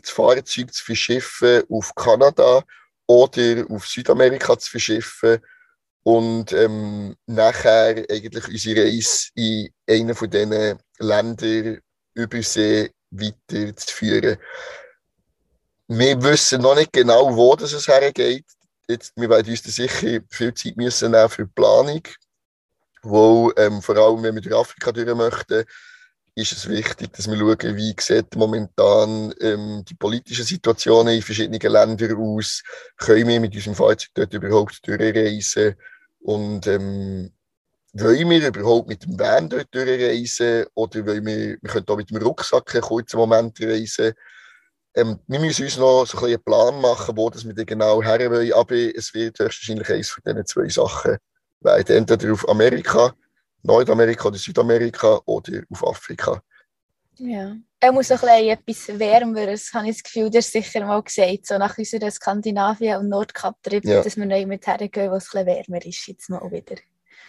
das 0.01 0.11
Fahrzeug 0.11 0.73
zu 0.73 0.83
verschiffen 0.83 1.63
auf 1.69 1.93
Kanada 1.95 2.63
oder 3.07 3.65
auf 3.69 3.87
Südamerika 3.87 4.57
zu 4.57 4.71
verschiffen 4.71 5.39
und 6.03 6.53
ähm, 6.53 7.15
nachher 7.25 8.05
eigentlich 8.09 8.47
unsere 8.47 8.85
Reise 8.85 9.29
in 9.35 9.69
einen 9.87 10.15
von 10.15 10.29
diesen 10.29 10.79
Ländern 10.99 11.79
über 12.13 12.41
See 12.41 12.91
weiterzuführen. 13.11 14.37
Wir 15.87 16.21
wissen 16.21 16.61
noch 16.61 16.75
nicht 16.75 16.93
genau, 16.93 17.35
wo 17.35 17.55
das 17.55 17.73
es 17.73 17.87
hergeht. 17.87 18.45
Jetzt, 18.87 19.13
wir 19.15 19.29
werden 19.29 19.49
uns 19.49 19.63
da 19.63 19.71
sicher 19.71 20.19
viel 20.29 20.53
Zeit 20.53 20.77
müssen 20.77 21.11
nehmen 21.11 21.29
für 21.29 21.45
die 21.45 21.51
Planung, 21.53 22.01
wo 23.01 23.51
ähm, 23.57 23.81
vor 23.81 23.97
allem, 23.97 24.21
wenn 24.23 24.35
wir 24.35 24.41
durch 24.41 24.55
Afrika 24.55 24.91
durch 24.91 25.15
möchten, 25.15 25.65
ist 26.35 26.51
es 26.51 26.69
wichtig, 26.69 27.13
dass 27.13 27.29
wir 27.29 27.37
schauen, 27.37 27.75
wie 27.75 27.95
sieht 27.99 28.35
momentan 28.35 29.33
ähm, 29.39 29.83
die 29.87 29.95
politische 29.95 30.43
Situation 30.43 31.07
in 31.07 31.21
verschiedenen 31.21 31.59
Ländern 31.59 32.17
aus. 32.17 32.63
Können 32.97 33.27
wir 33.27 33.39
mit 33.39 33.55
unserem 33.55 33.75
Fahrzeug 33.75 34.09
dort 34.13 34.33
überhaupt 34.33 34.87
durchreisen? 34.87 35.75
Und 36.21 36.67
ähm, 36.67 37.31
wollen 37.93 38.29
wir 38.29 38.47
überhaupt 38.47 38.87
mit 38.87 39.03
dem 39.03 39.19
Van 39.19 39.49
dort 39.49 39.73
durchreisen? 39.73 40.65
Oder 40.75 41.05
wollen 41.05 41.25
wir, 41.25 41.57
wir 41.61 41.69
können 41.69 41.87
auch 41.87 41.97
mit 41.97 42.09
dem 42.09 42.17
Rucksack 42.17 42.73
einen 42.75 42.83
kurzen 42.83 43.17
Moment 43.17 43.59
reisen? 43.61 44.13
Ähm, 44.95 45.19
wir 45.27 45.39
müssen 45.39 45.65
uns 45.65 45.77
noch 45.77 46.05
so 46.05 46.17
ein 46.19 46.25
einen 46.25 46.43
Plan 46.43 46.81
machen, 46.81 47.15
wo 47.15 47.29
das 47.29 47.45
wir 47.45 47.53
dann 47.53 47.65
genau 47.65 48.01
her 48.01 48.29
wollen. 48.31 48.53
Aber 48.53 48.75
es 48.75 49.13
wird 49.13 49.39
wahrscheinlich 49.39 49.89
eines 49.89 50.09
von 50.09 50.23
diesen 50.25 50.45
zwei 50.45 50.69
Sachen 50.69 51.17
werden. 51.61 51.95
Entweder 51.97 52.33
auf 52.33 52.47
Amerika 52.47 53.13
Nordamerika 53.63 54.27
oder 54.27 54.37
Südamerika 54.37 55.21
oder 55.25 55.63
auf 55.69 55.87
Afrika. 55.87 56.41
Ja. 57.17 57.55
Er 57.81 57.91
muss 57.91 58.11
auch 58.11 58.23
ein 58.23 58.45
etwas 58.45 58.87
Wärmeres, 58.99 59.73
habe 59.73 59.89
ich 59.89 59.95
das 59.95 60.03
Gefühl, 60.03 60.29
das 60.29 60.45
ist 60.45 60.51
sicher 60.51 60.85
mal 60.85 61.01
gesagt, 61.01 61.47
so 61.47 61.57
nach 61.57 61.77
unserer 61.77 62.11
Skandinavien- 62.11 62.97
und 62.97 63.09
Nordkap-Trip, 63.09 63.85
ja. 63.85 64.01
dass 64.01 64.17
wir 64.17 64.25
noch 64.25 64.45
mit 64.45 64.67
hergehen, 64.67 65.11
wo 65.11 65.15
es 65.15 65.33
ein 65.33 65.45
wärmer 65.45 65.85
ist, 65.85 66.07
jetzt 66.07 66.29
mal 66.29 66.41
wieder. 66.51 66.75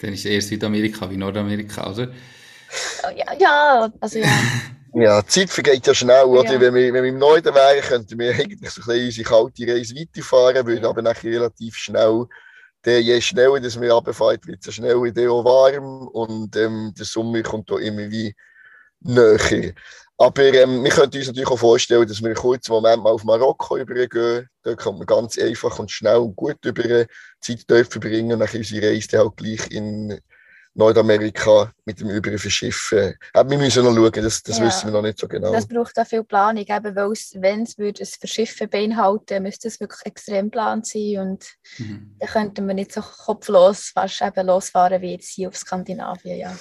Dann 0.01 0.13
ist 0.13 0.21
es 0.21 0.27
eher 0.27 0.43
Südamerika 0.43 1.09
wie 1.11 1.17
Nordamerika, 1.17 1.91
oder? 1.91 2.13
Oh, 3.05 3.11
ja, 3.15 3.33
ja, 3.39 3.93
also 4.01 4.19
ja. 4.19 4.29
Ja, 4.93 5.23
die 5.23 5.29
Zeit 5.29 5.51
vergeht 5.51 5.87
ja 5.87 5.95
schnell, 5.95 6.25
oder? 6.25 6.53
Ja. 6.55 6.61
Wenn, 6.61 6.75
wir, 6.75 6.93
wenn 6.93 7.05
wir 7.05 7.11
im 7.11 7.19
Norden 7.19 7.55
wären, 7.55 7.81
könnten 7.81 8.19
wir 8.19 8.35
eigentlich 8.35 8.71
so 8.71 8.83
ein 8.83 8.87
bisschen 8.87 9.07
unsere 9.07 9.29
kalte 9.29 9.73
Reise 9.73 9.95
weiterfahren, 9.95 10.67
würden 10.67 10.85
aber 10.85 11.03
nachher 11.03 11.31
relativ 11.31 11.77
schnell, 11.77 12.27
der, 12.85 13.03
je 13.03 13.21
schneller 13.21 13.61
dass 13.61 13.81
wir 13.81 13.93
runterfahren, 13.93 14.39
wird 14.45 14.67
es 14.67 14.75
schnell 14.75 15.03
wieder 15.03 15.31
auch 15.31 15.45
warm 15.45 16.09
und 16.09 16.57
ähm, 16.57 16.93
der 16.97 17.05
Sommer 17.05 17.43
kommt 17.43 17.71
da 17.71 17.79
immer 17.79 18.11
wie 18.11 18.35
näher. 19.01 19.75
Aber 20.21 20.43
ähm, 20.43 20.85
wir 20.85 20.91
können 20.91 21.13
uns 21.15 21.27
natürlich 21.29 21.49
auch 21.49 21.59
vorstellen, 21.59 22.07
dass 22.07 22.21
wir 22.21 22.27
einen 22.27 22.37
kurzen 22.37 22.73
Moment 22.73 23.03
mal 23.03 23.13
auf 23.13 23.25
Marokko 23.25 23.79
übergehen. 23.79 24.47
Da 24.63 24.75
kann 24.75 24.99
man 24.99 25.07
ganz 25.07 25.39
einfach 25.39 25.79
und 25.79 25.91
schnell 25.91 26.19
und 26.19 26.37
gut 26.37 26.63
über 26.63 27.07
Zeit 27.41 27.65
verbringen 27.67 28.33
und 28.35 28.41
dann 28.41 28.49
unsere 28.55 28.87
Reise 28.87 29.19
halt 29.19 29.37
gleich 29.37 29.71
in 29.71 30.21
Nordamerika 30.81 31.73
mit 31.85 32.01
dem 32.01 32.11
Übrigen 32.11 32.39
verschiffen. 32.39 33.15
Aber 33.35 33.51
wir 33.51 33.59
müssen 33.59 33.85
noch 33.85 33.95
schauen, 33.95 34.25
das, 34.25 34.43
das 34.43 34.59
ja. 34.59 34.67
wissen 34.67 34.89
wir 34.89 34.93
noch 34.93 35.03
nicht 35.03 35.19
so 35.19 35.29
genau. 35.29 35.53
Das 35.53 35.67
braucht 35.67 35.99
auch 35.99 36.07
viel 36.07 36.25
Planung, 36.25 36.65
eben, 36.67 36.97
weil 36.97 37.13
es, 37.13 37.37
wenn 37.39 37.63
es 37.63 37.79
ein 37.79 37.95
Verschiffen 38.19 38.69
beinhalten 38.69 39.43
müsste 39.43 39.69
es 39.69 39.79
wirklich 39.79 40.07
extrem 40.07 40.47
geplant 40.47 40.87
sein 40.87 41.19
und 41.19 41.47
mhm. 41.79 42.17
dann 42.19 42.29
könnten 42.29 42.67
wir 42.67 42.75
nicht 42.75 42.93
so 42.93 43.01
kopflos 43.01 43.91
fast 43.95 44.23
eben 44.23 44.47
losfahren 44.47 45.01
wie 45.03 45.13
jetzt 45.13 45.31
hier 45.31 45.49
auf 45.49 45.57
Skandinavien. 45.57 46.39
Ja. 46.39 46.57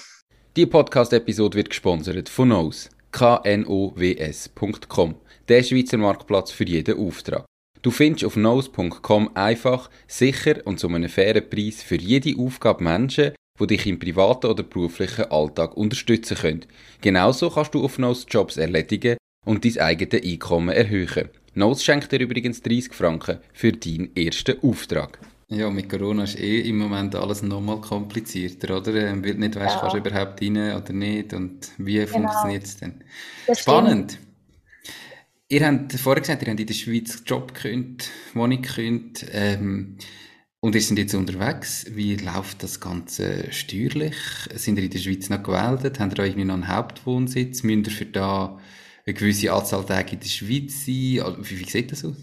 Die 0.55 0.65
Podcast-Episode 0.65 1.57
wird 1.57 1.69
gesponsert 1.69 2.29
von 2.29 2.49
Nose, 2.49 2.89
knows.com, 3.11 5.15
der 5.47 5.63
Schweizer 5.63 5.97
Marktplatz 5.97 6.51
für 6.51 6.65
jeden 6.65 6.99
Auftrag. 6.99 7.45
Du 7.81 7.91
findest 7.91 8.25
auf 8.25 8.35
nose.com 8.35 9.29
einfach, 9.35 9.89
sicher 10.05 10.57
und 10.65 10.81
zu 10.81 10.89
einem 10.89 11.07
fairen 11.07 11.49
Preis 11.49 11.81
für 11.81 11.95
jede 11.95 12.37
Aufgabe 12.37 12.83
Menschen, 12.83 13.31
die 13.59 13.67
dich 13.67 13.85
im 13.85 13.99
privaten 13.99 14.47
oder 14.47 14.63
beruflichen 14.63 15.25
Alltag 15.31 15.75
unterstützen 15.75 16.37
können. 16.37 16.65
Genauso 17.01 17.49
kannst 17.49 17.73
du 17.73 17.83
auf 17.83 17.97
Nose 17.97 18.25
Jobs 18.29 18.57
erledigen 18.57 19.17
und 19.45 19.65
dein 19.65 19.77
eigenes 19.79 20.23
Einkommen 20.23 20.69
erhöhen. 20.69 21.29
Nose 21.55 21.83
schenkt 21.83 22.11
dir 22.11 22.19
übrigens 22.19 22.61
30 22.61 22.93
Franken 22.93 23.39
für 23.53 23.71
deinen 23.71 24.15
ersten 24.15 24.59
Auftrag. 24.61 25.19
Ja, 25.51 25.69
mit 25.71 25.89
Corona 25.89 26.25
ist 26.25 26.39
eh 26.39 26.61
im 26.61 26.77
Moment 26.77 27.15
alles 27.15 27.41
nochmal 27.41 27.81
komplizierter, 27.81 28.77
oder? 28.77 28.93
Ähm, 28.93 29.23
weil 29.23 29.33
du 29.33 29.39
nicht 29.39 29.55
weißt, 29.55 29.75
ja. 29.75 29.79
kannst 29.79 29.95
du 29.95 29.97
überhaupt 29.97 30.41
rein 30.41 30.57
oder 30.57 30.93
nicht 30.93 31.33
und 31.33 31.71
wie 31.79 31.95
genau. 31.95 32.07
funktioniert 32.07 32.63
es 32.65 32.77
denn? 32.77 33.03
Das 33.47 33.59
Spannend. 33.59 34.11
Stimmt. 34.11 34.29
Ihr 35.51 35.65
habt 35.65 35.93
vorher 35.93 36.21
gesagt, 36.21 36.43
ihr 36.43 36.49
habt 36.49 36.59
in 36.59 36.67
der 36.67 36.73
Schweiz 36.75 37.23
Job 37.25 37.55
gekündigt, 37.55 38.11
Wohnung 38.35 38.61
gekündigt. 38.61 39.25
Ähm, 39.31 39.97
und 40.61 40.75
ihr 40.75 40.81
seid 40.81 40.97
jetzt 40.97 41.13
unterwegs. 41.13 41.85
Wie 41.89 42.15
läuft 42.17 42.63
das 42.63 42.79
Ganze 42.79 43.51
steuerlich? 43.51 44.15
Sind 44.55 44.77
ihr 44.77 44.85
in 44.85 44.89
der 44.89 44.99
Schweiz 44.99 45.29
noch 45.29 45.43
gewählt? 45.43 45.99
Habt 45.99 46.17
ihr 46.17 46.25
irgendwie 46.25 46.45
noch 46.45 46.55
einen 46.55 46.67
Hauptwohnsitz? 46.67 47.63
Müsst 47.63 47.87
ihr 47.87 47.93
für 47.93 48.05
da 48.05 48.59
eine 49.05 49.13
gewisse 49.13 49.53
Anzahl 49.53 49.85
Tage 49.85 50.13
in 50.13 50.19
der 50.19 50.27
Schweiz 50.27 50.85
sein? 50.85 51.37
Wie, 51.45 51.59
wie 51.59 51.69
sieht 51.69 51.91
das 51.91 52.03
aus? 52.03 52.17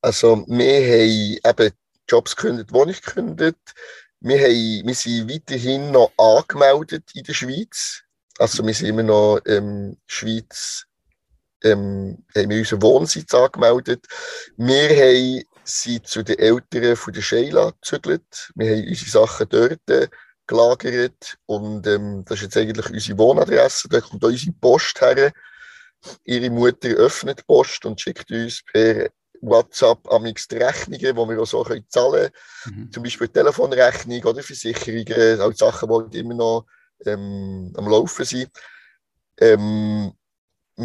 Also, 0.00 0.44
wir 0.48 1.38
haben 1.44 1.60
eben 1.60 1.74
Jobs 2.08 2.34
gekündigt, 2.34 2.72
Wohnung 2.72 2.94
gekündigt. 2.94 3.74
Wir, 4.20 4.38
haben, 4.38 4.86
wir 4.86 4.94
sind 4.94 5.30
weiterhin 5.30 5.90
noch 5.90 6.12
angemeldet 6.16 7.10
in 7.14 7.24
der 7.24 7.34
Schweiz. 7.34 8.02
Also, 8.38 8.66
wir 8.66 8.72
sind 8.72 8.88
immer 8.88 9.02
noch 9.02 9.38
in 9.44 9.90
der 9.90 9.96
Schweiz 10.06 10.86
ähm, 11.62 12.24
haben 12.34 12.50
wir 12.50 12.58
unseren 12.58 12.82
Wohnsitz 12.82 13.34
angemeldet. 13.34 14.06
Wir 14.56 14.88
haben 14.88 15.42
sind 15.70 16.06
zu 16.06 16.22
den 16.22 16.38
Eltern 16.38 16.96
von 16.96 17.12
der 17.12 17.22
Sheila 17.22 17.70
gezügelt. 17.70 18.52
Wir 18.54 18.70
haben 18.70 18.88
unsere 18.88 19.10
Sachen 19.10 19.46
dort 19.48 19.90
äh, 19.90 20.08
gelagert 20.46 21.38
und 21.46 21.86
ähm, 21.86 22.24
das 22.26 22.38
ist 22.38 22.42
jetzt 22.42 22.56
eigentlich 22.56 22.90
unsere 22.90 23.18
Wohnadresse. 23.18 23.88
Da 23.88 24.00
kommt 24.00 24.24
unsere 24.24 24.52
Post 24.52 25.00
her. 25.00 25.32
Ihre 26.24 26.50
Mutter 26.50 26.88
öffnet 26.88 27.40
die 27.40 27.44
Post 27.44 27.84
und 27.84 28.00
schickt 28.00 28.30
uns 28.30 28.62
per 28.64 29.10
WhatsApp 29.42 30.10
amix 30.12 30.48
die 30.48 30.56
Rechnungen, 30.56 30.98
die 30.98 31.14
wir 31.14 31.40
auch 31.40 31.46
so 31.46 31.62
können 31.62 31.84
zahlen 31.88 32.30
können. 32.64 32.84
Mhm. 32.84 32.92
Zum 32.92 33.02
Beispiel 33.02 33.28
Telefonrechnung 33.28 34.24
oder 34.24 34.42
Versicherungen, 34.42 35.40
auch 35.40 35.52
Sachen, 35.54 36.10
die 36.10 36.18
immer 36.18 36.34
noch 36.34 36.66
ähm, 37.06 37.72
am 37.76 37.88
Laufen 37.88 38.24
sind. 38.24 38.50
Ähm, 39.38 40.12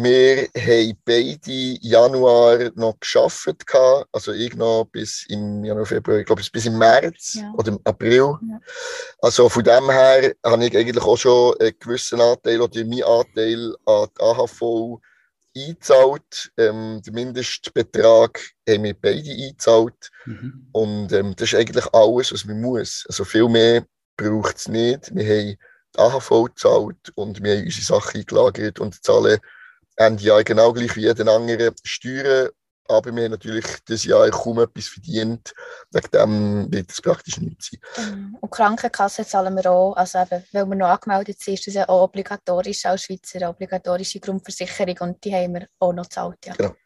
wir 0.02 0.48
haben 0.54 0.98
beide 1.04 1.78
Januar 1.80 2.70
noch 2.74 3.00
geschafft, 3.00 3.64
also 4.12 4.32
ich 4.32 4.54
noch 4.54 4.84
bis 4.84 5.24
im 5.28 5.64
Januar, 5.64 5.86
Februar, 5.86 6.18
ich 6.18 6.26
glaube 6.26 6.42
bis 6.52 6.66
im 6.66 6.76
März 6.76 7.34
ja. 7.34 7.52
oder 7.56 7.68
im 7.68 7.80
April. 7.84 8.36
Ja. 8.48 8.60
Also 9.20 9.48
von 9.48 9.64
dem 9.64 9.90
her 9.90 10.34
habe 10.44 10.66
ich 10.66 10.76
eigentlich 10.76 11.02
auch 11.02 11.16
schon 11.16 11.54
einen 11.58 11.78
gewissen 11.78 12.20
Anteil 12.20 12.60
oder 12.60 12.84
meinen 12.84 13.04
Anteil 13.04 13.74
an 13.86 14.08
die 14.14 14.22
AHV 14.22 15.00
eingezahlt. 15.56 16.52
Ähm, 16.58 17.00
den 17.04 17.14
Mindestbetrag 17.14 18.40
haben 18.68 18.84
wir 18.84 18.94
beide 18.94 19.30
eingezahlt. 19.30 20.10
Mhm. 20.26 20.68
Und 20.72 21.12
ähm, 21.12 21.34
das 21.36 21.52
ist 21.52 21.58
eigentlich 21.58 21.86
alles, 21.94 22.32
was 22.32 22.44
man 22.44 22.60
muss. 22.60 23.04
Also 23.08 23.24
viel 23.24 23.48
mehr 23.48 23.86
braucht 24.16 24.56
es 24.56 24.68
nicht. 24.68 25.14
Wir 25.14 25.24
haben 25.24 25.56
die 25.94 25.98
AHV 25.98 26.44
gezahlt 26.44 27.12
und 27.14 27.42
wir 27.42 27.56
haben 27.56 27.64
unsere 27.64 27.82
Sachen 27.82 28.20
eingelagert 28.20 28.78
und 28.78 29.02
zahlen 29.02 29.38
Ende 29.96 30.22
Jahr 30.22 30.44
genau 30.44 30.72
gleich 30.72 30.94
wie 30.96 31.02
jeden 31.02 31.28
anderen 31.28 31.74
Steuern. 31.82 32.50
Aber 32.88 33.14
wir 33.14 33.24
haben 33.24 33.32
natürlich 33.32 33.64
dieses 33.88 34.04
Jahr 34.04 34.30
kaum 34.30 34.60
etwas 34.60 34.86
verdient. 34.86 35.52
Wegen 35.90 36.10
dem 36.12 36.72
wird 36.72 36.90
es 36.90 37.02
praktisch 37.02 37.38
nichts 37.38 37.70
sein. 37.70 37.80
Genau. 37.96 38.38
Und 38.40 38.50
Krankenkasse 38.50 39.26
zahlen 39.26 39.56
wir 39.56 39.70
auch. 39.70 39.94
Also 39.94 40.18
eben, 40.18 40.44
weil 40.52 40.66
wir 40.66 40.76
noch 40.76 40.88
angemeldet 40.88 41.40
sind, 41.40 41.54
ist 41.54 41.66
das 41.66 41.74
ja 41.74 41.88
auch 41.88 42.04
obligatorisch 42.04 42.86
als 42.86 43.02
Schweizer, 43.02 43.38
eine 43.38 43.48
obligatorische 43.48 44.20
Grundversicherung. 44.20 44.96
Und 45.00 45.24
die 45.24 45.34
haben 45.34 45.54
wir 45.54 45.66
auch 45.80 45.92
noch 45.92 46.04
gezahlt. 46.04 46.38
Ja. 46.44 46.54
Genau. 46.54 46.76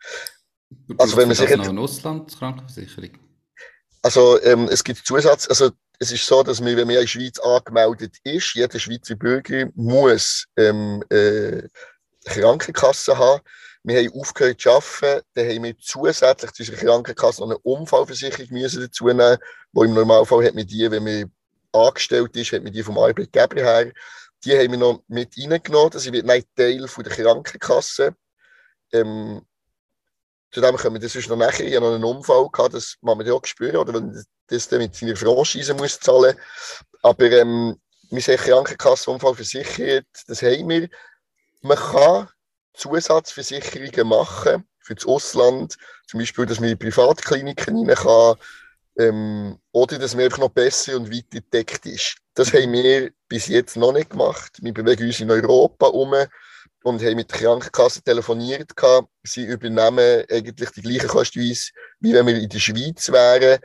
Also 0.96 1.16
wenn 1.16 1.28
man 1.28 1.36
sich 1.36 1.54
noch 1.54 1.68
eine 1.68 1.80
Auslandskrankenversicherung? 1.80 3.18
Also 4.02 4.40
ähm, 4.42 4.68
es 4.70 4.82
gibt 4.82 5.04
Zusatz, 5.04 5.48
also 5.48 5.70
es 5.98 6.12
ist 6.12 6.26
so, 6.26 6.42
dass 6.42 6.60
man, 6.60 6.76
wenn 6.76 6.86
man 6.86 6.96
in 6.96 7.02
der 7.02 7.06
Schweiz 7.06 7.38
angemeldet 7.38 8.16
ist, 8.24 8.54
jeder 8.54 8.78
Schweizer 8.78 9.16
Bürger 9.16 9.68
muss 9.74 10.46
ähm, 10.56 11.04
äh, 11.10 11.68
Krankenkasse 12.24 13.16
haben. 13.16 13.42
Wir 13.82 13.98
haben 13.98 14.20
aufgehört 14.20 14.60
zu 14.60 14.70
arbeiten, 14.70 15.26
dann 15.34 15.48
haben 15.48 15.62
wir 15.64 15.78
zusätzlich 15.78 16.52
zu 16.52 16.62
unserer 16.62 16.76
Krankenkasse 16.76 17.40
noch 17.40 17.48
eine 17.48 17.58
Unfallversicherung 17.58 18.48
müssen 18.50 18.82
dazu 18.82 19.06
nehmen, 19.06 19.38
wo 19.72 19.84
im 19.84 19.94
Normalfall 19.94 20.44
hat 20.44 20.54
man 20.54 20.66
die, 20.66 20.90
wenn 20.90 21.04
man 21.04 21.32
angestellt 21.72 22.36
ist, 22.36 22.52
hat 22.52 22.62
man 22.62 22.72
die 22.72 22.82
vom 22.82 22.98
Arbeitgeber 22.98 23.60
her. 23.62 23.92
Die 24.44 24.56
haben 24.56 24.72
wir 24.72 24.78
noch 24.78 25.02
mit 25.08 25.34
reingenommen, 25.38 25.90
das 25.90 26.10
wird 26.10 26.28
ein 26.28 26.44
Teil 26.56 26.88
von 26.88 27.04
der 27.04 27.12
Krankenkasse. 27.14 28.14
Ähm, 28.92 29.42
Zudem 30.52 30.76
können 30.76 30.94
wir 30.94 31.00
das 31.00 31.28
noch 31.28 31.36
nachher, 31.36 31.64
ich 31.64 31.76
habe 31.76 31.86
noch 31.86 31.94
einen 31.94 32.04
Unfall 32.04 32.48
gehabt, 32.50 32.74
das 32.74 32.96
man 33.02 33.18
wir 33.18 33.34
auch 33.34 33.44
spüren, 33.44 33.76
oder 33.76 33.94
wenn 33.94 34.24
das 34.48 34.68
dann 34.68 34.80
mit 34.80 34.96
seiner 34.96 35.14
Franchise 35.14 35.74
muss 35.74 36.00
zahlen. 36.00 36.36
Aber 37.02 37.30
ähm, 37.30 37.80
wir 38.10 38.20
sind 38.20 38.40
Krankenkasse 38.40 39.10
Unfallversichert, 39.10 40.06
das 40.26 40.42
haben 40.42 40.68
wir. 40.68 40.88
Man 41.62 41.76
kann 41.76 42.28
Zusatzversicherungen 42.74 44.08
machen 44.08 44.64
für 44.78 44.94
das 44.94 45.06
Ausland, 45.06 45.76
zum 46.06 46.20
Beispiel, 46.20 46.46
dass 46.46 46.60
man 46.60 46.70
in 46.70 46.78
Privatkliniken 46.78 47.88
rein 47.88 47.96
kann, 47.96 48.36
ähm, 48.98 49.58
oder 49.72 49.98
dass 49.98 50.14
man 50.14 50.24
einfach 50.24 50.38
noch 50.38 50.48
besser 50.50 50.96
und 50.96 51.10
weiter 51.10 51.40
gedeckt 51.40 51.86
ist. 51.86 52.16
Das 52.34 52.52
haben 52.52 52.72
wir 52.72 53.10
bis 53.28 53.46
jetzt 53.46 53.76
noch 53.76 53.92
nicht 53.92 54.10
gemacht. 54.10 54.58
Wir 54.60 54.72
bewegen 54.72 55.06
uns 55.06 55.20
in 55.20 55.30
Europa 55.30 55.86
um 55.86 56.14
und 56.82 57.02
haben 57.02 57.16
mit 57.16 57.30
der 57.30 57.38
Krankenkasse 57.38 58.02
telefoniert. 58.02 58.72
Sie 59.22 59.44
übernehmen 59.44 60.24
eigentlich 60.30 60.70
die 60.70 60.82
gleichen 60.82 61.08
Kosten 61.08 61.40
wie 61.40 62.14
wenn 62.14 62.26
wir 62.26 62.38
in 62.38 62.48
der 62.48 62.58
Schweiz 62.58 63.10
wären. 63.10 63.60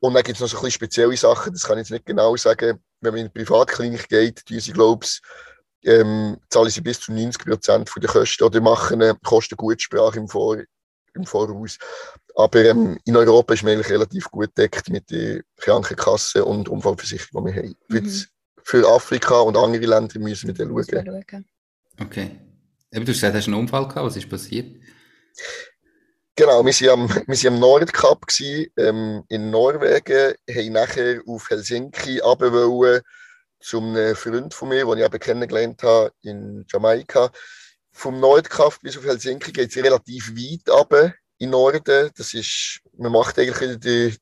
Und 0.00 0.14
dann 0.14 0.22
gibt 0.22 0.36
es 0.36 0.40
noch 0.40 0.48
so 0.48 0.56
ein 0.56 0.62
bisschen 0.62 0.76
spezielle 0.76 1.16
Sachen, 1.16 1.52
das 1.52 1.64
kann 1.64 1.78
ich 1.78 1.82
jetzt 1.82 1.90
nicht 1.90 2.06
genau 2.06 2.34
sagen. 2.36 2.82
Wenn 3.00 3.12
man 3.12 3.20
in 3.20 3.26
eine 3.26 3.30
Privatklinik 3.30 4.08
geht, 4.08 4.48
die 4.48 4.60
sie, 4.60 4.72
glaube 4.72 5.04
ich, 5.04 5.20
ähm, 5.84 6.36
zahlen 6.48 6.70
sie 6.70 6.80
bis 6.80 7.00
zu 7.00 7.12
90 7.12 7.44
Prozent 7.44 7.90
der 7.96 8.08
Kosten 8.08 8.44
oder 8.44 8.60
machen 8.60 9.02
eine 9.02 9.16
Kostengutsprache 9.24 10.18
im, 10.18 10.28
Vor 10.28 10.58
im 11.14 11.24
Voraus. 11.24 11.78
Aber 12.34 12.64
ähm, 12.64 12.98
in 13.04 13.16
Europa 13.16 13.54
ist 13.54 13.62
man 13.62 13.72
eigentlich 13.72 13.90
relativ 13.90 14.30
gut 14.30 14.56
deckt 14.56 14.88
mit 14.88 15.10
der 15.10 15.42
Krankenkasse 15.56 16.44
und 16.44 16.68
Unfallversicherung, 16.68 17.46
die 17.46 17.54
wir 17.54 17.62
haben. 17.62 17.76
Mhm. 17.88 18.24
Für 18.62 18.88
Afrika 18.88 19.40
und 19.40 19.56
andere 19.56 19.84
Länder 19.84 20.18
müssen 20.20 20.46
wir 20.46 20.54
dann 20.54 20.68
schauen. 20.68 21.44
Okay. 22.00 22.40
Eben, 22.92 23.04
du 23.04 23.12
hast 23.12 23.18
gesagt, 23.18 23.34
du 23.34 23.38
hast 23.38 23.46
einen 23.46 23.56
Unfall 23.56 23.88
gehabt. 23.88 24.06
Was 24.06 24.16
ist 24.16 24.28
passiert? 24.28 24.80
Genau, 26.36 26.64
wir 26.64 26.72
waren 26.72 27.00
am, 27.00 27.08
wir 27.26 27.50
am 27.50 27.58
Nordkap 27.58 28.26
ähm, 28.76 29.24
in 29.28 29.50
Norwegen, 29.50 30.34
haben 30.48 30.72
nachher 30.72 31.20
auf 31.26 31.50
Helsinki 31.50 32.20
runter 32.20 33.02
einem 33.78 34.16
Freund 34.16 34.54
von 34.54 34.68
mir, 34.68 34.84
den 34.84 34.98
ich 34.98 35.04
eben 35.04 35.18
kennengelernt 35.18 35.82
habe 35.82 36.12
in 36.22 36.64
Jamaika. 36.68 37.30
vom 37.92 38.20
Nordkap 38.20 38.80
bis 38.82 38.96
auf 38.96 39.04
Helsinki 39.04 39.52
geht 39.52 39.70
es 39.70 39.82
relativ 39.82 40.32
weit 40.34 40.68
runter 40.68 41.14
in 41.38 41.50
Norden. 41.50 42.10
Das 42.16 42.34
ist, 42.34 42.80
man 42.96 43.12
macht 43.12 43.38
eigentlich 43.38 43.78
die, 43.78 44.16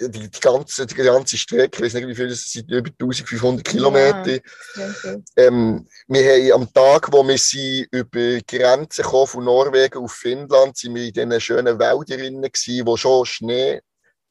die, 0.00 0.30
die, 0.30 0.40
ganze, 0.40 0.86
die 0.86 0.94
ganze 0.94 1.36
Strecke, 1.36 1.76
ich 1.76 1.82
weiß 1.82 1.94
nicht, 1.94 2.08
wie 2.08 2.14
viel 2.14 2.30
es 2.30 2.50
sind, 2.50 2.70
über 2.70 2.90
1500 2.90 3.64
Kilometer. 3.64 4.40
Ja, 4.76 5.16
ähm, 5.36 5.86
wir 6.08 6.52
haben 6.52 6.62
am 6.62 6.72
Tag, 6.72 7.12
wo 7.12 7.26
wir 7.26 7.38
sind, 7.38 7.88
über 7.90 8.40
die 8.40 8.44
Grenze 8.46 9.02
kommen, 9.02 9.26
von 9.26 9.44
Norwegen 9.44 9.98
auf 9.98 10.12
Finnland, 10.12 10.76
sind 10.76 10.94
wir 10.94 11.04
in 11.04 11.12
diesen 11.12 11.40
schönen 11.40 11.78
Wäldern 11.78 12.42
gewesen, 12.42 12.86
wo 12.86 12.96
schon 12.96 13.26
Schnee, 13.26 13.80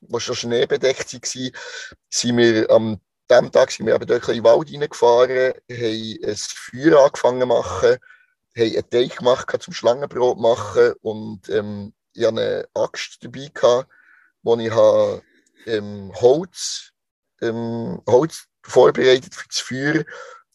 wo 0.02 0.20
schon 0.20 0.36
Schnee 0.36 0.66
bedeckt 0.66 1.14
waren, 1.14 1.52
sind 2.10 2.38
wir 2.38 2.70
am 2.70 3.00
dem 3.32 3.52
Tag 3.52 3.72
sind 3.72 3.86
wir 3.86 3.96
eben 3.96 4.06
dort 4.06 4.28
in 4.28 4.36
den 4.36 4.44
Wald 4.44 4.72
reingefahren, 4.72 5.54
haben 5.70 6.18
ein 6.24 6.36
Feuer 6.36 7.04
angefangen 7.06 7.42
zu 7.42 7.48
machen, 7.48 7.98
haben 8.58 8.76
einen 8.76 8.90
Teig 8.90 9.18
gemacht 9.18 9.64
zum 9.64 9.74
Schlangenbrot 9.74 10.38
machen 10.40 10.94
und 11.02 11.50
ähm, 11.50 11.94
ich 12.14 12.26
hatte 12.26 12.42
eine 12.42 12.68
Axt 12.74 13.20
dabei, 13.22 13.50
wo 14.44 14.58
ich 14.58 14.72
habe, 14.72 15.22
ähm, 15.66 16.12
Holz, 16.16 16.92
ähm, 17.42 18.02
Holz 18.08 18.46
vorbereitet 18.64 19.34
für 19.34 19.48
das 19.48 19.60
Feuer 19.60 20.04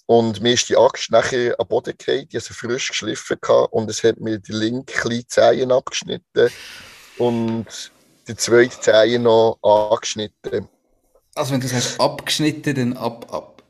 und 0.06 0.40
mir 0.40 0.54
ist 0.54 0.68
die 0.68 0.76
Axt 0.76 1.10
nachher 1.10 1.58
am 1.58 1.66
Boden 1.66 1.96
gefallen, 1.96 2.28
die 2.28 2.36
hatte 2.36 2.54
frisch 2.54 2.88
geschliffen 2.88 3.38
gehabt, 3.40 3.72
und 3.72 3.90
es 3.90 4.04
hat 4.04 4.20
mir 4.20 4.38
die 4.38 4.52
linke 4.52 5.26
Zehen 5.26 5.72
abgeschnitten 5.72 6.50
und 7.18 7.90
die 8.28 8.36
zweite 8.36 8.80
Zehen 8.80 9.22
noch 9.22 9.58
angeschnitten. 9.62 10.68
Also 11.36 11.52
wenn 11.52 11.60
du 11.60 11.68
sagst 11.68 12.00
abgeschnitten, 12.00 12.74
dann 12.74 12.96
ab, 12.96 13.32
ab. 13.32 13.62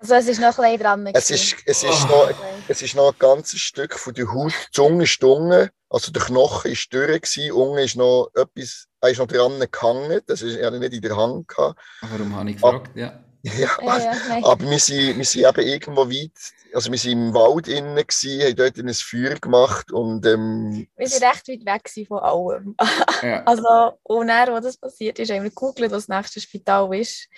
Also 0.00 0.14
es 0.14 0.28
ist 0.28 0.40
noch 0.40 0.58
ein 0.58 0.78
bisschen 0.78 0.78
dran. 0.80 1.06
Es 1.12 1.30
ist, 1.30 1.56
es, 1.66 1.82
ist 1.82 2.04
oh. 2.04 2.08
noch, 2.08 2.30
es 2.68 2.82
ist 2.82 2.94
noch 2.94 3.12
ein 3.12 3.18
ganzes 3.18 3.60
Stück 3.60 3.98
von 3.98 4.14
der 4.14 4.32
Haut. 4.32 4.52
Die 4.52 4.72
Zunge 4.72 5.04
ist 5.04 5.22
unten, 5.22 5.70
also 5.88 6.12
der 6.12 6.22
Knochen 6.22 6.70
ist 6.70 6.92
durch 6.92 7.20
gewesen, 7.22 7.52
unten 7.52 7.78
ist 7.78 7.96
noch 7.96 8.30
etwas, 8.34 8.86
er 9.00 9.10
ist 9.10 9.18
noch 9.18 9.26
dran 9.26 9.62
gehangen, 9.70 10.20
das 10.26 10.42
ist 10.42 10.56
er 10.56 10.70
nicht 10.70 10.92
in 10.92 11.02
der 11.02 11.16
Hand 11.16 11.48
gehabt. 11.48 11.78
Warum 12.02 12.36
habe 12.36 12.50
ich 12.50 12.56
gefragt, 12.56 12.88
Ab, 12.88 12.96
ja. 12.96 13.24
Ja, 13.58 13.78
ja, 13.82 13.98
ja 13.98 14.44
aber 14.44 14.68
wir 14.68 14.78
sind, 14.78 15.16
wir 15.16 15.24
sind 15.24 15.46
eben 15.46 15.66
irgendwo 15.66 16.08
weit, 16.08 16.32
also 16.74 16.90
wir 16.90 16.98
sind 16.98 17.12
im 17.12 17.34
Wald 17.34 17.68
innen 17.68 17.96
gewesen, 17.96 18.42
haben 18.42 18.56
dort 18.56 18.78
ein 18.78 18.94
Feuer 18.94 19.34
gemacht 19.36 19.92
und 19.92 20.26
ähm, 20.26 20.86
Wir 20.96 21.08
sind 21.08 21.22
recht 21.22 21.48
weit 21.48 21.64
weg 21.66 22.06
von 22.06 22.18
allem. 22.18 22.76
Ja. 23.22 23.42
Also, 23.44 23.98
und 24.02 24.28
dann, 24.28 24.48
als 24.48 24.64
das 24.64 24.76
passiert 24.78 25.18
ist, 25.18 25.30
haben 25.30 25.42
wir 25.42 25.50
gegoogelt, 25.50 25.90
was 25.90 26.06
das 26.06 26.16
nächste 26.16 26.40
Spital 26.40 26.94
ist. 26.94 27.28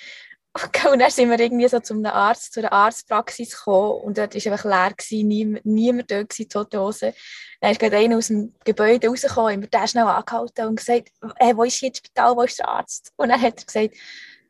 Und 0.93 0.99
dann 0.99 1.11
sind 1.11 1.31
wir 1.31 1.41
irgendwie 1.41 1.67
so 1.67 1.81
zu 1.81 1.95
einem 1.95 2.07
Arzt, 2.07 2.53
zu 2.53 2.61
einer 2.61 2.73
Arztpraxis 2.73 3.57
gekommen 3.57 4.03
und 4.03 4.19
dort 4.19 4.35
war 4.35 4.53
einfach 4.53 4.65
leer, 4.67 4.95
gewesen, 4.95 5.29
niemand, 5.29 5.65
niemand 5.65 6.11
dort, 6.11 6.29
gewesen, 6.29 6.49
tote 6.51 6.79
Hose. 6.79 7.15
Dann 7.61 7.73
ist 7.73 7.81
gerade 7.81 7.97
einer 7.97 8.19
aus 8.19 8.29
dem 8.29 8.55
Gebäude 8.65 9.09
rausgekommen, 9.09 9.53
haben 9.53 9.63
wir 9.63 9.69
den 9.69 9.89
schnell 9.89 10.05
angehalten 10.05 10.67
und 10.67 10.77
gesagt, 10.77 11.09
hey, 11.37 11.57
wo 11.57 11.65
ist 11.65 11.77
hier 11.77 11.91
das 11.91 11.99
Spital, 11.99 12.37
wo 12.37 12.43
ist 12.43 12.59
der 12.59 12.69
Arzt? 12.69 13.13
Und 13.17 13.31
dann 13.31 13.41
hat 13.41 13.61
er 13.61 13.65
gesagt, 13.65 13.97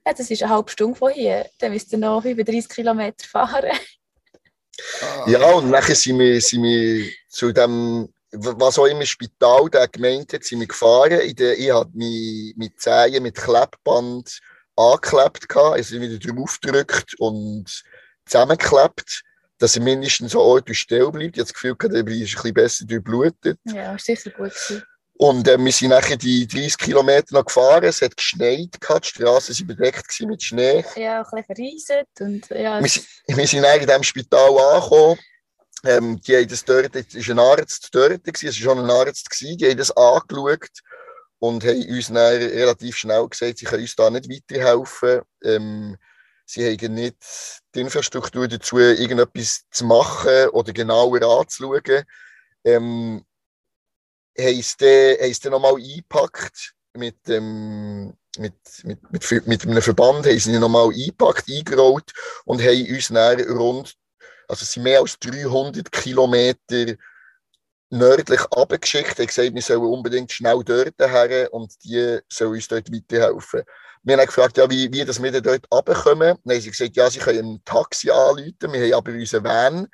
ja, 0.06 0.12
das 0.12 0.30
ist 0.30 0.42
eine 0.42 0.52
halbe 0.52 0.70
Stunde 0.70 0.96
von 0.98 1.12
hier, 1.12 1.48
dann 1.58 1.72
müsst 1.72 1.92
ihr 1.92 1.98
noch 1.98 2.24
über 2.24 2.44
30 2.44 2.68
Kilometer 2.68 3.26
fahren. 3.26 3.70
Ah. 5.00 5.30
Ja, 5.30 5.52
und 5.52 5.70
nachher 5.70 5.94
sind 5.94 6.18
wir, 6.18 6.40
sind 6.40 6.62
wir 6.62 7.10
zu 7.28 7.52
dem, 7.52 8.08
was 8.32 8.78
auch 8.78 8.86
immer 8.86 9.04
Spital 9.04 9.68
der 9.70 9.88
gemeint 9.88 10.32
hat, 10.32 10.44
sind 10.44 10.60
wir 10.60 10.66
gefahren. 10.66 11.20
In 11.20 11.36
der, 11.36 11.58
ich 11.58 11.70
habe 11.70 11.90
mich 11.94 12.54
mit 12.56 12.80
Zehen, 12.80 13.22
mit 13.22 13.36
Klebband 13.36 14.40
angeklebt, 14.74 15.46
also 15.54 16.00
wieder 16.00 16.18
drauf 16.18 16.58
gedrückt 16.60 17.14
und 17.18 17.82
zusammengeklebt, 18.24 19.22
dass 19.58 19.76
er 19.76 19.82
mindestens 19.82 20.32
so 20.32 20.40
Ort 20.40 20.68
und 20.68 20.74
Stelle 20.74 21.10
bleibt. 21.12 21.36
Ich 21.36 21.40
habe 21.40 21.52
das 21.52 21.54
Gefühl, 21.54 21.76
der 21.78 21.90
ist 21.90 22.00
ein 22.00 22.04
bisschen 22.06 22.54
besser 22.54 22.84
durchblutet. 22.86 23.58
Ja, 23.64 23.94
ist 23.94 24.06
sicher 24.06 24.30
gut 24.30 24.50
gewesen. 24.50 24.82
Und 25.22 25.46
äh, 25.46 25.56
wir 25.56 25.70
sind 25.70 25.90
nachher 25.90 26.16
die 26.16 26.48
30 26.48 26.76
Kilometer 26.78 27.36
noch 27.36 27.44
gefahren. 27.44 27.84
Es 27.84 28.02
hat 28.02 28.16
geschneit, 28.16 28.70
die 28.74 29.06
Straßen 29.06 29.54
waren 29.54 29.66
bedeckt 29.68 30.20
mit 30.22 30.42
Schnee. 30.42 30.84
Ja, 30.96 31.22
ein 31.22 31.44
bisschen 31.44 31.44
verreiset. 31.44 32.08
Und, 32.18 32.48
ja. 32.50 32.80
wir, 32.82 32.88
sind, 32.88 33.06
wir 33.28 33.46
sind 33.46 33.64
in 33.64 33.86
diesem 33.86 34.02
Spital 34.02 34.58
angekommen. 34.58 35.20
Ähm, 35.84 36.20
die 36.22 36.36
haben 36.36 36.48
das 36.48 36.64
dort, 36.64 36.96
es 36.96 37.28
war 37.28 37.34
ein 37.34 37.38
Arzt 37.38 37.88
dort, 37.92 38.20
es 38.24 38.42
war 38.42 38.52
schon 38.52 38.78
ein 38.80 38.90
Arzt, 38.90 39.30
gewesen, 39.30 39.58
die 39.58 39.70
haben 39.70 39.78
das 39.78 39.96
angeschaut 39.96 40.70
und 41.38 41.64
haben 41.64 41.88
uns 41.88 42.08
dann 42.08 42.16
relativ 42.16 42.96
schnell 42.96 43.28
gesagt, 43.28 43.58
sie 43.58 43.64
können 43.64 43.82
uns 43.82 43.94
da 43.94 44.10
nicht 44.10 44.28
weiterhelfen. 44.28 45.20
Ähm, 45.44 45.96
sie 46.46 46.66
haben 46.68 46.94
nicht 46.94 47.16
die 47.76 47.80
Infrastruktur 47.80 48.48
dazu, 48.48 48.78
irgendetwas 48.78 49.62
zu 49.70 49.84
machen 49.84 50.48
oder 50.48 50.72
genauer 50.72 51.22
anzuschauen. 51.22 52.02
Ähm, 52.64 53.24
haben 54.38 54.58
es 54.58 54.76
dann, 54.76 55.16
dann 55.42 55.52
nochmal 55.52 55.74
eingepackt 55.74 56.74
mit, 56.94 57.16
ähm, 57.28 58.14
mit, 58.38 58.54
mit, 58.84 59.12
mit, 59.12 59.46
mit 59.46 59.66
einem 59.66 59.82
Verband, 59.82 60.26
haben 60.26 60.38
sie 60.38 60.58
nochmal 60.58 60.88
eingepackt, 60.88 61.50
eingerollt 61.50 62.12
und 62.44 62.62
haben 62.62 62.86
uns 62.94 63.08
dann 63.08 63.40
rund, 63.40 63.94
also 64.48 64.62
es 64.62 64.72
sind 64.72 64.84
mehr 64.84 65.00
als 65.00 65.18
300 65.18 65.90
Kilometer 65.92 66.94
nördlich 67.90 68.40
abgeschickt, 68.50 69.18
haben 69.18 69.26
gesagt, 69.26 69.54
wir 69.54 69.62
sollen 69.62 69.82
unbedingt 69.82 70.32
schnell 70.32 70.62
dort 70.64 70.94
her 70.98 71.52
und 71.52 71.72
die 71.84 72.18
sollen 72.28 72.52
uns 72.52 72.68
dort 72.68 72.90
weiterhelfen. 72.90 73.62
Wir 74.02 74.16
haben 74.16 74.26
gefragt, 74.26 74.56
ja, 74.56 74.68
wie, 74.68 74.92
wie 74.92 75.04
das 75.04 75.22
wir 75.22 75.40
dort 75.40 75.66
runterkommen. 75.70 76.36
Dann 76.44 76.54
haben 76.54 76.60
sie 76.60 76.70
gesagt, 76.70 76.96
ja, 76.96 77.08
sie 77.08 77.20
können 77.20 77.54
ein 77.54 77.64
Taxi 77.64 78.10
anrufen, 78.10 78.72
wir 78.72 78.80
haben 78.80 78.94
aber 78.94 79.12
unseren 79.12 79.44
Van 79.44 79.88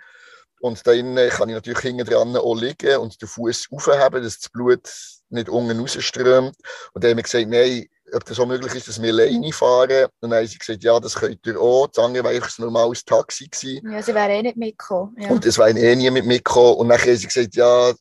und 0.60 0.86
dann 0.86 1.16
kann 1.30 1.48
ich 1.48 1.54
natürlich 1.54 1.80
hinten 1.80 2.04
dran 2.04 2.36
auch 2.36 2.54
liegen 2.54 2.96
und 2.98 3.20
den 3.20 3.28
Fuß 3.28 3.68
aufheben, 3.70 4.22
dass 4.22 4.38
das 4.40 4.50
Blut 4.50 4.88
nicht 5.30 5.48
unten 5.48 5.78
rausströmt. 5.78 6.56
Und 6.92 7.04
dann 7.04 7.10
haben 7.10 7.16
wir 7.18 7.22
gesagt, 7.22 7.48
nein, 7.48 7.86
ob 8.12 8.24
das 8.24 8.36
so 8.36 8.46
möglich 8.46 8.74
ist, 8.74 8.88
dass 8.88 9.00
wir 9.00 9.12
alleine 9.12 9.52
fahren. 9.52 10.06
Und 10.20 10.30
dann 10.30 10.40
haben 10.40 10.46
sie 10.46 10.58
gesagt, 10.58 10.82
ja, 10.82 10.98
das 10.98 11.14
könnt 11.14 11.46
ihr 11.46 11.60
auch. 11.60 11.88
Das 11.88 12.02
andere 12.02 12.24
war 12.24 12.30
ein 12.30 12.42
normales 12.58 13.04
Taxi. 13.04 13.48
Gewesen. 13.48 13.92
Ja, 13.92 14.02
sie 14.02 14.14
wären 14.14 14.30
eh 14.30 14.42
nicht 14.42 14.56
mitgekommen. 14.56 15.14
Ja. 15.18 15.28
Und 15.28 15.44
es 15.44 15.58
wären 15.58 15.76
eh 15.76 15.94
nie 15.94 16.10
mit 16.10 16.24
mitgekommen. 16.24 16.76
Und 16.76 16.88
dann 16.88 16.98
haben 16.98 17.16
sie 17.16 17.26
gesagt, 17.26 17.54
ja, 17.54 17.92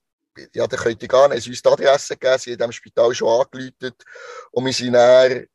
ja, 0.54 0.68
dann 0.68 0.80
könnt 0.80 1.02
ihr 1.02 1.08
gehen. 1.08 1.20
Dann 1.20 1.32
haben 1.32 1.42
sie 1.42 1.50
uns 1.50 1.62
die 1.62 1.70
Adresse 1.70 2.16
gegeben, 2.16 2.40
sie 2.40 2.52
haben 2.52 2.58
dem 2.60 2.72
Spital 2.72 3.14
schon 3.14 3.42
angeläutet. 3.42 3.96
Und 4.52 4.66
wir 4.66 4.74
sind 4.74 4.94
dann 4.94 5.46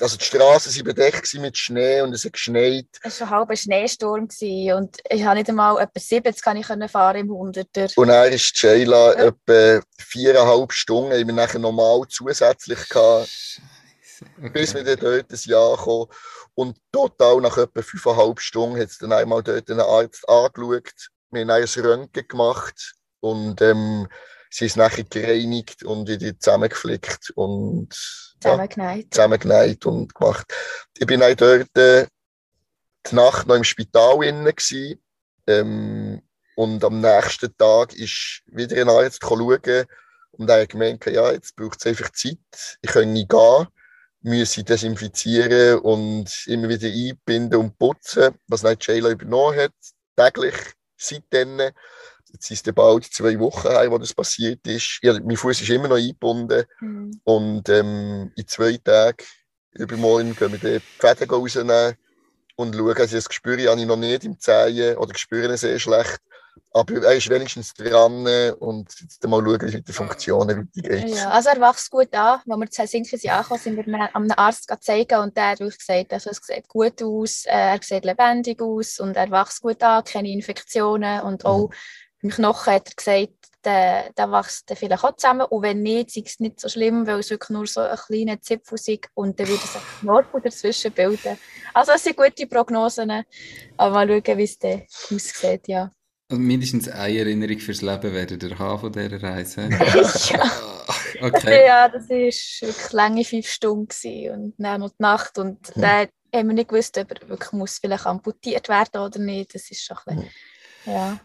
also 0.00 0.16
die 0.16 0.24
Straßen 0.24 0.74
waren 0.74 0.84
bedeckt 0.84 1.34
mit 1.34 1.56
Schnee 1.56 2.00
und 2.00 2.12
es 2.12 2.24
hat 2.24 2.32
geschneit. 2.32 2.86
Es 3.02 3.20
war 3.20 3.48
ein 3.48 3.56
Schneesturm 3.56 4.24
und 4.24 4.96
ich 5.10 5.24
habe 5.24 5.36
nicht 5.36 5.48
einmal 5.48 5.80
etwa 5.80 6.00
70 6.00 6.42
kann 6.42 6.56
ich 6.56 6.90
fahren 6.90 7.16
im 7.16 7.30
100er. 7.30 7.96
Und 7.96 8.08
dann 8.08 8.32
ist 8.32 8.56
Sheila 8.56 9.12
ja. 9.16 9.24
etwa 9.26 9.84
viereinhalb 9.98 10.72
Stunden, 10.72 11.12
haben 11.12 11.26
wir 11.26 11.34
nachher 11.34 11.58
normal 11.58 12.02
zusätzlich 12.08 12.88
gehabt, 12.88 13.60
okay. 14.38 14.50
bis 14.50 14.74
wir 14.74 14.84
dann 14.84 14.98
dort 14.98 15.30
ein 15.30 15.38
Jahr 15.44 15.76
kommen. 15.76 16.06
Und 16.54 16.78
total 16.92 17.40
nach 17.40 17.58
etwa 17.58 17.82
fünfeinhalb 17.82 18.40
Stunden 18.40 18.80
hat 18.80 18.88
es 18.88 18.98
dann 18.98 19.12
einmal 19.12 19.42
dort 19.42 19.70
einen 19.70 19.80
Arzt 19.80 20.28
angeschaut. 20.28 21.10
Wir 21.30 21.42
haben 21.42 21.50
ein 21.50 21.64
Röntgen 21.64 22.28
gemacht 22.28 22.94
und 23.20 23.60
ähm, 23.60 24.06
sie 24.50 24.66
ist 24.66 24.76
nachher 24.76 25.04
gereinigt 25.04 25.82
und 25.82 26.08
wieder 26.08 26.38
zusammengeflickt 26.38 27.30
und 27.34 27.88
zusammengenäht. 28.44 29.04
Ja, 29.04 29.10
zusammengenäht 29.10 29.86
und 29.86 30.14
gemacht. 30.14 30.46
Ich 30.98 31.06
bin 31.06 31.22
auch 31.22 31.34
dort 31.34 31.76
äh, 31.76 32.06
die 33.10 33.14
Nacht 33.14 33.46
noch 33.46 33.56
im 33.56 33.64
Spital 33.64 34.22
innen 34.24 34.52
ähm, 35.46 36.22
und 36.56 36.84
am 36.84 37.00
nächsten 37.00 37.56
Tag 37.56 37.94
ist 37.94 38.42
wieder 38.46 38.80
ein 38.80 38.88
Arzt 38.88 39.22
schauen 39.22 39.86
und 40.32 40.50
er 40.50 40.62
hat 40.62 40.68
gemeint, 40.68 41.04
ja, 41.06 41.32
jetzt 41.32 41.54
braucht 41.56 41.80
es 41.80 41.86
einfach 41.86 42.10
Zeit, 42.10 42.38
ich 42.80 42.90
kann 42.90 43.12
nicht 43.12 43.28
gehen, 43.28 43.66
ich 44.22 44.64
desinfizieren 44.64 45.80
und 45.80 46.46
immer 46.46 46.68
wieder 46.68 46.88
einbinden 46.88 47.60
und 47.60 47.78
putzen, 47.78 48.34
was 48.46 48.62
nicht 48.62 48.86
Jayla 48.86 49.10
übernommen 49.10 49.58
hat, 49.58 49.72
täglich 50.16 50.54
seitdem. 50.96 51.60
Jetzt 52.34 52.50
ist 52.50 52.66
es 52.66 52.74
bald 52.74 53.04
zwei 53.04 53.38
Wochen 53.38 53.68
her, 53.68 53.88
wo 53.92 53.96
das 53.96 54.12
passiert 54.12 54.66
ist. 54.66 54.98
Ja, 55.02 55.12
mein 55.20 55.36
Fuß 55.36 55.60
ist 55.60 55.70
immer 55.70 55.86
noch 55.86 55.96
eingebunden. 55.96 56.64
Mhm. 56.80 57.20
Und 57.22 57.68
ähm, 57.68 58.32
in 58.34 58.48
zwei 58.48 58.76
Tagen, 58.76 59.24
übermorgen, 59.70 60.34
gehen 60.34 60.50
wir 60.50 60.58
die 60.58 60.80
Fäden 60.98 61.30
rausnehmen 61.30 61.94
und 62.56 62.74
schauen. 62.74 62.96
Also 62.96 63.16
das 63.16 63.28
spüre 63.30 63.60
ich 63.60 63.86
noch 63.86 63.96
nicht 63.96 64.24
im 64.24 64.40
Zehen 64.40 64.96
oder 64.96 65.16
spüre 65.16 65.48
ihn 65.48 65.56
sehr 65.56 65.78
schlecht. 65.78 66.18
Aber 66.72 67.04
er 67.04 67.14
ist 67.14 67.30
wenigstens 67.30 67.72
dran 67.72 68.26
und 68.58 68.88
jetzt 69.00 69.24
mal 69.28 69.40
schauen, 69.40 69.72
wie 69.72 69.82
die 69.82 69.92
Funktionen 69.92 70.68
weitergeht. 70.74 71.14
Ja, 71.14 71.30
also 71.30 71.50
er 71.50 71.60
wächst 71.60 71.88
gut 71.88 72.12
an. 72.14 72.40
Als 72.48 72.60
wir 72.60 72.70
zu 72.70 72.82
Helsinki 72.82 73.16
sind 73.16 73.30
angekommen, 73.30 73.60
sind 73.60 73.76
wir 73.76 74.16
einem 74.16 74.32
Arzt 74.36 74.72
zeigen 74.80 75.20
und 75.20 75.36
der 75.36 75.50
hat 75.50 75.58
gesagt, 75.60 76.12
also 76.12 76.30
es 76.30 76.40
sieht 76.42 76.66
gut 76.66 77.00
aus, 77.00 77.44
äh, 77.46 77.74
er 77.74 77.80
sieht 77.80 78.04
lebendig 78.04 78.60
aus 78.60 78.98
und 78.98 79.16
er 79.16 79.30
wächst 79.30 79.62
gut 79.62 79.80
an, 79.84 80.02
keine 80.02 80.30
Infektionen 80.30 81.20
und 81.20 81.44
auch 81.44 81.68
mhm 81.68 81.74
im 82.24 82.30
Knochen 82.30 82.72
hat 82.72 82.88
er 82.88 82.94
gesagt, 82.94 83.44
der, 83.64 84.12
der 84.16 84.32
wächst 84.32 84.72
vielleicht 84.74 85.04
auch 85.04 85.14
zusammen. 85.16 85.46
Und 85.46 85.62
wenn 85.62 85.82
nicht, 85.82 86.16
ist 86.16 86.26
es 86.26 86.40
nicht 86.40 86.58
so 86.58 86.68
schlimm, 86.68 87.06
weil 87.06 87.20
es 87.20 87.30
wirklich 87.30 87.50
nur 87.50 87.66
so 87.66 87.80
ein 87.80 87.96
kleiner 87.96 88.40
Zipfel 88.40 88.76
ist 88.76 89.08
und 89.14 89.38
dann 89.38 89.46
würde 89.46 89.62
sich 89.62 89.80
Knorpel 90.00 90.40
dazwischen 90.40 90.92
bilden. 90.92 91.38
Also 91.74 91.92
es 91.92 92.02
sind 92.02 92.16
gute 92.16 92.46
Prognosen, 92.46 93.24
aber 93.76 93.94
mal 93.94 94.08
schauen, 94.08 94.38
wie 94.38 94.44
es 94.44 94.58
dann 94.58 94.82
aussieht, 95.10 95.68
ja. 95.68 95.90
Also 96.30 96.40
mindestens 96.40 96.88
eine 96.88 97.18
Erinnerung 97.18 97.58
fürs 97.58 97.82
Leben 97.82 98.12
werdet 98.14 98.42
ihr 98.42 98.58
haben 98.58 98.80
von 98.80 98.92
dieser 98.92 99.22
Reise. 99.22 99.68
ja. 100.30 100.50
Okay. 101.20 101.66
Ja, 101.66 101.88
das 101.88 102.08
war 102.10 102.16
wirklich 102.16 102.92
lange 102.92 103.24
fünf 103.24 103.48
Stunden 103.48 104.30
und 104.30 104.54
dann 104.58 104.80
noch 104.80 104.90
die 104.90 104.96
Nacht 104.98 105.38
und 105.38 105.74
mhm. 105.74 105.80
dann 105.80 106.08
haben 106.34 106.48
wir 106.48 106.54
nicht 106.54 106.68
gewusst, 106.68 106.98
ob 106.98 107.10
er 107.12 107.28
wirklich 107.28 107.52
muss 107.52 107.78
vielleicht 107.78 108.04
amputiert 108.04 108.68
werden 108.68 109.00
oder 109.00 109.18
nicht. 109.20 109.54
Das 109.54 109.70
ist 109.70 109.84
schon 109.84 109.96
ein 110.06 110.16
bisschen, 110.16 110.30
ja. 110.86 111.20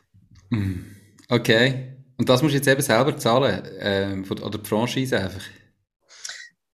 Mhm. 0.50 0.96
Okay. 1.28 1.96
Und 2.18 2.28
das 2.28 2.42
musst 2.42 2.54
du 2.54 2.58
jetzt 2.58 2.68
eben 2.68 2.82
selber 2.82 3.16
zahlen? 3.18 3.64
Ähm, 3.80 4.26
oder 4.30 4.58
die 4.58 4.68
Franchise 4.68 5.18
einfach? 5.18 5.42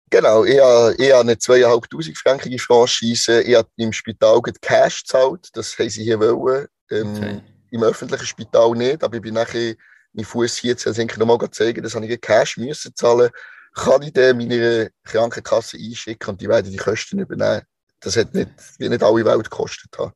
Genau, 0.08 0.44
ich 0.44 0.60
habe, 0.60 0.94
ich 0.98 1.10
habe 1.10 1.22
eine 1.22 1.34
2'500 1.34 2.16
Franken 2.16 2.58
Franchise. 2.58 3.42
Ich 3.42 3.56
habe 3.56 3.68
im 3.76 3.92
Spital 3.92 4.40
Cash 4.60 5.04
gezahlt. 5.04 5.48
Das 5.54 5.76
haben 5.78 5.88
sie 5.88 6.04
hier 6.04 6.20
wollen. 6.20 6.68
Ähm, 6.90 7.16
okay. 7.16 7.40
Im 7.70 7.82
öffentlichen 7.82 8.26
Spital 8.26 8.72
nicht, 8.72 9.02
aber 9.02 9.16
ich 9.16 9.22
bin 9.22 9.34
nachher 9.34 9.74
meinen 10.12 10.26
Fuß 10.26 10.58
hier 10.58 10.76
zu 10.76 10.90
Helsinki 10.90 11.18
nochmal 11.18 11.50
zeigen. 11.50 11.82
Das 11.82 11.94
habe 11.94 12.06
ich 12.06 12.20
Cash 12.20 12.58
müssen 12.58 12.94
zahlen. 12.94 13.30
Kann 13.74 14.02
ich 14.02 14.12
dann 14.12 14.36
meine 14.36 14.90
Krankenkasse 15.04 15.78
einschicken 15.78 16.28
und 16.28 16.40
die 16.40 16.48
werden 16.48 16.70
die 16.70 16.76
Kosten 16.76 17.18
übernehmen. 17.18 17.62
Das 18.00 18.16
hat 18.16 18.34
nicht, 18.34 18.50
wie 18.78 18.88
nicht 18.90 19.02
alle 19.02 19.24
Welt 19.24 19.44
gekostet 19.44 19.96
haben. 19.96 20.12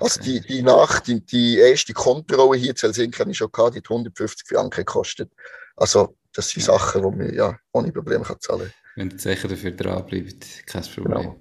Also 0.00 0.20
die, 0.20 0.40
die 0.40 0.62
Nacht, 0.62 1.06
die, 1.06 1.24
die 1.24 1.58
erste 1.58 1.92
Kontrolle 1.92 2.58
hier 2.58 2.74
zu 2.74 2.86
Helsinki 2.86 3.18
habe 3.18 3.30
ich 3.30 3.36
schon 3.36 3.52
gehabt, 3.52 3.74
die 3.74 3.78
hat 3.78 3.90
150 3.90 4.48
Franken 4.48 4.76
gekostet. 4.76 5.30
Also 5.76 6.16
das 6.32 6.50
sind 6.50 6.62
Sachen, 6.62 7.02
die 7.02 7.16
man 7.16 7.34
ja 7.34 7.58
ohne 7.72 7.92
Probleme 7.92 8.24
kann 8.24 8.40
zahlen 8.40 8.62
kann. 8.62 8.72
Wenn 8.96 9.08
die 9.08 9.18
sicher 9.18 9.48
dafür 9.48 9.72
dranbleibt, 9.72 10.66
kein 10.66 10.82
Problem. 10.82 11.34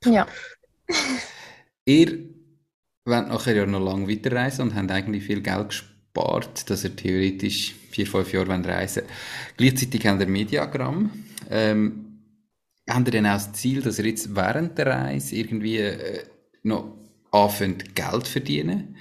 Genau. 0.00 0.16
Ja. 0.16 0.26
ihr 1.84 2.18
wollt 3.04 3.28
nachher 3.28 3.54
ja 3.54 3.66
noch 3.66 3.80
lange 3.80 4.08
weiterreisen 4.08 4.68
und 4.68 4.74
habt 4.74 4.90
eigentlich 4.90 5.24
viel 5.24 5.42
Geld 5.42 5.68
gespart, 5.68 6.68
dass 6.70 6.84
ihr 6.84 6.96
theoretisch 6.96 7.74
vier, 7.90 8.06
fünf 8.06 8.32
Jahre 8.32 8.64
reisen 8.64 9.02
wollt. 9.02 9.12
Gleichzeitig 9.56 10.06
habt 10.06 10.20
ihr 10.20 10.26
Mediagramm. 10.26 11.10
Ähm, 11.50 12.22
habt 12.88 13.08
ihr 13.08 13.12
denn 13.12 13.26
auch 13.26 13.34
das 13.34 13.52
Ziel, 13.52 13.82
dass 13.82 13.98
ihr 13.98 14.06
jetzt 14.06 14.34
während 14.34 14.78
der 14.78 14.86
Reise 14.86 15.36
irgendwie 15.36 15.78
äh, 15.78 16.24
noch 16.62 16.99
anfängt, 17.30 17.94
Geld 17.94 18.26
zu 18.26 18.32
verdienen 18.32 18.96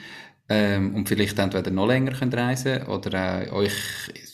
ähm, 0.49 0.95
und 0.95 1.07
vielleicht 1.07 1.37
entweder 1.37 1.71
noch 1.71 1.87
länger 1.87 2.11
könnt 2.11 2.33
reisen 2.33 2.83
oder 2.87 3.47
auch 3.49 3.57
euch 3.57 3.73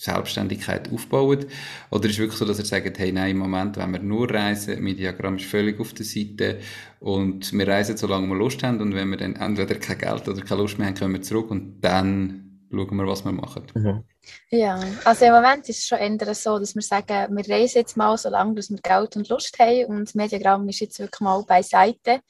Selbstständigkeit 0.06 0.92
aufbaut? 0.92 1.46
Oder 1.92 2.06
ist 2.06 2.14
es 2.14 2.20
wirklich 2.20 2.40
so, 2.40 2.46
dass 2.46 2.60
ihr 2.60 2.66
sagt, 2.66 2.98
hey, 2.98 3.12
nein, 3.12 3.32
im 3.32 3.38
Moment, 3.38 3.76
wenn 3.78 3.92
wir 3.92 4.00
nur 4.00 4.32
reisen, 4.32 4.82
mein 4.82 4.96
Diagramm 4.96 5.36
ist 5.36 5.46
völlig 5.46 5.80
auf 5.80 5.94
der 5.94 6.06
Seite 6.06 6.60
und 7.00 7.52
wir 7.52 7.68
reisen, 7.68 7.98
solange 7.98 8.28
wir 8.28 8.36
Lust 8.36 8.64
haben 8.64 8.80
und 8.82 8.96
wenn 8.96 9.10
wir 9.10 9.18
dann 9.18 9.36
entweder 9.36 9.76
kein 9.76 9.98
Geld 9.98 10.28
oder 10.28 10.42
keine 10.42 10.62
Lust 10.62 10.80
mehr 10.80 10.88
haben, 10.88 10.96
kommen 10.96 11.14
wir 11.14 11.22
zurück 11.22 11.52
und 11.52 11.82
dann 11.82 12.42
schauen 12.72 12.98
wir, 12.98 13.08
was 13.08 13.26
wir 13.26 13.32
machen. 13.32 13.64
Mhm. 13.74 14.04
Ja, 14.50 14.80
also 15.04 15.26
im 15.26 15.34
Moment 15.34 15.68
ist 15.70 15.80
es 15.80 15.86
schon 15.86 16.00
eher 16.00 16.36
so, 16.36 16.60
dass 16.60 16.76
wir 16.76 16.82
sagen, 16.82 17.36
wir 17.36 17.50
reisen 17.50 17.80
jetzt 17.80 17.98
mal, 17.98 18.18
solange 18.18 18.56
wir 18.56 18.78
Geld 18.82 19.16
und 19.18 19.30
Lust 19.30 19.58
haben 19.60 19.86
und 19.86 20.08
das 20.08 20.16
Mediagramm 20.16 20.68
ist 20.70 20.80
jetzt 20.80 21.00
wirklich 21.00 21.22
mal 21.22 21.44
beiseite. 21.44 22.22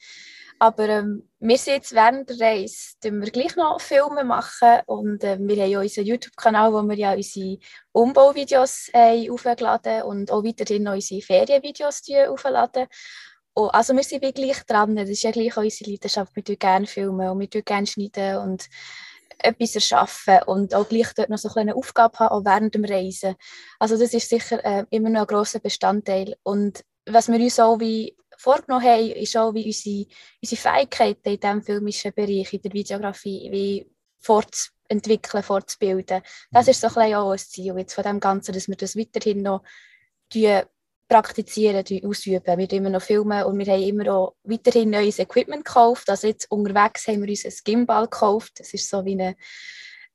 Aber 0.58 0.88
ähm, 0.88 1.22
wir 1.46 1.58
sind 1.58 1.74
jetzt 1.74 1.94
während 1.94 2.28
der 2.28 2.40
Reise, 2.40 2.94
wir 3.02 3.30
gleich 3.30 3.54
noch 3.54 3.80
Filme 3.80 4.24
machen 4.24 4.80
und 4.86 5.22
äh, 5.22 5.38
wir 5.38 5.62
haben 5.62 5.70
ja 5.70 5.80
unseren 5.80 6.06
YouTube-Kanal, 6.06 6.72
wo 6.72 6.82
wir 6.82 6.96
ja 6.96 7.14
unsere 7.14 7.58
Umbauvideos 7.92 8.90
äh, 8.92 9.30
aufladen 9.30 10.02
und 10.02 10.32
auch 10.32 10.42
weiterhin 10.42 10.82
noch 10.82 10.94
unsere 10.94 11.22
Ferienvideos 11.22 12.02
aufladen. 12.28 12.86
Und 13.54 13.70
also 13.70 13.94
wir 13.94 14.02
sind 14.02 14.34
gleich 14.34 14.64
dran, 14.66 14.96
das 14.96 15.08
ist 15.08 15.22
ja 15.22 15.30
gleich 15.30 15.56
unsere 15.56 15.90
Leidenschaft, 15.90 16.34
wir 16.34 16.42
tun 16.42 16.58
gerne 16.58 16.86
filmen 16.86 17.30
und 17.30 17.38
wir 17.38 17.48
tun 17.48 17.62
gerne 17.64 17.86
schneiden 17.86 18.38
und 18.38 18.66
etwas 19.38 19.76
erschaffen 19.76 20.40
und 20.46 20.74
auch 20.74 20.88
gleich 20.88 21.12
dort 21.14 21.30
noch 21.30 21.38
so 21.38 21.48
eine 21.54 21.76
Aufgabe 21.76 22.18
haben, 22.18 22.28
auch 22.28 22.44
während 22.44 22.74
dem 22.74 22.84
Reisen. 22.84 23.36
Also 23.78 23.96
das 23.96 24.12
ist 24.14 24.28
sicher 24.28 24.64
äh, 24.64 24.84
immer 24.90 25.10
noch 25.10 25.22
ein 25.22 25.26
grosser 25.28 25.60
Bestandteil 25.60 26.34
und 26.42 26.82
was 27.08 27.28
wir 27.28 27.38
uns 27.38 27.60
auch 27.60 27.78
wie 27.78 28.16
vorgenommen 28.46 28.84
haben, 28.84 29.10
ist 29.10 29.36
auch, 29.36 29.52
wie 29.54 29.66
unsere, 29.66 30.06
unsere 30.40 30.60
Fähigkeiten 30.60 31.28
in 31.30 31.40
diesem 31.40 31.62
filmischen 31.62 32.12
Bereich, 32.14 32.52
in 32.52 32.62
der 32.62 32.72
Videografie, 32.72 33.48
wie 33.50 33.90
fortzuentwickeln, 34.20 35.42
fortzubilden. 35.42 36.22
Das 36.52 36.68
ist 36.68 36.80
so 36.80 36.86
ein 36.86 36.94
bisschen 36.94 37.14
auch 37.14 37.32
ein 37.32 37.38
Ziel 37.38 37.74
jetzt 37.76 37.94
von 37.94 38.04
dem 38.04 38.20
Ganzen, 38.20 38.54
dass 38.54 38.68
wir 38.68 38.76
das 38.76 38.96
weiterhin 38.96 39.42
noch 39.42 39.62
praktizieren, 41.08 41.84
ausüben. 42.04 42.58
Wir 42.58 42.72
immer 42.72 42.90
noch 42.90 43.02
filmen 43.02 43.42
und 43.44 43.58
wir 43.58 43.72
haben 43.72 43.82
immer 43.82 44.12
auch 44.12 44.34
weiterhin 44.44 44.90
neues 44.90 45.18
Equipment 45.18 45.64
gekauft. 45.64 46.08
Also 46.08 46.28
jetzt 46.28 46.48
unterwegs 46.50 47.08
haben 47.08 47.22
wir 47.22 47.30
uns 47.30 47.44
ein 47.44 47.52
Gimbal 47.64 48.04
gekauft. 48.04 48.60
Das 48.60 48.72
ist 48.74 48.88
so 48.88 49.04
wie 49.04 49.12
eine 49.12 49.36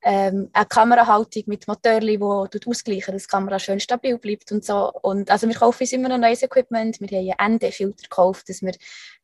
ähm, 0.03 0.49
eine 0.53 0.65
Kamerahaltung 0.65 1.43
mit 1.45 1.67
Motorli, 1.67 2.17
die 2.17 2.59
ausgleichen, 2.65 3.13
dass 3.13 3.23
die 3.23 3.29
Kamera 3.29 3.59
schön 3.59 3.79
stabil 3.79 4.17
bleibt 4.17 4.51
und 4.51 4.65
so. 4.65 4.91
Und 5.01 5.29
also 5.29 5.47
wir 5.47 5.55
kaufen 5.55 5.83
uns 5.83 5.93
immer 5.93 6.09
noch 6.09 6.17
neues 6.17 6.41
Equipment. 6.41 6.99
Wir 6.99 7.19
haben 7.19 7.33
einen 7.37 7.55
ND-Filter 7.55 8.03
gekauft, 8.03 8.49
dass 8.49 8.61
wir 8.61 8.73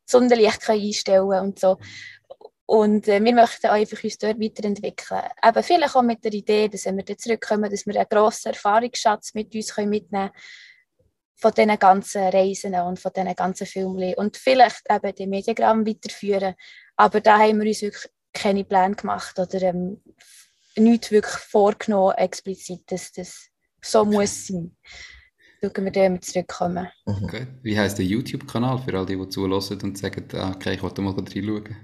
Sonnenlicht 0.05 0.69
einstellen 0.69 1.29
können 1.29 1.45
und 1.47 1.59
so. 1.59 1.77
Und 2.67 3.07
äh, 3.07 3.23
wir 3.23 3.33
möchten 3.33 3.67
einfach 3.67 4.03
uns 4.03 4.17
dort 4.17 4.39
weiterentwickeln. 4.39 5.21
Aber 5.41 5.63
vielleicht 5.63 5.95
auch 5.95 6.01
mit 6.01 6.23
der 6.23 6.33
Idee, 6.33 6.67
dass 6.67 6.85
wenn 6.85 6.97
wir 6.97 7.05
dann 7.05 7.17
zurückkommen, 7.17 7.71
dass 7.71 7.85
wir 7.87 7.95
einen 7.95 8.09
grossen 8.09 8.49
Erfahrungsschatz 8.49 9.33
mit 9.33 9.55
uns 9.55 9.73
können 9.73 9.89
mitnehmen 9.89 10.29
können 10.29 10.43
von 11.35 11.51
diesen 11.53 11.79
ganzen 11.79 12.23
Reisen 12.23 12.75
und 12.75 12.99
von 12.99 13.11
diesen 13.15 13.35
ganzen 13.35 13.67
Filmen. 13.67 14.15
Und 14.15 14.37
vielleicht 14.37 14.83
eben 14.89 15.15
die 15.15 15.27
Mediagramm 15.27 15.87
weiterführen. 15.87 16.55
Aber 16.97 17.21
da 17.21 17.39
haben 17.39 17.61
wir 17.61 17.67
uns 17.67 17.81
wirklich 17.81 18.11
keine 18.33 18.65
Pläne 18.65 18.95
gemacht 18.95 19.39
oder 19.39 19.61
ähm, 19.61 20.01
nichts 20.77 21.11
wirklich 21.11 21.35
vorgenommen, 21.35 22.15
explizit, 22.17 22.91
dass 22.91 23.11
das 23.11 23.49
so 23.81 24.01
okay. 24.01 24.09
muss 24.11 24.47
sein. 24.47 24.75
Schauen 25.61 25.85
wir 25.85 25.91
dann 25.91 26.21
zurückkommen. 26.21 26.87
Mhm. 27.05 27.23
Okay. 27.23 27.47
Wie 27.63 27.77
heisst 27.77 27.97
der 27.97 28.05
YouTube-Kanal 28.05 28.79
für 28.79 28.97
all 28.97 29.05
die, 29.05 29.17
die 29.17 29.29
zulassen 29.29 29.81
und 29.81 29.97
sagen, 29.97 30.27
ah, 30.33 30.51
okay, 30.55 30.75
ich 30.75 30.83
wollte 30.83 31.01
mal 31.01 31.13
reinschauen? 31.13 31.75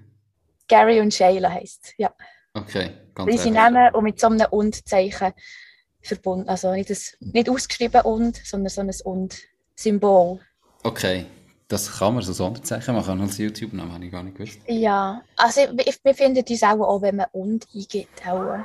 Gary 0.67 1.01
und 1.01 1.13
Shayla 1.13 1.49
heisst 1.49 1.93
ja. 1.97 2.13
Okay, 2.53 2.91
ganz 3.15 3.31
Wie 3.31 3.37
sie 3.37 3.49
nehmen 3.49 3.93
und 3.95 4.03
mit 4.03 4.19
so 4.19 4.27
einem 4.27 4.45
Und-Zeichen 4.51 5.33
verbunden. 6.01 6.47
Also 6.47 6.71
nicht, 6.71 6.89
ein, 6.89 6.97
nicht 7.33 7.49
ausgeschrieben 7.49 8.01
Und, 8.01 8.37
sondern 8.37 8.69
so 8.69 8.81
ein 8.81 8.91
Und-Symbol. 9.03 10.39
Okay, 10.83 11.25
das 11.67 11.97
kann 11.97 12.13
man 12.13 12.23
so 12.23 12.33
Sonderzeichen 12.33 12.93
machen 12.93 13.21
als 13.21 13.37
YouTube-Namen, 13.39 13.93
habe 13.93 14.05
ich 14.05 14.11
gar 14.11 14.21
nicht 14.21 14.37
gewusst. 14.37 14.59
Ja, 14.67 15.23
also 15.35 15.61
wir 15.61 16.13
finden 16.13 16.45
das 16.45 16.63
auch, 16.63 16.81
auch 16.81 17.01
wenn 17.01 17.15
man 17.15 17.27
Und 17.31 17.67
eingibt. 17.73 18.27
Auch. 18.27 18.59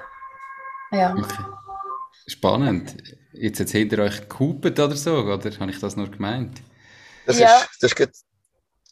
Ja. 0.92 1.14
Okay. 1.14 1.44
Spannend. 2.26 2.96
Jetzt 3.32 3.60
hat 3.60 3.68
hinter 3.70 4.02
euch 4.02 4.28
gehupet 4.28 4.78
oder 4.78 4.96
so, 4.96 5.18
oder 5.18 5.50
habe 5.60 5.70
ich 5.70 5.78
das 5.78 5.96
nur 5.96 6.10
gemeint? 6.10 6.60
Das 7.26 7.38
ja. 7.38 7.58
ist, 7.58 7.82
das 7.82 7.92
ist 7.92 8.24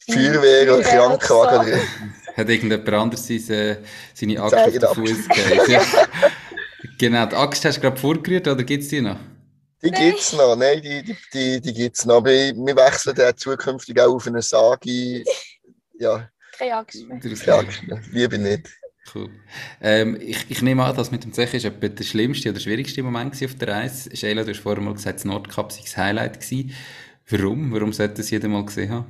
Feuerwehr 0.09 0.75
oder 0.75 0.83
Krankenwagen. 0.83 1.73
So. 1.75 2.37
Hat 2.37 2.49
irgendjemand 2.49 2.89
anderes 2.89 3.27
seine, 3.27 3.79
seine 4.15 4.41
Axt 4.41 4.85
auf 4.85 4.95
den 4.95 5.07
Fuß 5.07 5.29
gegeben? 5.29 5.71
ja. 5.71 5.83
Genau, 6.99 7.27
die 7.27 7.35
Axt 7.35 7.65
hast 7.65 7.77
du 7.77 7.81
gerade 7.83 7.97
vorgerührt, 7.97 8.47
oder 8.49 8.63
gibt 8.63 8.83
es 8.83 8.89
die 8.89 9.01
noch? 9.01 9.19
Die 9.83 9.91
gibt 9.91 10.19
es 10.19 10.33
noch, 10.33 10.57
nein, 10.57 10.81
die, 10.81 11.03
die, 11.03 11.17
die, 11.33 11.61
die 11.61 11.75
gibt 11.75 11.99
es 11.99 12.07
noch. 12.07 12.17
Aber 12.17 12.31
wir 12.31 12.77
wechseln 12.77 13.15
dann 13.15 13.37
zukünftig 13.37 14.01
auch 14.01 14.15
auf 14.15 14.27
eine 14.27 14.41
Sagi. 14.41 15.25
Ja. 15.99 16.29
Keine 16.57 16.77
Axt 16.77 17.07
mehr. 17.07 17.19
Keine 17.19 17.55
Axt 17.55 17.83
mehr. 17.83 18.01
Liebe 18.11 18.39
nicht. 18.39 18.69
Cool. 19.15 19.31
Ähm, 19.81 20.19
ich, 20.21 20.47
ich 20.49 20.63
nehme 20.63 20.85
an, 20.85 20.97
dass 20.97 21.11
mit 21.11 21.25
dem 21.25 21.33
Zech 21.33 21.55
ist 21.55 21.65
etwa 21.65 21.89
der 21.89 22.05
schlimmste 22.05 22.51
oder 22.51 22.61
schwierigste 22.61 23.03
Moment 23.03 23.43
auf 23.43 23.55
der 23.55 23.69
Reise. 23.69 24.15
Sheila, 24.15 24.43
du 24.43 24.51
hast 24.51 24.61
vorher 24.61 24.83
mal 24.83 24.95
gesagt, 24.95 25.19
das 25.19 25.25
Nordkap 25.25 25.73
sei 25.73 25.83
das 25.83 25.97
Highlight 25.97 26.41
gewesen. 26.41 26.73
Warum? 27.29 27.73
Warum 27.73 27.93
sollte 27.93 28.15
das 28.15 28.31
jeder 28.31 28.49
mal 28.49 28.65
gesehen 28.65 28.91
haben? 28.91 29.07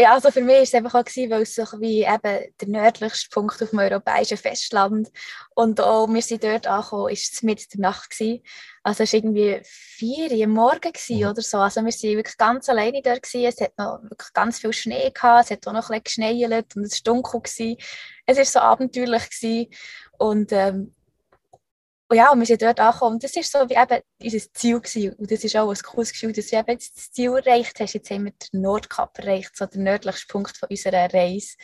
Ja, 0.00 0.14
also 0.14 0.32
für 0.32 0.40
mich 0.40 0.56
war 0.56 0.62
es 0.62 0.74
einfach 0.74 0.94
auch, 0.96 1.04
gewesen, 1.04 1.30
weil 1.30 1.42
es 1.42 1.54
so 1.54 1.62
wie 1.78 2.02
eben 2.02 2.52
der 2.60 2.68
nördlichste 2.68 3.28
Punkt 3.30 3.62
auf 3.62 3.70
dem 3.70 3.78
europäischen 3.78 4.36
Festland 4.36 5.08
und 5.54 5.80
auch 5.80 6.08
wir 6.08 6.20
sind 6.20 6.42
dort 6.42 6.66
angekommen, 6.66 7.12
ist 7.12 7.32
es 7.32 7.42
mit 7.44 7.72
der 7.72 7.80
Nacht 7.80 8.10
gewesen. 8.10 8.42
Also 8.82 9.04
es 9.04 9.12
war 9.12 9.18
irgendwie 9.18 9.60
vier 9.62 10.32
Uhr 10.32 10.46
morgen 10.48 10.92
mhm. 11.08 11.26
oder 11.26 11.42
so. 11.42 11.58
Also 11.58 11.80
wir 11.80 11.92
waren 11.92 12.16
wirklich 12.16 12.36
ganz 12.36 12.68
alleine 12.68 13.02
dort 13.02 13.22
gewesen. 13.22 13.46
Es 13.46 13.60
hat 13.60 13.78
noch 13.78 14.02
wirklich 14.02 14.32
ganz 14.32 14.58
viel 14.58 14.72
Schnee 14.72 15.10
gehabt, 15.10 15.44
es 15.44 15.50
hat 15.52 15.66
auch 15.68 15.72
noch 15.72 15.90
ein 15.90 16.02
bisschen 16.02 16.38
geschneit 16.40 16.76
und 16.76 16.82
es 16.82 17.06
war 17.06 17.14
dunkel 17.14 17.40
gewesen. 17.40 17.76
Es 18.26 18.36
war 18.36 18.44
so 18.44 18.58
abenteuerlich 18.58 19.30
gewesen. 19.30 19.70
und 20.18 20.50
ähm, 20.50 20.92
und 22.08 22.16
ja, 22.16 22.34
wir 22.34 22.46
sind 22.46 22.60
dort 22.60 22.80
angekommen. 22.80 23.18
Das 23.18 23.34
war 23.34 23.42
so 23.42 23.68
wie 23.68 23.74
eben 23.74 24.02
unser 24.22 24.52
Ziel. 24.52 24.80
Gewesen. 24.80 25.12
Und 25.14 25.30
das 25.30 25.42
ist 25.42 25.56
auch 25.56 25.70
ein 25.70 25.82
cooles 25.82 26.12
Gefühl, 26.12 26.32
dass 26.32 26.48
du 26.48 26.56
eben 26.56 26.78
das 26.78 27.12
Ziel 27.12 27.30
erreicht 27.30 27.80
hast. 27.80 27.94
Jetzt 27.94 28.10
haben 28.10 28.24
wir 28.26 28.32
den 28.32 28.60
Nordkap 28.60 29.18
erreicht, 29.18 29.56
so 29.56 29.66
der 29.66 29.80
nördlichste 29.80 30.26
Punkt 30.28 30.56
von 30.56 30.68
unserer 30.68 31.12
Reise. 31.12 31.56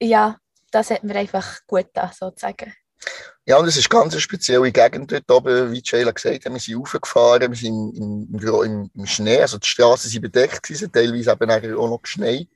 Ja, 0.00 0.38
das 0.70 0.90
hat 0.90 1.02
mir 1.02 1.16
einfach 1.16 1.60
gut 1.66 1.88
da 1.94 2.12
sozusagen. 2.12 2.72
Ja, 3.48 3.58
und 3.58 3.68
es 3.68 3.76
ist 3.76 3.88
ganz 3.88 4.12
eine 4.12 4.20
spezielle 4.20 4.72
Gegend 4.72 5.12
dort 5.12 5.30
oben, 5.30 5.70
wie 5.70 5.80
Jayla 5.84 6.10
gesagt 6.10 6.44
hat. 6.44 6.52
Wir 6.52 6.58
sind 6.58 6.80
raufgefahren, 6.80 7.48
wir 7.48 7.56
sind 7.56 7.96
im, 7.96 8.40
im, 8.42 8.90
im 8.92 9.06
Schnee, 9.06 9.40
also 9.40 9.58
die 9.58 9.68
Straßen 9.68 10.10
sind 10.10 10.22
bedeckt 10.22 10.64
gewesen, 10.64 10.90
teilweise 10.90 11.30
eben 11.30 11.76
auch 11.78 11.88
noch 11.88 12.02
geschneit. 12.02 12.48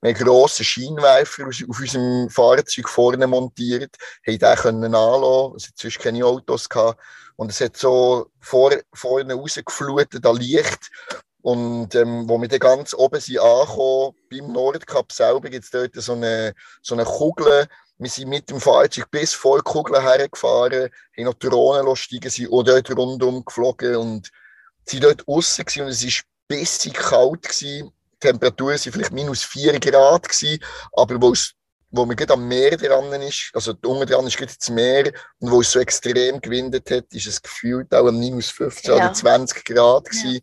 Wir 0.00 0.14
haben 0.14 0.24
grossen 0.24 0.64
Scheinwerfer 0.64 1.46
auf 1.46 1.80
unserem 1.80 2.30
Fahrzeug 2.30 2.88
vorne 2.88 3.26
montiert, 3.26 3.96
haben 4.26 4.38
den 4.38 4.56
können 4.56 4.94
anlassen, 4.94 5.56
es 5.56 5.66
hat 5.66 5.76
sonst 5.76 5.98
keine 5.98 6.24
Autos 6.24 6.70
gehabt. 6.70 6.98
Und 7.36 7.50
es 7.50 7.60
hat 7.60 7.76
so 7.76 8.30
vor, 8.40 8.72
vorne 8.94 9.34
rausgeflutet, 9.34 10.24
da 10.24 10.30
Licht. 10.30 10.90
Und 11.42 11.94
ähm, 11.94 12.26
wo 12.28 12.40
wir 12.40 12.48
dann 12.48 12.58
ganz 12.58 12.94
oben 12.94 13.20
sind 13.20 13.40
angekommen, 13.40 14.14
beim 14.30 14.52
Nordkap 14.52 15.12
selber, 15.12 15.50
gibt 15.50 15.64
es 15.64 15.70
dort 15.70 15.94
so 15.94 16.12
eine, 16.12 16.54
so 16.82 16.94
eine 16.94 17.04
Kugel, 17.04 17.66
wir 18.00 18.08
sind 18.10 18.30
mit 18.30 18.48
dem 18.48 18.60
Fahrzeug 18.60 19.10
bis 19.10 19.34
vor 19.34 19.62
Kugeln 19.62 20.02
hergefahren, 20.02 20.88
haben 21.16 21.24
noch 21.24 21.34
Drohnen 21.34 21.94
steigen, 21.96 22.30
sind 22.30 22.50
auch 22.50 22.62
dort 22.62 22.90
rundum 22.96 23.44
geflogen 23.44 23.96
und 23.96 24.30
sind 24.86 25.04
dort 25.04 25.26
außen 25.28 25.64
und 25.82 25.88
es 25.88 26.04
war 26.04 26.24
bissig 26.48 26.94
kalt. 26.94 27.42
Gewesen. 27.42 27.92
Die 28.14 28.28
Temperaturen 28.28 28.78
waren 28.78 28.92
vielleicht 28.92 29.12
minus 29.12 29.44
4 29.44 29.78
Grad, 29.80 30.28
gewesen, 30.28 30.62
aber 30.92 31.20
wo 31.20 31.32
es 31.32 31.52
wo 31.92 32.06
man 32.06 32.16
gerade 32.16 32.34
am 32.34 32.46
Meer 32.46 32.76
dran 32.76 33.12
ist, 33.20 33.50
also 33.52 33.74
unten 33.84 34.06
dran 34.06 34.26
ist 34.26 34.36
gerade 34.36 34.52
das 34.56 34.70
Meer, 34.70 35.12
und 35.40 35.50
wo 35.50 35.60
es 35.60 35.72
so 35.72 35.80
extrem 35.80 36.40
gewindet 36.40 36.88
hat, 36.90 37.12
ist 37.12 37.26
es 37.26 37.42
gefühlt 37.42 37.92
auch 37.92 38.10
minus 38.12 38.50
15 38.50 38.90
ja. 38.90 38.96
oder 38.96 39.12
20 39.12 39.64
Grad 39.64 40.04
gewesen. 40.04 40.34
Ja. 40.34 40.40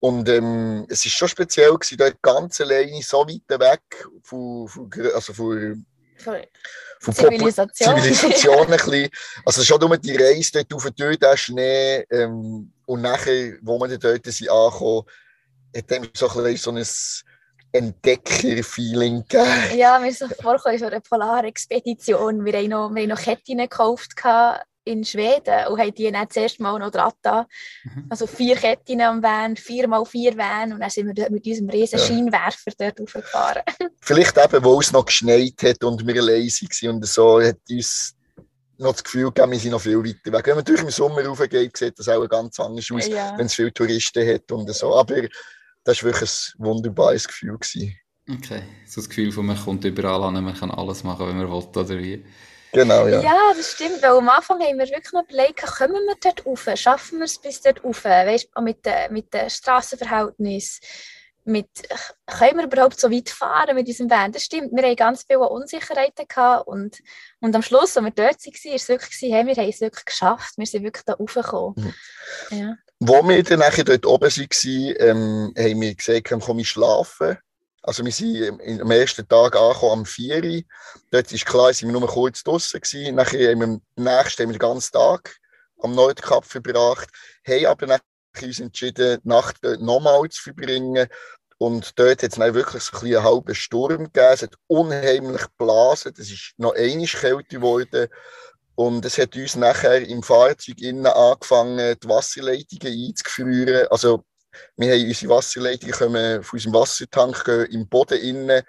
Und 0.00 0.28
ähm, 0.30 0.86
es 0.88 1.04
ist 1.04 1.12
schon 1.12 1.28
speziell 1.28 1.74
gewesen, 1.74 1.98
dort 1.98 2.22
ganz 2.22 2.60
alleine, 2.60 3.02
so 3.02 3.18
weit 3.18 3.60
weg 3.60 3.82
von, 4.22 4.66
von, 4.66 4.90
also 5.14 5.34
von 5.34 5.84
von 6.22 7.14
Zivilisation. 7.14 8.00
Zivilisation 8.00 8.60
ein 8.60 8.66
bisschen. 8.70 9.08
Also 9.44 9.62
schon 9.62 9.80
nur 9.80 9.96
die 9.98 10.16
Reise 10.16 10.52
dort 10.52 10.74
auf 10.74 10.90
den 10.90 11.18
der 11.18 11.36
Schnee 11.36 12.04
ähm, 12.10 12.72
und 12.86 13.02
nachher, 13.02 13.54
wo 13.62 13.78
wir 13.78 13.98
dort 13.98 14.26
sind 14.26 14.50
angekommen, 14.50 15.04
hat 15.76 15.90
dem 15.90 16.08
so 16.14 16.28
ein, 16.28 16.56
so 16.56 16.70
ein 16.70 16.84
Entdecker-Feeling 17.72 19.24
gegeben. 19.26 19.78
Ja, 19.78 20.02
wir 20.02 20.12
sind 20.12 20.34
vorgekommen 20.40 20.78
so 20.78 20.86
eine 20.86 21.00
Polarexpedition. 21.00 22.44
Wir 22.44 22.52
haben 22.52 22.68
noch, 22.68 22.94
wir 22.94 23.02
haben 23.02 23.08
noch 23.08 23.20
Ketten 23.20 23.58
gekauft 23.58 24.14
in 24.84 25.04
Schweden 25.04 25.68
und 25.68 25.78
haben 25.78 25.94
die 25.94 26.10
dann 26.10 26.28
zuerst 26.28 26.60
mal 26.60 26.78
noch 26.78 26.90
dran 26.90 27.12
mhm. 27.84 28.06
Also 28.10 28.26
vier 28.26 28.56
Ketten 28.56 29.00
am 29.00 29.22
Van, 29.22 29.56
vier 29.56 29.86
mal 29.88 30.04
vier 30.04 30.36
Van 30.36 30.72
und 30.72 30.80
dann 30.80 30.90
sind 30.90 31.06
wir 31.06 31.14
dort 31.14 31.30
mit 31.30 31.46
unserem 31.46 31.70
riesen 31.70 31.98
ja. 31.98 32.04
Scheinwerfer 32.04 32.72
dort 32.76 33.00
hochgefahren. 33.00 33.62
Vielleicht 34.00 34.36
eben, 34.36 34.64
wo 34.64 34.80
es 34.80 34.92
noch 34.92 35.04
geschneit 35.04 35.62
hat 35.62 35.84
und 35.84 36.06
wir 36.06 36.22
leise 36.22 36.66
waren 36.66 36.96
und 36.96 37.06
so, 37.06 37.40
hat 37.40 37.58
uns 37.70 38.14
noch 38.78 38.92
das 38.92 39.04
Gefühl 39.04 39.26
gegeben, 39.26 39.52
wir 39.52 39.58
sind 39.58 39.70
noch 39.70 39.80
viel 39.80 39.98
weiter 39.98 40.32
weg. 40.32 40.46
Wenn 40.46 40.56
man 40.56 40.64
durch 40.64 40.82
im 40.82 40.90
Sommer 40.90 41.24
raufgeht, 41.24 41.76
sieht 41.76 41.98
das 41.98 42.08
auch 42.08 42.26
ganz 42.26 42.58
anders 42.58 42.90
aus, 42.90 43.06
ja. 43.06 43.36
wenn 43.36 43.46
es 43.46 43.54
viele 43.54 43.72
Touristen 43.72 44.26
hat 44.26 44.50
und 44.50 44.72
so. 44.74 44.94
Aber 44.96 45.22
das 45.84 46.02
war 46.02 46.10
wirklich 46.10 46.30
ein 46.30 46.64
wunderbares 46.64 47.26
Gefühl. 47.26 47.56
Gewesen. 47.58 47.96
Okay, 48.30 48.62
so 48.86 49.00
das 49.00 49.08
Gefühl 49.08 49.32
von 49.32 49.46
man 49.46 49.58
kommt 49.58 49.84
überall 49.84 50.22
an, 50.22 50.42
man 50.42 50.54
kann 50.54 50.70
alles 50.70 51.02
machen, 51.02 51.26
wenn 51.28 51.36
man 51.36 51.48
will, 51.48 51.54
oder 51.54 51.98
wie? 51.98 52.24
Genau, 52.72 53.06
ja. 53.06 53.20
Ja, 53.20 53.52
das 53.54 53.72
stimmt. 53.72 54.02
Weil 54.02 54.12
am 54.12 54.28
Anfang 54.28 54.60
haben 54.60 54.78
wir 54.78 54.88
wirklich 54.88 55.12
noch 55.12 55.24
überlegt, 55.24 55.62
kommen 55.62 55.92
wir 55.92 56.16
dort 56.20 56.46
rauf? 56.46 56.68
Schaffen 56.74 57.18
wir 57.18 57.26
es 57.26 57.38
bis 57.38 57.60
dort 57.60 57.84
rauf? 57.84 58.04
Weißt 58.04 58.48
du, 58.54 58.62
mit 58.62 58.84
den 58.86 59.12
mit 59.12 59.32
de 59.32 59.48
Strassenverhältnissen? 59.50 60.80
Mit, 61.44 61.68
können 62.26 62.58
wir 62.58 62.64
überhaupt 62.66 63.00
so 63.00 63.10
weit 63.10 63.28
fahren 63.28 63.74
mit 63.74 63.88
diesem 63.88 64.08
Van? 64.08 64.30
Das 64.30 64.44
stimmt, 64.44 64.70
wir 64.72 64.84
hatten 64.84 64.94
ganz 64.94 65.24
viele 65.26 65.40
Unsicherheiten 65.40 66.26
gehabt 66.28 66.68
und, 66.68 66.98
und 67.40 67.54
am 67.56 67.62
Schluss, 67.62 67.96
als 67.96 68.04
wir 68.04 68.12
dort 68.12 68.36
waren, 68.46 68.64
war 68.64 68.74
es 68.74 68.88
wirklich, 68.88 69.20
hey, 69.22 69.46
wir 69.46 69.54
haben 69.56 69.68
es 69.68 69.80
wirklich 69.80 70.04
geschafft, 70.04 70.54
wir 70.56 70.66
sind 70.66 70.84
wirklich 70.84 71.04
da 71.04 71.14
raufgekommen. 71.14 71.74
Mhm. 72.50 72.56
Ja. 72.56 72.76
Wo 73.00 73.28
wir 73.28 73.42
dann 73.42 73.60
dort 73.60 74.06
oben 74.06 74.30
waren, 74.30 74.94
ähm, 75.00 75.52
haben 75.58 75.80
wir 75.80 75.94
gesagt, 75.96 76.30
komm 76.40 76.58
ich 76.60 76.68
schlafen. 76.68 77.38
Also 77.82 78.04
wir 78.04 78.12
sind 78.12 78.80
am 78.80 78.90
ersten 78.92 79.26
Tag 79.26 79.56
angekommen, 79.56 80.00
am 80.00 80.06
4 80.06 80.44
Uhr. 80.44 80.62
Dort 81.10 81.32
ist 81.32 81.46
klar, 81.46 81.72
sind 81.74 81.92
wir 81.92 81.98
nur 81.98 82.08
kurz 82.08 82.44
draußen 82.44 82.80
gewesen. 82.80 83.16
Nachher 83.16 83.50
haben 83.50 83.60
wir 83.60 83.66
am 83.66 83.82
nächsten 83.96 84.42
haben 84.42 84.50
wir 84.50 84.58
den 84.58 84.58
ganzen 84.58 84.92
Tag 84.92 85.36
am 85.80 85.94
Nordkap 85.96 86.44
verbracht, 86.44 87.08
haben 87.46 87.66
aber 87.66 87.86
nachher 87.86 88.02
uns 88.40 88.60
entschieden, 88.60 89.20
die 89.22 89.28
Nacht 89.28 89.56
dort 89.62 89.80
nochmal 89.80 90.28
zu 90.28 90.42
verbringen. 90.42 91.08
Und 91.58 91.98
dort 91.98 92.22
hat 92.22 92.32
es 92.32 92.38
dann 92.38 92.54
wirklich 92.54 92.82
so 92.82 92.96
ein 92.98 93.06
einen 93.06 93.22
halben 93.22 93.54
Sturm 93.54 94.04
gegeben. 94.04 94.32
Es 94.32 94.42
hat 94.42 94.54
unheimlich 94.68 95.42
geblasen. 95.42 96.12
Es 96.16 96.30
ist 96.30 96.54
noch 96.56 96.74
einmal 96.74 97.06
kälter 97.06 97.42
geworden. 97.48 98.08
Und 98.74 99.04
es 99.04 99.18
hat 99.18 99.36
uns 99.36 99.56
nachher 99.56 100.02
im 100.08 100.22
Fahrzeug 100.22 100.80
innen 100.80 101.06
angefangen, 101.06 101.96
die 102.02 102.08
Wasserleitungen 102.08 103.08
einzufrieren. 103.08 103.86
Also 103.90 104.24
wir 104.76 104.92
haben 104.92 105.06
unsere 105.06 105.34
Wasserleitungen 105.34 105.94
kommen 105.94 106.42
von 106.42 106.56
unserem 106.56 106.74
Wassertank 106.74 107.48
im 107.70 107.88
Boden 107.88 108.18
innen 108.18 108.62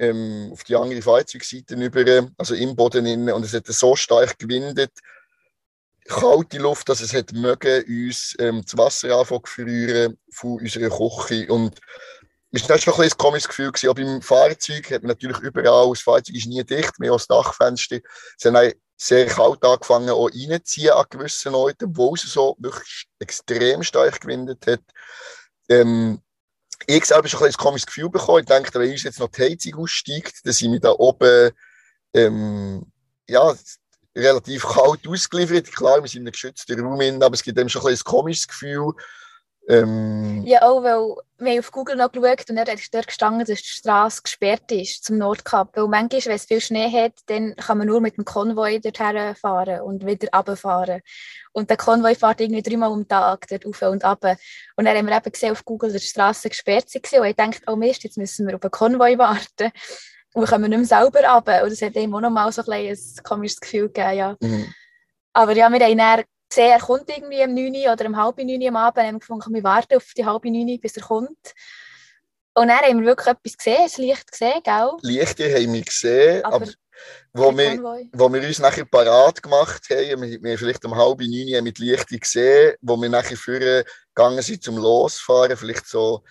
ähm, 0.00 0.48
auf 0.52 0.64
die 0.64 0.74
andere 0.74 1.02
Fahrzeugseite 1.02 1.74
über, 1.74 2.28
also 2.38 2.54
im 2.54 2.74
Boden 2.74 3.06
innen. 3.06 3.34
Und 3.34 3.44
es 3.44 3.52
hat 3.52 3.66
so 3.66 3.94
stark 3.94 4.38
gewindet, 4.38 4.92
kalte 6.06 6.58
Luft, 6.58 6.88
dass 6.88 7.00
es 7.00 7.12
hat 7.12 7.32
mögen, 7.32 7.84
uns 7.86 8.34
ähm, 8.38 8.62
das 8.64 8.76
Wasser 8.76 9.16
anfangen 9.16 10.16
von 10.32 10.58
unserer 10.58 10.88
Küche. 10.88 11.52
Und 11.52 11.78
es 12.50 12.68
war 12.68 12.78
schon 12.78 12.94
ein, 12.94 13.10
komisches 13.10 13.48
Gefühl. 13.48 13.70
Gewesen. 13.70 13.90
Auch 13.90 13.94
beim 13.94 14.22
Fahrzeug 14.22 14.90
hat 14.90 15.02
man 15.02 15.10
natürlich 15.10 15.38
überall, 15.38 15.90
das 15.90 16.00
Fahrzeug 16.00 16.34
ist 16.34 16.46
nie 16.46 16.64
dicht, 16.64 16.98
mehr 16.98 17.12
als 17.12 17.26
Dachfenster. 17.26 18.00
Es 18.38 18.44
haben 18.44 18.72
sehr 19.02 19.26
kalt 19.26 19.64
angefangen 19.64 20.10
auch 20.10 20.28
reinziehen 20.28 20.92
an 20.92 21.06
gewissen 21.08 21.54
Orten, 21.54 21.96
wo 21.96 22.14
es 22.14 22.20
so 22.20 22.54
wirklich 22.58 23.06
extrem 23.18 23.82
stark 23.82 24.20
gewindet 24.20 24.66
hat. 24.66 24.82
Ähm, 25.70 26.20
ich 26.86 27.06
selber 27.06 27.26
schon 27.26 27.40
ein, 27.40 27.46
ein 27.46 27.52
komisches 27.54 27.86
Gefühl 27.86 28.10
bekommen. 28.10 28.40
Ich 28.40 28.46
denke, 28.46 28.78
wenn 28.78 28.90
uns 28.90 29.02
jetzt 29.02 29.18
noch 29.18 29.30
die 29.30 29.42
Heizung 29.42 29.76
aussteigt, 29.76 30.40
dann 30.44 30.52
sind 30.52 30.72
wir 30.72 30.80
da 30.80 30.90
oben 30.90 31.50
ähm, 32.12 32.92
ja, 33.26 33.54
relativ 34.14 34.64
kalt 34.64 35.08
ausgeliefert. 35.08 35.74
Klar, 35.74 36.02
wir 36.02 36.08
sind 36.08 36.20
in 36.20 36.26
einem 36.26 36.32
geschützten 36.32 36.80
Raum, 36.80 37.22
aber 37.22 37.34
es 37.34 37.42
gibt 37.42 37.58
eben 37.58 37.70
schon 37.70 37.86
ein, 37.86 37.94
ein 37.94 38.04
komisches 38.04 38.48
Gefühl. 38.48 38.92
Ähm, 39.68 40.42
ja, 40.44 40.62
auch 40.62 40.82
weil 40.82 41.16
wir 41.38 41.52
haben 41.52 41.58
auf 41.58 41.70
Google 41.70 41.96
noch 41.96 42.10
geschaut 42.10 42.48
und 42.50 42.56
dann 42.56 42.66
ist 42.66 42.92
dort 42.92 43.06
gestanden, 43.06 43.46
dass 43.46 43.60
die 43.60 43.68
Straße 43.68 44.22
gesperrt 44.22 44.72
ist 44.72 45.04
zum 45.04 45.18
Nordkap. 45.18 45.76
Weil 45.76 45.86
manchmal, 45.86 46.26
wenn 46.26 46.34
es 46.34 46.44
viel 46.44 46.60
Schnee 46.60 46.90
hat, 46.90 47.12
dann 47.26 47.54
kann 47.56 47.78
man 47.78 47.86
nur 47.86 48.00
mit 48.00 48.16
dem 48.16 48.24
Konvoi 48.24 48.80
dorthin 48.80 49.34
fahren 49.36 49.80
und 49.82 50.04
wieder 50.06 50.28
runterfahren. 50.34 51.02
Und 51.52 51.70
der 51.70 51.76
Konvoi 51.76 52.14
fährt 52.14 52.40
irgendwie 52.40 52.62
dreimal 52.62 52.92
am 52.92 53.06
Tag 53.06 53.46
dort 53.48 53.66
rauf 53.66 53.82
und 53.82 54.04
runter. 54.04 54.36
Und 54.76 54.84
dann 54.86 54.96
haben 54.96 55.06
wir 55.06 55.16
eben 55.16 55.32
gesehen 55.32 55.52
auf 55.52 55.64
Google, 55.64 55.92
dass 55.92 56.02
die 56.02 56.08
Straße 56.08 56.48
gesperrt 56.48 56.86
war. 56.94 57.20
Und 57.20 57.26
ich 57.26 57.36
dachte, 57.36 57.62
oh 57.66 57.76
Mist, 57.76 58.02
jetzt 58.04 58.18
müssen 58.18 58.46
wir 58.46 58.54
auf 58.54 58.60
den 58.60 58.70
Konvoi 58.70 59.18
warten. 59.18 59.70
Und 60.32 60.42
wir 60.42 60.48
kommen 60.48 60.70
nicht 60.70 60.78
mehr 60.78 60.86
selber 60.86 61.22
runter. 61.28 61.62
Und 61.62 61.72
das 61.72 61.82
hat 61.82 61.96
ihm 61.96 62.14
auch 62.14 62.20
noch 62.20 62.30
mal 62.30 62.50
so 62.50 62.62
ein, 62.62 62.88
ein 62.88 62.98
komisches 63.22 63.60
Gefühl 63.60 63.88
gegeben. 63.88 64.16
Ja. 64.16 64.36
Mhm. 64.40 64.74
Aber 65.32 65.52
ja, 65.52 65.70
wir 65.70 65.84
haben 65.84 65.98
dann 65.98 66.24
gesehen, 66.50 66.72
er 66.72 66.80
kommt 66.80 67.08
irgendwie 67.08 67.42
um 67.42 67.54
9 67.54 67.74
Uhr 67.74 67.92
oder 67.92 68.06
um 68.06 68.16
halb 68.16 68.38
9 68.38 68.60
Uhr 68.60 68.68
am 68.68 68.76
Abend. 68.76 69.06
haben 69.06 69.14
wir 69.14 69.20
gefunden, 69.20 69.54
wir 69.54 69.64
warten 69.64 69.96
auf 69.96 70.12
die 70.16 70.26
halbe 70.26 70.50
9 70.50 70.68
Uhr, 70.68 70.80
bis 70.80 70.96
er 70.96 71.02
kommt. 71.04 71.54
Und 72.54 72.68
dann 72.68 72.78
haben 72.78 73.00
wir 73.00 73.06
wirklich 73.06 73.28
etwas 73.28 73.56
gesehen, 73.56 73.84
das 73.84 73.96
Licht 73.96 74.30
gesehen, 74.30 74.60
gell? 74.62 74.90
Lichter 75.02 75.44
haben 75.44 75.72
wir 75.72 75.82
gesehen, 75.82 76.44
aber, 76.44 76.56
aber 76.56 76.66
wo, 77.32 77.56
wir, 77.56 78.10
wo 78.12 78.32
wir 78.32 78.42
uns 78.42 78.58
nachher 78.58 78.84
parat 78.84 79.42
gemacht 79.42 79.82
haben, 79.90 80.22
wir, 80.22 80.42
wir 80.42 80.58
vielleicht 80.58 80.84
um 80.84 80.94
halb 80.94 81.20
9 81.20 81.54
Uhr 81.54 81.62
mit 81.62 81.78
Lichter 81.78 82.18
gesehen, 82.18 82.74
wo 82.82 82.96
wir 82.96 83.08
nachher 83.08 83.36
führen 83.36 83.84
gegangen 84.14 84.42
sind 84.42 84.62
zum 84.62 84.76
Losfahren, 84.76 85.56
vielleicht 85.56 85.86
so 85.86 86.22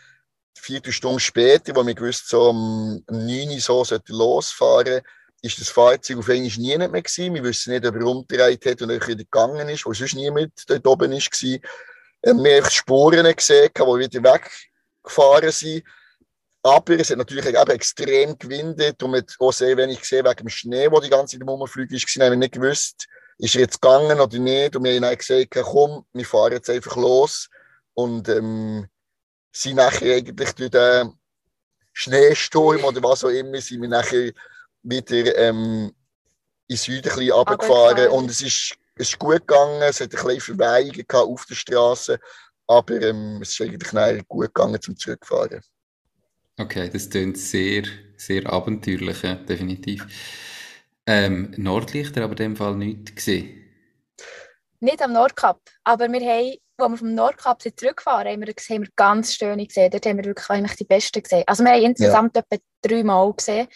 vier 0.57 0.82
Stunden 0.89 1.20
später, 1.20 1.76
wo 1.76 1.86
wir 1.86 1.95
gewusst 1.95 2.28
so 2.28 2.49
um 2.49 3.03
9 3.09 3.49
Uhr 3.49 3.59
so 3.59 3.97
losfahren 4.09 5.01
ist 5.42 5.60
das 5.60 5.70
Fahrzeug 5.70 6.18
auf 6.18 6.30
einmal 6.30 6.50
nie 6.50 6.78
mehr 6.78 6.90
gewesen. 6.90 7.34
Wir 7.34 7.44
wissen 7.44 7.74
nicht, 7.74 7.86
ob 7.86 7.96
er 7.96 8.06
umgedreht 8.06 8.66
hat 8.66 8.82
und 8.82 8.90
wieder 8.90 9.16
gegangen 9.16 9.70
ist, 9.70 9.86
wo 9.86 9.94
sonst 9.94 10.16
niemand 10.16 10.52
dort 10.68 10.86
oben 10.86 11.12
war. 11.12 11.20
Wir 12.22 12.62
haben 12.62 12.70
Spuren 12.70 13.36
gesehen, 13.36 13.70
die 13.74 13.82
wieder 13.82 14.34
weggefahren 15.04 15.52
sind. 15.52 15.84
Aber 16.62 17.00
es 17.00 17.10
hat 17.10 17.18
natürlich 17.18 17.46
eben 17.46 17.72
extrem 17.72 18.38
gewindet 18.38 19.02
und 19.02 19.12
man 19.12 19.24
auch 19.40 19.54
sehr 19.54 19.78
wenig 19.78 20.02
gesehen 20.02 20.26
wegen 20.26 20.36
dem 20.36 20.50
Schnee, 20.50 20.90
der 20.90 21.00
die 21.00 21.10
ganze 21.10 21.38
Zeit 21.38 21.42
im 21.42 21.48
Umflug 21.48 21.90
ist. 21.90 22.16
Wir 22.16 22.26
haben 22.26 22.40
nicht 22.40 22.54
gewusst, 22.54 23.08
ist 23.38 23.56
er 23.56 23.62
jetzt 23.62 23.82
gegangen 23.82 24.20
oder 24.20 24.38
nicht. 24.38 24.76
Und 24.76 24.84
wir 24.84 24.96
haben 24.96 25.04
dann 25.04 25.18
gesagt, 25.18 25.52
komm, 25.52 26.06
wir 26.12 26.26
fahren 26.26 26.54
jetzt 26.54 26.70
einfach 26.70 26.98
los. 26.98 27.50
Und 27.94 28.28
ähm, 28.28 28.88
sind 29.54 29.78
nachher 29.78 30.18
eigentlich 30.18 30.52
durch 30.52 30.70
den 30.70 31.14
Schneesturm 31.94 32.84
oder 32.84 33.02
was 33.04 33.24
auch 33.24 33.30
immer, 33.30 33.60
sind 33.62 33.82
wir 33.82 33.90
nachher 33.90 34.32
wieder 34.84 35.38
ähm, 35.38 35.92
in 36.68 36.78
Süden 36.78 37.10
ein 37.10 37.16
bisschen 37.16 37.32
runtergefahren. 37.32 38.08
Und 38.10 38.30
es 38.30 38.42
ist, 38.42 38.76
es 38.96 39.10
ist 39.10 39.20
gut 39.20 39.48
gegangen, 39.48 39.82
es 39.82 40.00
hat 40.00 40.16
ein 40.16 40.26
bisschen 40.26 40.56
Verweigungen 40.58 41.06
auf 41.12 41.46
der 41.46 41.56
Straße, 41.56 42.20
aber 42.68 43.02
ähm, 43.02 43.40
es 43.42 43.52
ist 43.52 43.62
eigentlich 43.62 44.28
gut 44.28 44.54
gegangen 44.54 44.82
zum 44.82 44.96
Zurückfahren. 44.96 45.62
Okay, 46.60 46.90
das 46.90 47.10
klingt 47.10 47.38
sehr, 47.38 47.84
sehr 48.18 48.46
abenteuerlich, 48.52 49.24
ja, 49.24 49.36
definitiv. 49.36 50.06
Ähm, 51.06 51.54
Nordlichter, 51.58 52.24
aber 52.24 52.34
in 52.34 52.38
dem 52.38 52.56
Fall 52.56 52.76
nicht 52.76 53.16
gesehen. 53.16 53.66
Nicht 54.82 55.02
am 55.02 55.14
Nordkap, 55.14 55.60
aber 55.84 56.12
wir 56.12 56.22
haben, 56.22 56.56
als 56.78 56.92
wir 56.92 56.98
vom 56.98 57.16
Nordkap 57.16 57.62
zurückgefahren 57.62 58.28
haben, 58.28 58.42
wir, 58.42 58.54
haben 58.54 58.84
wir 58.84 58.90
ganz 58.96 59.34
schön 59.34 59.66
gesehen. 59.66 59.90
Dort 59.90 60.06
haben 60.06 60.18
wir 60.18 60.26
wirklich 60.26 60.50
eigentlich 60.50 60.78
die 60.78 60.84
Besten 60.84 61.24
gesehen. 61.24 61.44
Also 61.48 61.64
wir 61.64 61.72
haben 61.72 61.84
insgesamt 61.84 62.36
ja. 62.36 62.44
etwa 62.50 62.64
drei 62.82 63.04
Mal 63.04 63.34
gesehen. 63.34 63.68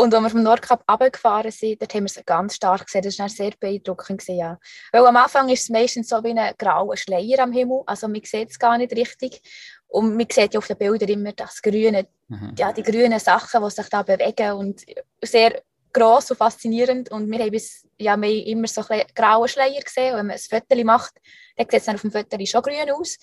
Und 0.00 0.14
als 0.14 0.22
wir 0.22 0.30
vom 0.30 0.42
Nordkap 0.42 0.82
runtergefahren 0.90 1.50
sind, 1.50 1.82
dort 1.82 1.94
haben 1.94 2.04
wir 2.04 2.08
sie 2.08 2.22
ganz 2.24 2.54
stark 2.54 2.86
gesehen. 2.86 3.02
Das 3.02 3.18
war 3.18 3.28
sehr 3.28 3.52
beeindruckend. 3.60 4.26
Ja. 4.28 4.58
Weil 4.92 5.06
am 5.06 5.16
Anfang 5.16 5.48
ist 5.50 5.64
es 5.64 5.68
meistens 5.68 6.08
so 6.08 6.24
wie 6.24 6.30
ein 6.30 6.54
grauer 6.56 6.96
Schleier 6.96 7.40
am 7.40 7.52
Himmel. 7.52 7.82
Also 7.84 8.08
man 8.08 8.22
sieht 8.24 8.50
es 8.50 8.58
gar 8.58 8.78
nicht 8.78 8.92
richtig. 8.92 9.42
Und 9.88 10.16
man 10.16 10.26
sieht 10.30 10.54
ja 10.54 10.58
auf 10.58 10.66
den 10.66 10.78
Bildern 10.78 11.08
immer 11.08 11.32
das 11.32 11.60
Grüne, 11.60 12.06
mhm. 12.28 12.54
ja, 12.56 12.72
die 12.72 12.82
grünen 12.82 13.18
Sachen, 13.18 13.62
die 13.62 13.70
sich 13.70 13.88
da 13.88 14.02
bewegen 14.02 14.52
und 14.52 14.80
sehr 15.22 15.62
gross 15.92 16.30
und 16.30 16.38
faszinierend. 16.38 17.10
Und 17.10 17.30
wir 17.30 17.38
haben, 17.38 17.50
bis, 17.50 17.86
ja, 17.98 18.16
wir 18.16 18.28
haben 18.28 18.46
immer 18.46 18.68
so 18.68 18.82
graue 19.14 19.48
Schleier 19.48 19.82
gesehen. 19.82 20.12
Und 20.12 20.20
wenn 20.20 20.26
man 20.28 20.36
ein 20.36 20.62
Foto 20.62 20.84
macht, 20.84 21.12
dann 21.56 21.66
sieht 21.68 21.80
es 21.80 21.84
dann 21.84 21.96
auf 21.96 22.02
dem 22.02 22.12
Foto 22.12 22.46
schon 22.46 22.62
grün 22.62 22.90
aus. 22.90 23.18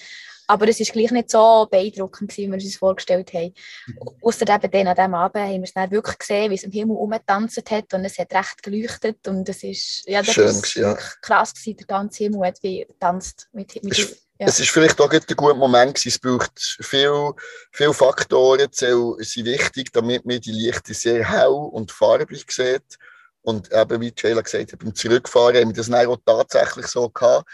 Aber 0.48 0.68
es 0.68 0.80
war 0.80 0.86
gleich 0.88 1.12
nicht 1.12 1.30
so 1.30 1.68
beeindruckend, 1.70 2.36
wie 2.38 2.48
wir 2.48 2.54
uns 2.54 2.64
das 2.64 2.76
vorgestellt 2.76 3.34
haben. 3.34 3.54
Mhm. 3.88 4.00
Außer 4.22 4.48
eben 4.48 4.72
dann 4.72 4.88
an 4.88 4.96
diesem 4.96 5.14
Abend 5.14 5.44
haben 5.44 5.56
wir 5.56 5.64
es 5.64 5.74
dann 5.74 5.92
wirklich 5.92 6.18
gesehen, 6.18 6.50
wie 6.52 6.56
es 6.56 6.64
im 6.64 6.72
Himmel 6.72 6.96
umgetanzt 6.98 7.70
hat 7.70 7.94
und 7.94 8.06
es 8.06 8.18
hat 8.18 8.34
recht 8.34 8.64
geleuchtet. 8.64 9.28
Und 9.28 9.48
es 9.50 9.64
ist, 9.64 10.08
ja, 10.08 10.22
das 10.22 10.34
Schön, 10.34 10.48
ist 10.48 10.74
ja. 10.76 10.98
krass 11.22 11.54
gewesen, 11.54 11.78
der 11.78 11.86
ganze 11.86 12.24
Himmel 12.24 12.48
hat 12.48 12.64
wie 12.64 12.86
getanzt 12.86 13.48
mit, 13.52 13.84
mit 13.84 14.18
ja. 14.40 14.46
Es 14.46 14.60
ist 14.60 14.70
vielleicht 14.70 15.02
auch 15.02 15.10
ein 15.10 15.22
guter 15.36 15.56
Moment 15.56 15.96
gewesen. 15.96 16.10
Es 16.10 16.20
braucht 16.20 16.78
viele, 16.82 17.34
viele 17.72 17.94
Faktoren, 17.94 18.70
die 18.70 19.24
sind 19.24 19.46
wichtig, 19.46 19.92
damit 19.92 20.26
man 20.26 20.40
die 20.40 20.52
Lichter 20.52 20.94
sehr 20.94 21.28
hell 21.28 21.48
und 21.48 21.92
farbig 21.92 22.52
sieht. 22.52 23.00
Und 23.42 23.72
eben, 23.72 24.02
wie 24.02 24.14
Jayla 24.16 24.42
gesagt 24.42 24.74
hat, 24.74 24.80
beim 24.80 24.94
Zurückfahren 24.94 25.56
haben 25.56 25.70
wir 25.70 25.76
das 25.76 25.90
dann 25.90 26.06
auch 26.06 26.18
tatsächlich 26.24 26.86
so 26.88 27.10
gehabt. 27.10 27.50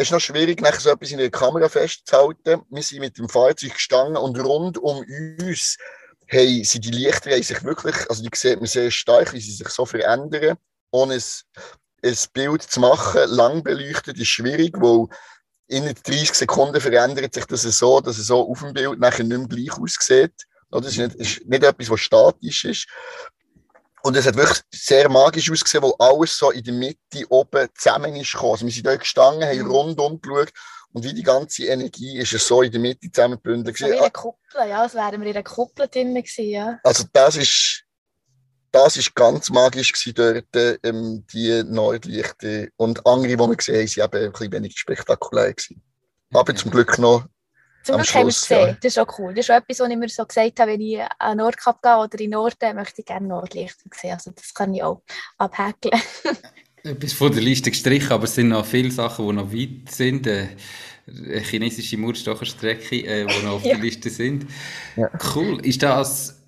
Es 0.00 0.06
ist 0.06 0.12
noch 0.12 0.20
schwierig, 0.20 0.60
nachher 0.60 0.78
so 0.78 0.90
etwas 0.90 1.10
in 1.10 1.18
der 1.18 1.28
Kamera 1.28 1.68
festzuhalten. 1.68 2.62
Wir 2.70 2.82
sind 2.84 3.00
mit 3.00 3.18
dem 3.18 3.28
Fahrzeug 3.28 3.74
gestanden 3.74 4.16
und 4.16 4.38
rund 4.38 4.78
um 4.78 5.04
uns 5.42 5.76
hey, 6.28 6.62
sind 6.62 6.84
die 6.84 6.92
Lichter 6.92 7.32
haben 7.32 7.42
sich 7.42 7.64
wirklich, 7.64 7.96
also 8.08 8.22
die 8.22 8.30
sieht 8.32 8.58
man 8.60 8.66
sehr 8.66 8.92
stark, 8.92 9.32
wie 9.32 9.40
sie 9.40 9.50
sich 9.50 9.68
so 9.68 9.84
verändern. 9.84 10.56
Ohne 10.92 11.14
ein, 11.14 11.22
ein 12.04 12.16
Bild 12.32 12.62
zu 12.62 12.78
machen, 12.78 13.22
lang 13.28 13.64
beleuchtet, 13.64 14.18
ist 14.18 14.28
schwierig, 14.28 14.76
weil 14.80 15.06
in 15.66 15.92
30 15.92 16.32
Sekunden 16.32 16.80
verändert 16.80 17.34
sich 17.34 17.46
das 17.46 17.62
so, 17.62 18.00
dass 18.00 18.18
es 18.18 18.28
so 18.28 18.48
auf 18.48 18.60
dem 18.60 18.74
Bild 18.74 19.00
nachher 19.00 19.24
nicht 19.24 19.36
mehr 19.36 19.48
gleich 19.48 19.80
aussieht. 19.80 20.46
Das 20.70 20.86
ist 20.86 20.98
nicht, 20.98 21.14
ist 21.16 21.44
nicht 21.44 21.64
etwas, 21.64 21.90
was 21.90 22.00
statisch 22.00 22.64
ist. 22.66 22.86
Und 24.08 24.16
es 24.16 24.26
hat 24.26 24.36
wirklich 24.36 24.62
sehr 24.72 25.06
magisch 25.10 25.52
ausgesehen, 25.52 25.84
wo 25.84 25.94
alles 25.98 26.38
so 26.38 26.50
in 26.50 26.64
der 26.64 26.72
Mitte 26.72 27.26
oben 27.28 27.68
zusammen 27.74 28.16
ist 28.16 28.32
gekommen. 28.32 28.52
Also 28.52 28.64
wir 28.64 28.72
sind 28.72 28.86
dort 28.86 29.00
gestanden, 29.00 29.46
haben 29.46 29.58
mhm. 29.58 29.70
rundum 29.70 30.18
geschaut 30.22 30.50
und 30.94 31.04
wie 31.04 31.12
die 31.12 31.22
ganze 31.22 31.66
Energie 31.66 32.16
ist 32.16 32.30
so 32.30 32.62
in 32.62 32.72
der 32.72 32.80
Mitte 32.80 33.12
zusammengebündelt. 33.12 33.78
Wie 33.78 33.84
in 33.84 33.98
einer 33.98 34.08
Kuppel, 34.08 34.66
ja, 34.66 34.80
als 34.80 34.94
wären 34.94 35.20
wir 35.20 35.28
in 35.28 35.36
einer 35.36 35.42
Kuppel 35.42 35.88
drin 35.88 36.14
gewesen, 36.14 36.48
ja. 36.48 36.80
Also 36.84 37.04
das 37.12 37.36
ist 37.36 37.84
das 38.70 38.96
ist 38.96 39.14
ganz 39.14 39.50
magisch 39.50 39.92
gewesen 39.92 40.14
dort, 40.14 40.78
ähm, 40.84 41.26
die 41.30 41.62
Nordlichter. 41.64 42.68
Und 42.76 43.06
andere, 43.06 43.36
die 43.36 43.38
wir 43.38 43.56
gesehen 43.56 43.86
haben, 43.86 44.12
waren 44.12 44.22
eben 44.22 44.26
ein 44.26 44.32
bisschen 44.32 44.52
weniger 44.52 44.78
spektakulär 44.78 45.52
gewesen. 45.52 45.82
Aber 46.32 46.54
zum 46.54 46.70
Glück 46.70 46.98
noch 46.98 47.26
zum 47.88 47.96
Glück 47.96 48.14
haben 48.14 48.22
wir 48.22 48.28
es 48.28 48.42
gesehen. 48.42 48.66
Ja. 48.68 48.72
Das 48.74 48.84
ist 48.84 48.98
auch 48.98 49.18
cool. 49.18 49.34
Das 49.34 49.44
ist 49.44 49.50
auch 49.50 49.56
etwas, 49.56 49.80
was 49.80 49.90
ich 49.90 49.96
mir 49.96 50.08
so 50.08 50.24
gesagt 50.24 50.60
habe, 50.60 50.72
wenn 50.72 50.80
ich 50.80 51.00
an 51.18 51.38
Nordkap 51.38 51.82
gehe 51.82 51.96
oder 51.96 52.20
in 52.20 52.30
Norden, 52.30 52.76
möchte 52.76 53.00
ich 53.00 53.06
gerne 53.06 53.28
Nordlichter 53.28 53.84
sehen. 53.94 54.12
Also 54.12 54.30
das 54.30 54.54
kann 54.54 54.74
ich 54.74 54.82
auch 54.82 55.02
abhäkeln. 55.38 56.00
Etwas 56.84 57.12
von 57.12 57.32
der 57.32 57.42
Liste 57.42 57.70
gestrichen, 57.70 58.12
aber 58.12 58.24
es 58.24 58.34
sind 58.34 58.48
noch 58.48 58.64
viele 58.64 58.90
Sachen, 58.90 59.26
die 59.26 59.32
noch 59.32 59.52
weit 59.52 59.90
sind. 59.90 60.26
Äh, 60.26 60.48
eine 61.06 61.40
chinesische 61.40 61.96
Murstocherstrecke, 61.96 63.04
äh, 63.04 63.26
die 63.26 63.44
noch 63.44 63.54
auf 63.54 63.64
ja. 63.64 63.74
der 63.74 63.82
Liste 63.82 64.10
sind. 64.10 64.46
Ja. 64.96 65.10
Cool. 65.34 65.64
Ist 65.64 65.82
das 65.82 66.38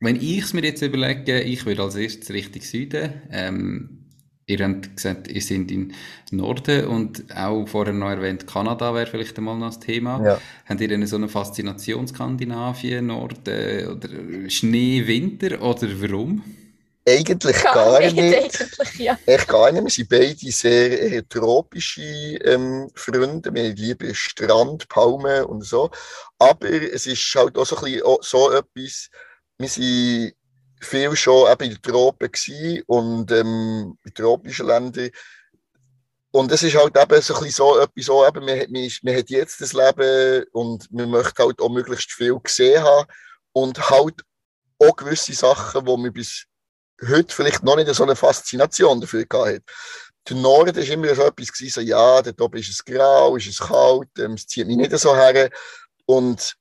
wenn 0.00 0.16
ich 0.16 0.42
es 0.42 0.52
mir 0.52 0.62
jetzt 0.62 0.82
überlege, 0.82 1.40
ich 1.40 1.64
würde 1.64 1.82
als 1.82 1.94
erstes 1.94 2.30
Richtung 2.30 2.62
Süden. 2.62 3.22
Ähm, 3.30 4.05
ihr 4.46 4.58
habt 4.64 4.96
gesagt, 4.96 5.28
ihr 5.28 5.42
seid 5.42 5.70
im 5.70 5.92
Norden 6.30 6.86
und 6.86 7.24
auch 7.36 7.66
vorher 7.66 7.92
noch 7.92 8.10
erwähnt, 8.10 8.46
Kanada 8.46 8.94
wäre 8.94 9.06
vielleicht 9.06 9.36
einmal 9.38 9.56
noch 9.58 9.66
das 9.66 9.80
Thema. 9.80 10.24
Ja. 10.24 10.40
Habt 10.66 10.80
ihr 10.80 10.88
denn 10.88 11.06
so 11.06 11.16
eine 11.16 11.28
Faszination 11.28 12.06
Skandinavien, 12.06 13.06
Norden 13.06 13.88
oder 13.88 14.08
Schnee, 14.48 15.06
Winter 15.06 15.60
oder 15.60 15.88
warum? 16.00 16.42
Eigentlich 17.08 17.62
gar, 17.62 17.74
gar 17.74 18.00
nicht. 18.00 18.18
Eigentlich, 18.18 18.98
ja. 18.98 19.16
Echt 19.26 19.46
gar 19.46 19.70
nicht. 19.70 19.84
Wir 19.84 19.90
sind 19.90 20.08
beide 20.08 20.50
sehr 20.50 21.28
tropische 21.28 22.02
ähm, 22.02 22.90
Freunde. 22.94 23.54
Wir 23.54 23.74
lieben 23.74 24.12
Strand, 24.12 24.88
Palmen 24.88 25.44
und 25.44 25.64
so. 25.64 25.88
Aber 26.38 26.68
es 26.68 27.06
ist 27.06 27.32
halt 27.36 27.56
auch 27.56 27.64
so, 27.64 27.76
ein 27.76 27.84
bisschen, 27.84 28.18
so 28.22 28.50
etwas, 28.50 29.08
wir 29.58 29.68
waren 29.68 30.32
viel 30.80 31.16
schon 31.16 31.50
eben 31.50 31.64
in 31.64 31.70
den 31.70 31.82
Tropen 31.82 32.30
und 32.86 33.30
ähm, 33.30 33.98
in 34.04 34.14
tropischen 34.14 34.66
Ländern. 34.66 35.10
Und 36.30 36.52
es 36.52 36.62
ist 36.62 36.76
halt 36.76 36.96
eben 36.96 37.22
so, 37.22 37.34
ein 37.36 37.50
so 37.50 37.78
etwas, 37.78 38.04
so, 38.04 38.26
eben, 38.26 38.44
man, 38.44 38.58
man, 38.70 38.90
man 39.02 39.16
hat 39.16 39.30
jetzt 39.30 39.60
das 39.60 39.72
Leben 39.72 40.44
und 40.52 40.92
man 40.92 41.10
möchte 41.10 41.42
halt 41.42 41.60
auch 41.60 41.70
möglichst 41.70 42.12
viel 42.12 42.38
gesehen 42.40 42.82
haben 42.82 43.06
und 43.52 43.90
halt 43.90 44.20
auch 44.78 44.96
gewisse 44.96 45.32
Sachen, 45.32 45.86
wo 45.86 45.96
man 45.96 46.12
bis 46.12 46.44
heute 47.08 47.34
vielleicht 47.34 47.62
noch 47.62 47.76
nicht 47.76 47.92
so 47.94 48.02
eine 48.02 48.16
Faszination 48.16 49.00
dafür 49.00 49.24
gehabt 49.24 49.48
hat. 49.48 49.62
Der 50.28 50.36
Norden 50.36 50.76
war 50.76 50.82
immer 50.82 51.14
so 51.14 51.22
etwas, 51.22 51.52
gewesen, 51.52 51.72
so, 51.72 51.80
ja, 51.80 52.20
dort 52.20 52.40
oben 52.40 52.58
ist 52.58 52.70
es 52.70 52.84
grau, 52.84 53.36
ist 53.36 53.46
es 53.46 53.58
kalt, 53.58 54.08
ähm, 54.18 54.32
es 54.32 54.46
zieht 54.46 54.66
mich 54.66 54.76
nicht 54.76 54.98
so 54.98 55.14
her. 55.14 55.50
Und 56.04 56.56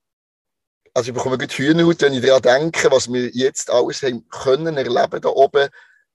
also 0.95 1.09
ich 1.09 1.13
bekomme 1.13 1.37
gut 1.37 1.51
Hühnerhaut, 1.51 2.01
wenn 2.01 2.13
ich 2.13 2.25
daran 2.25 2.41
denke, 2.41 2.89
was 2.89 3.11
wir 3.11 3.29
jetzt 3.31 3.69
alles 3.69 4.01
haben 4.01 4.27
können 4.29 4.77
erleben 4.77 5.21
da 5.21 5.27
oben. 5.27 5.67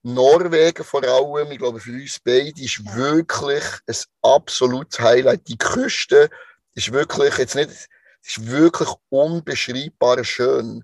Norwegen 0.02 0.82
vor 0.84 1.04
allem, 1.04 1.52
ich 1.52 1.58
glaube 1.58 1.80
für 1.80 1.92
uns 1.92 2.18
beide, 2.24 2.58
ist 2.58 2.82
wirklich 2.96 3.62
ein 3.86 3.96
absolutes 4.22 4.98
Highlight. 4.98 5.46
Die 5.48 5.58
Küste 5.58 6.30
ist 6.74 6.92
wirklich, 6.92 7.36
jetzt 7.36 7.56
nicht, 7.56 7.68
ist 8.22 8.46
wirklich 8.46 8.88
unbeschreibbar 9.10 10.24
schön. 10.24 10.82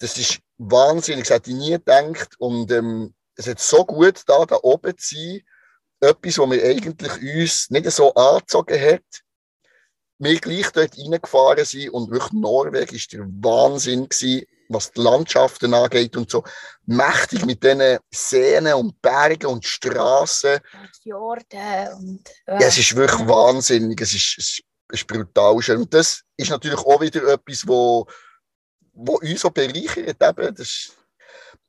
Das 0.00 0.18
ist 0.18 0.40
wahnsinnig, 0.58 1.26
das 1.26 1.36
hätte 1.36 1.50
ich 1.50 1.56
nie 1.56 1.70
gedacht. 1.70 2.34
Und 2.38 2.70
ähm, 2.70 3.14
es 3.36 3.46
hat 3.46 3.58
so 3.58 3.86
gut 3.86 4.20
da, 4.26 4.44
da 4.44 4.58
oben 4.60 4.98
zu 4.98 5.14
sein. 5.14 5.40
Etwas, 6.00 6.38
was 6.38 6.50
wir 6.50 6.62
eigentlich 6.62 7.40
uns 7.40 7.70
nicht 7.70 7.90
so 7.90 8.12
angezogen 8.12 8.78
hat 8.78 9.22
wir 10.20 10.38
gleich 10.38 10.70
dort 10.70 10.96
reingefahren 10.96 11.64
sind 11.64 11.90
und 11.90 12.10
wirklich 12.10 12.32
Norwegen 12.32 12.94
ist 12.94 13.12
der 13.12 13.26
Wahnsinn 13.26 14.08
gewesen, 14.08 14.46
was 14.68 14.92
die 14.92 15.00
Landschaften 15.00 15.74
angeht 15.74 16.16
und 16.16 16.30
so 16.30 16.44
mächtig 16.86 17.44
mit 17.44 17.64
diesen 17.64 17.98
Seen 18.10 18.72
und 18.72 19.00
Bergen 19.02 19.46
und 19.46 19.64
Straßen. 19.64 20.54
Und 20.54 20.96
Fjorde 21.02 21.96
und... 21.98 22.22
Ja, 22.46 22.58
es 22.58 22.78
ist 22.78 22.94
wirklich 22.94 23.26
wahnsinnig, 23.26 24.00
es 24.00 24.14
ist, 24.14 24.36
es 24.38 24.60
ist 24.92 25.06
brutal 25.06 25.60
schön. 25.60 25.78
Und 25.78 25.92
das 25.92 26.22
ist 26.36 26.50
natürlich 26.50 26.78
auch 26.78 27.00
wieder 27.00 27.26
etwas, 27.32 27.66
wo, 27.66 28.06
wo 28.92 29.14
uns 29.14 29.40
so 29.40 29.50
bereichert. 29.50 30.22
Eben. 30.22 30.54
Das 30.54 30.92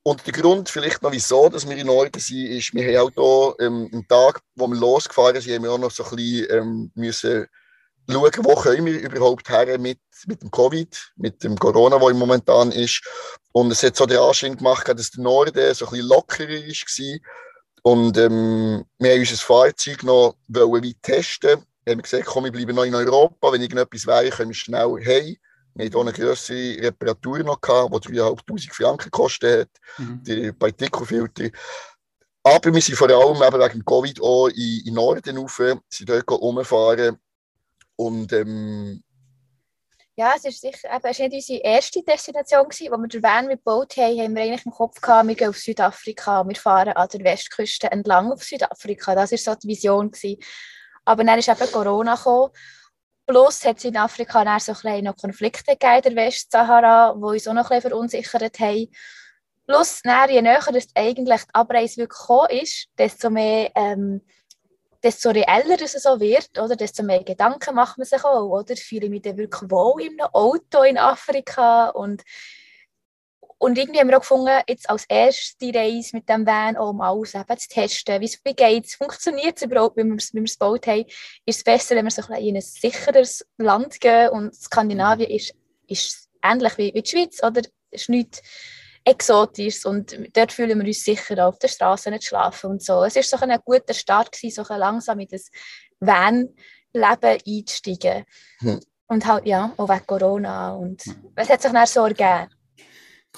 und 0.04 0.26
der 0.26 0.32
Grund 0.32 0.68
vielleicht 0.68 1.02
noch, 1.02 1.12
wieso 1.12 1.48
dass 1.48 1.68
wir 1.68 1.76
in 1.76 1.86
Norden 1.86 2.18
sind, 2.18 2.46
ist, 2.46 2.74
wir 2.74 3.00
haben 3.00 3.12
auch 3.16 3.54
hier 3.56 3.66
ähm, 3.66 3.88
am 3.92 4.06
Tag, 4.08 4.40
wo 4.56 4.66
wir 4.66 4.76
losgefahren 4.76 5.40
sind, 5.40 5.54
haben 5.54 5.62
wir 5.62 5.72
auch 5.72 5.78
noch 5.78 5.92
so 5.92 6.04
ein 6.04 6.16
bisschen 6.16 6.50
ähm, 6.50 6.92
müssen 6.94 7.46
schauen, 8.12 8.44
wo 8.44 8.54
können 8.54 8.86
wir 8.86 9.00
überhaupt 9.00 9.48
her 9.48 9.78
mit, 9.78 9.98
mit 10.26 10.42
dem 10.42 10.50
Covid, 10.50 11.12
mit 11.16 11.42
dem 11.42 11.58
Corona, 11.58 12.00
wo 12.00 12.10
momentan 12.10 12.72
ist. 12.72 13.02
Und 13.52 13.70
es 13.70 13.82
hat 13.82 13.96
so 13.96 14.06
den 14.06 14.18
Anschein 14.18 14.56
gemacht, 14.56 14.88
dass 14.88 15.10
der 15.10 15.22
Norden 15.22 15.74
so 15.74 15.86
ein 15.86 15.90
bisschen 15.90 16.08
lockerer 16.08 16.48
war. 16.48 17.18
Und 17.82 18.16
ähm, 18.16 18.84
wir 18.98 19.12
haben 19.12 19.20
unser 19.20 19.36
Fahrzeug 19.36 20.02
noch 20.04 20.36
wollen 20.48 20.94
testen. 21.02 21.62
Wir 21.84 21.92
haben 21.92 22.02
gesagt, 22.02 22.26
komm, 22.26 22.44
wir 22.44 22.52
bleiben 22.52 22.76
noch 22.76 22.84
in 22.84 22.94
Europa. 22.94 23.52
Wenn 23.52 23.60
irgendetwas 23.60 24.06
wäre, 24.06 24.30
können 24.30 24.50
wir 24.50 24.54
schnell 24.54 24.96
hey. 25.00 25.38
Wir 25.74 25.86
hatten 25.86 25.96
auch 25.96 26.02
eine 26.02 26.12
grössere 26.12 26.82
Reparatur 26.82 27.38
noch, 27.40 27.60
gehabt, 27.60 28.04
die 28.04 28.20
3'500 28.20 28.72
Franken 28.72 29.04
gekostet 29.04 29.60
hat, 29.60 29.68
mhm. 29.98 30.22
die 30.22 30.52
Partikelfilter. 30.52 31.48
Aber 32.42 32.74
wir 32.74 32.80
sind 32.82 32.96
vor 32.96 33.08
allem 33.08 33.42
eben 33.42 33.62
wegen 33.62 33.84
Covid 33.84 34.20
auch 34.20 34.48
in, 34.48 34.82
in 34.86 34.94
Norden 34.94 35.38
rauf, 35.38 35.60
sind 35.88 36.08
dort 36.08 36.30
rumfahren 36.30 37.18
und 37.96 38.32
ähm, 38.32 39.02
ja, 40.14 40.34
es 40.36 40.44
ist 40.44 40.60
sicher, 40.60 40.94
eben, 40.94 41.04
es 41.04 41.18
war 41.18 41.28
nicht 41.28 41.48
unsere 41.48 41.60
erste 41.60 42.02
Destination, 42.02 42.68
gewesen, 42.68 42.92
wo 42.92 42.98
wir 42.98 43.08
den 43.08 43.22
Van 43.22 43.48
gebaut 43.48 43.96
haben, 43.96 44.20
haben 44.20 44.34
wir 44.34 44.42
eigentlich 44.42 44.66
im 44.66 44.72
Kopf 44.72 45.00
gehabt, 45.00 45.26
wir 45.26 45.34
gehen 45.34 45.48
auf 45.48 45.56
Südafrika 45.56 46.46
wir 46.46 46.54
fahren 46.54 46.92
an 46.92 47.08
der 47.08 47.24
Westküste 47.24 47.90
entlang 47.90 48.30
auf 48.30 48.42
Südafrika. 48.42 49.14
Das 49.14 49.30
war 49.30 49.38
so 49.38 49.54
die 49.54 49.68
Vision. 49.68 50.10
Gewesen. 50.10 50.36
Aber 51.04 51.24
dann 51.24 51.38
ist 51.38 51.48
eben 51.48 51.72
Corona 51.72 52.14
gekommen. 52.14 52.52
Plus 53.26 53.64
hat 53.64 53.78
es 53.78 53.84
in 53.84 53.96
Afrika 53.96 54.44
dann 54.44 54.60
so 54.60 54.74
ein 54.84 55.04
noch 55.04 55.16
Konflikte 55.16 55.76
gegeben 55.76 56.02
in 56.04 56.14
der 56.14 56.26
Westsahara, 56.26 57.14
die 57.14 57.22
uns 57.22 57.48
auch 57.48 57.54
noch 57.54 57.70
ein 57.70 57.76
bisschen 57.76 57.90
verunsichert 57.90 58.58
haben. 58.58 58.88
Plus, 59.66 60.00
dann, 60.02 60.28
je 60.28 60.42
näher 60.42 60.60
das 60.72 60.88
eigentlich 60.94 61.42
die 61.42 61.54
Abreise 61.54 61.98
wirklich 61.98 62.18
gekommen 62.18 62.50
ist, 62.50 62.88
desto 62.98 63.30
mehr, 63.30 63.70
ähm, 63.76 64.20
desto 65.02 65.30
reeller 65.30 65.80
es 65.82 65.92
so 65.92 66.20
wird, 66.20 66.58
oder? 66.58 66.76
desto 66.76 67.02
mehr 67.02 67.24
Gedanken 67.24 67.74
macht 67.74 67.98
man 67.98 68.06
sich 68.06 68.24
auch, 68.24 68.48
oder? 68.48 68.76
Fühle 68.76 69.04
ich 69.04 69.10
mich 69.10 69.22
dann 69.22 69.36
wirklich 69.36 69.70
wohl 69.70 70.02
in 70.02 70.20
einem 70.20 70.30
Auto 70.32 70.82
in 70.82 70.98
Afrika 70.98 71.88
und 71.88 72.22
und 73.58 73.78
irgendwie 73.78 74.00
haben 74.00 74.08
wir 74.08 74.16
auch 74.16 74.22
gefunden, 74.22 74.60
jetzt 74.66 74.90
als 74.90 75.04
erste 75.04 75.72
Reise 75.72 76.16
mit 76.16 76.28
dem 76.28 76.44
Van 76.44 76.76
auch 76.76 76.92
mal 76.92 77.10
aus, 77.10 77.34
eben 77.34 77.58
zu 77.58 77.68
testen, 77.68 78.20
wie, 78.20 78.54
geht 78.54 78.86
es, 78.86 78.96
funktioniert 78.96 79.56
es 79.56 79.62
überhaupt, 79.62 79.96
wie 79.96 80.02
wir 80.02 80.16
es 80.16 80.58
gebaut 80.58 80.84
haben, 80.88 81.04
ist 81.46 81.58
es 81.58 81.62
besser, 81.62 81.94
wenn 81.94 82.04
wir 82.04 82.10
so 82.10 82.22
ein 82.28 82.42
in 82.42 82.56
ein 82.56 82.60
sicheres 82.60 83.46
Land 83.58 84.00
gehen 84.00 84.30
und 84.30 84.52
Skandinavien 84.52 85.30
ist, 85.30 85.54
ist 85.86 86.28
ähnlich 86.42 86.76
wie, 86.76 86.92
wie 86.92 87.02
die 87.02 87.08
Schweiz, 87.08 87.40
oder? 87.40 87.62
Es 87.92 88.02
ist 88.02 88.08
nichts 88.08 88.42
exotisch 89.04 89.84
und 89.84 90.16
dort 90.32 90.52
fühlen 90.52 90.78
wir 90.78 90.86
uns 90.86 91.04
sicher, 91.04 91.46
auf 91.46 91.58
der 91.58 91.68
Straße 91.68 92.10
nicht 92.10 92.24
schlafen 92.24 92.70
und 92.70 92.82
so. 92.82 93.04
Es 93.04 93.16
war 93.16 93.22
so 93.22 93.36
ein 93.38 93.58
guter 93.64 93.94
Start, 93.94 94.32
gewesen, 94.32 94.64
so 94.64 94.74
langsam 94.74 95.20
in 95.20 95.28
das 95.28 95.50
Van-Leben 96.00 97.40
einzusteigen. 97.46 98.24
Hm. 98.58 98.80
Und 99.06 99.26
halt, 99.26 99.46
ja, 99.46 99.72
auch 99.76 99.88
wegen 99.88 100.06
Corona 100.06 100.74
und 100.74 101.02
es 101.36 101.48
hat 101.48 101.60
sich 101.62 101.72
dann 101.72 101.86
so 101.86 102.06
ergeben. 102.06 102.48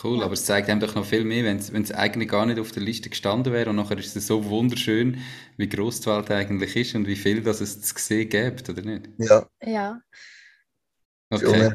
Cool, 0.02 0.24
aber 0.24 0.32
es 0.32 0.44
zeigt 0.44 0.68
einem 0.68 0.80
doch 0.80 0.94
noch 0.96 1.04
viel 1.04 1.24
mehr, 1.24 1.44
wenn 1.44 1.82
es 1.82 1.92
eigentlich 1.92 2.28
gar 2.28 2.46
nicht 2.46 2.58
auf 2.58 2.72
der 2.72 2.82
Liste 2.82 3.10
gestanden 3.10 3.52
wäre 3.52 3.70
und 3.70 3.76
nachher 3.76 3.98
ist 3.98 4.16
es 4.16 4.26
so 4.26 4.44
wunderschön, 4.44 5.20
wie 5.56 5.68
groß 5.68 6.00
die 6.00 6.06
Welt 6.06 6.30
eigentlich 6.32 6.74
ist 6.74 6.96
und 6.96 7.06
wie 7.06 7.14
viel 7.14 7.42
das 7.42 7.60
es 7.60 7.80
zu 7.80 7.94
sehen 7.96 8.28
gibt, 8.28 8.68
oder 8.68 8.82
nicht? 8.82 9.08
Ja. 9.18 9.48
Ja. 9.62 10.00
Okay. 11.30 11.72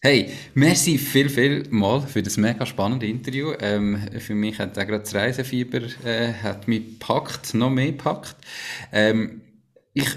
Hey, 0.00 0.30
merci 0.54 0.96
viel, 0.96 1.28
viel 1.28 1.64
mal 1.70 2.00
für 2.00 2.22
das 2.22 2.36
mega 2.36 2.64
spannende 2.64 3.06
Interview. 3.06 3.52
Ähm, 3.60 3.98
für 4.20 4.34
mich 4.34 4.58
hat 4.60 4.78
auch 4.78 4.86
gerade 4.86 5.00
das 5.00 5.12
Reisefieber 5.14 5.80
äh, 6.04 6.32
hat 6.34 6.68
mich 6.68 6.84
gepackt, 7.00 7.52
noch 7.54 7.70
mehr 7.70 7.86
gepackt. 7.86 8.36
Ähm, 8.92 9.40
ich 9.94 10.08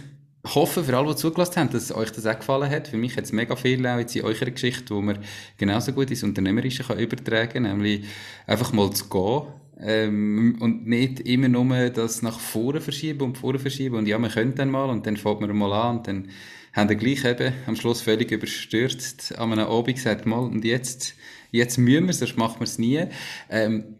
hoffe 0.45 0.83
für 0.83 0.95
alle, 0.95 1.09
die 1.09 1.15
zugelassen 1.15 1.55
haben, 1.55 1.71
dass 1.71 1.91
euch 1.91 2.11
das 2.11 2.27
auch 2.27 2.37
gefallen 2.37 2.69
hat. 2.69 2.89
Für 2.89 2.97
mich 2.97 3.17
hat 3.17 3.23
es 3.23 3.31
mega 3.31 3.55
viel 3.55 3.85
auch 3.87 3.97
jetzt 3.97 4.15
in 4.15 4.23
eurer 4.23 4.51
Geschichte, 4.51 4.93
wo 4.93 5.01
man 5.01 5.17
genauso 5.57 5.93
gut 5.93 6.11
ins 6.11 6.21
Unternehmerische 6.23 6.83
kann 6.83 6.99
übertragen 6.99 7.51
kann, 7.51 7.63
nämlich 7.63 8.05
einfach 8.45 8.73
mal 8.73 8.91
zu 8.91 9.09
gehen. 9.09 9.47
Ähm, 9.79 10.57
und 10.59 10.85
nicht 10.85 11.21
immer 11.21 11.47
nur 11.47 11.89
das 11.89 12.21
nach 12.21 12.39
vorne 12.39 12.81
verschieben 12.81 13.21
und 13.21 13.39
vorne 13.39 13.57
verschieben 13.57 13.95
und 13.95 14.07
ja, 14.07 14.19
man 14.19 14.29
könnte 14.29 14.57
dann 14.57 14.69
mal 14.69 14.91
und 14.91 15.07
dann 15.07 15.17
fängt 15.17 15.41
man 15.41 15.57
mal 15.57 15.73
an 15.73 15.97
und 15.97 16.07
dann 16.07 16.27
haben 16.73 16.89
wir 16.89 16.95
gleich 16.95 17.25
eben 17.25 17.53
am 17.67 17.75
Schluss 17.75 18.01
völlig 18.01 18.31
überstürzt 18.31 19.37
an 19.37 19.51
einem 19.51 19.67
Abend 19.67 19.95
gesagt, 19.95 20.25
mal 20.25 20.39
und 20.39 20.63
jetzt, 20.63 21.15
jetzt 21.51 21.77
müssen 21.77 22.07
wir, 22.07 22.13
sonst 22.13 22.37
machen 22.37 22.59
wir 22.59 22.65
es 22.65 22.79
nie. 22.79 23.03
Ähm, 23.49 23.95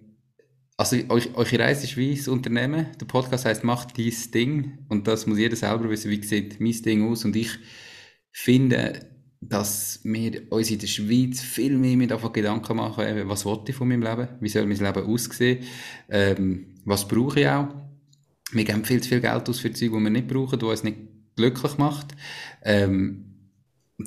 also 0.78 0.98
euch, 1.10 1.36
eure 1.36 1.60
Reise 1.60 1.84
ist 1.84 1.98
wie 1.98 2.16
das 2.16 2.28
Unternehmen. 2.28 2.88
Der 3.00 3.06
Podcast 3.06 3.46
heißt 3.46 3.64
Macht 3.64 3.98
dein 3.98 4.14
Ding 4.34 4.80
und 4.90 5.08
das 5.08 5.28
muss 5.28 5.38
jeder 5.38 5.56
selber 5.56 5.90
wissen, 5.90 6.10
wie 6.10 6.24
sieht 6.24 6.60
mein 6.60 6.82
Ding 6.82 7.08
aus 7.10 7.26
und 7.26 7.36
ich 7.36 7.52
finde, 8.32 9.08
dass 9.42 10.00
wir 10.04 10.52
uns 10.52 10.70
in 10.72 10.80
der 10.80 10.88
Schweiz 10.88 11.42
viel 11.42 11.78
mehr 11.78 11.98
mit 11.98 12.12
davon 12.12 12.32
Gedanken 12.32 12.78
machen, 12.78 13.08
eben, 13.08 13.28
was 13.28 13.44
wollte 13.44 13.72
ich 13.72 13.78
von 13.78 13.88
meinem 13.88 14.04
Leben, 14.04 14.30
wie 14.40 14.50
soll 14.50 14.66
mein 14.66 14.78
Leben 14.78 15.06
aussehen, 15.06 15.64
ähm, 16.10 16.76
was 16.86 17.08
brauche 17.08 17.42
ich 17.42 17.48
auch. 17.48 17.68
Wir 18.52 18.64
geben 18.64 18.86
viel 18.86 19.02
zu 19.02 19.10
viel 19.10 19.22
Geld 19.22 19.50
aus 19.50 19.60
für 19.60 19.70
Dinge, 19.70 19.98
die 19.98 20.04
wir 20.04 20.10
nicht 20.10 20.28
brauchen, 20.28 20.60
die 20.60 20.66
uns 20.66 20.84
nicht 20.84 20.98
glücklich 21.42 21.78
macht. 21.78 22.16
Ähm, 22.64 23.32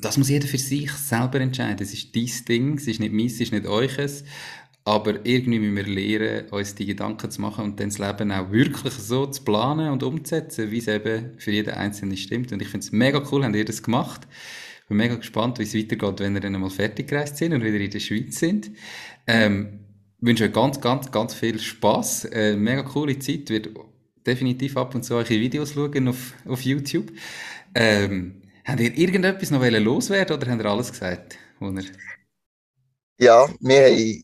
das 0.01 0.17
muss 0.17 0.29
jeder 0.29 0.47
für 0.47 0.57
sich 0.57 0.91
selber 0.91 1.39
entscheiden. 1.39 1.81
Es 1.81 1.93
ist 1.93 2.15
dein 2.15 2.45
Ding, 2.47 2.77
es 2.77 2.87
ist 2.87 2.99
nicht 2.99 3.13
meins, 3.13 3.33
es 3.33 3.41
ist 3.41 3.53
nicht 3.53 3.67
euches. 3.67 4.23
Aber 4.87 5.25
irgendwie 5.25 5.59
müssen 5.59 5.75
wir 5.75 5.87
lernen, 5.87 6.49
uns 6.49 6.75
die 6.75 6.85
Gedanken 6.85 7.31
zu 7.31 7.41
machen 7.41 7.65
und 7.65 7.79
dann 7.79 7.89
das 7.89 7.97
Leben 7.97 8.31
auch 8.31 8.51
wirklich 8.51 8.93
so 8.93 9.25
zu 9.25 9.43
planen 9.43 9.89
und 9.89 10.03
umzusetzen, 10.03 10.69
wie 10.69 10.77
es 10.77 10.87
eben 10.87 11.31
für 11.39 11.51
jeden 11.51 11.73
Einzelnen 11.73 12.15
stimmt. 12.17 12.51
Und 12.51 12.61
ich 12.61 12.67
finde 12.67 12.85
es 12.85 12.91
mega 12.91 13.23
cool, 13.31 13.43
habt 13.43 13.55
ihr 13.55 13.65
das 13.65 13.81
gemacht. 13.81 14.27
Ich 14.83 14.87
bin 14.87 14.97
mega 14.97 15.15
gespannt, 15.15 15.57
wie 15.57 15.63
es 15.63 15.73
weitergeht, 15.73 16.19
wenn 16.19 16.35
ihr 16.35 16.41
dann 16.41 16.53
einmal 16.53 16.69
fertig 16.69 17.07
gereist 17.07 17.37
sind 17.37 17.53
und 17.53 17.63
wieder 17.63 17.79
in 17.79 17.89
der 17.89 17.99
Schweiz 17.99 18.37
sind. 18.37 18.69
Ähm, 19.25 19.79
ich 20.19 20.27
wünsche 20.27 20.43
euch 20.43 20.53
ganz, 20.53 20.79
ganz, 20.79 21.11
ganz 21.11 21.33
viel 21.33 21.57
Spaß. 21.57 22.25
Äh, 22.25 22.55
mega 22.55 22.83
coole 22.83 23.17
Zeit. 23.17 23.49
Wird 23.49 23.69
definitiv 24.25 24.77
ab 24.77 24.95
und 24.95 25.03
zu 25.03 25.15
eure 25.15 25.29
Videos 25.29 25.73
schauen 25.73 26.07
auf, 26.07 26.33
auf 26.45 26.61
YouTube. 26.61 27.11
Ähm, 27.73 28.41
habt 28.65 28.79
ihr 28.79 28.97
irgendetwas 28.97 29.51
noch 29.51 29.61
loswerden 29.63 30.37
oder 30.37 30.51
habt 30.51 30.61
ihr 30.61 30.65
alles 30.65 30.91
gesagt? 30.91 31.37
Ja, 33.17 33.47
wir 33.59 33.85
haben 33.85 34.23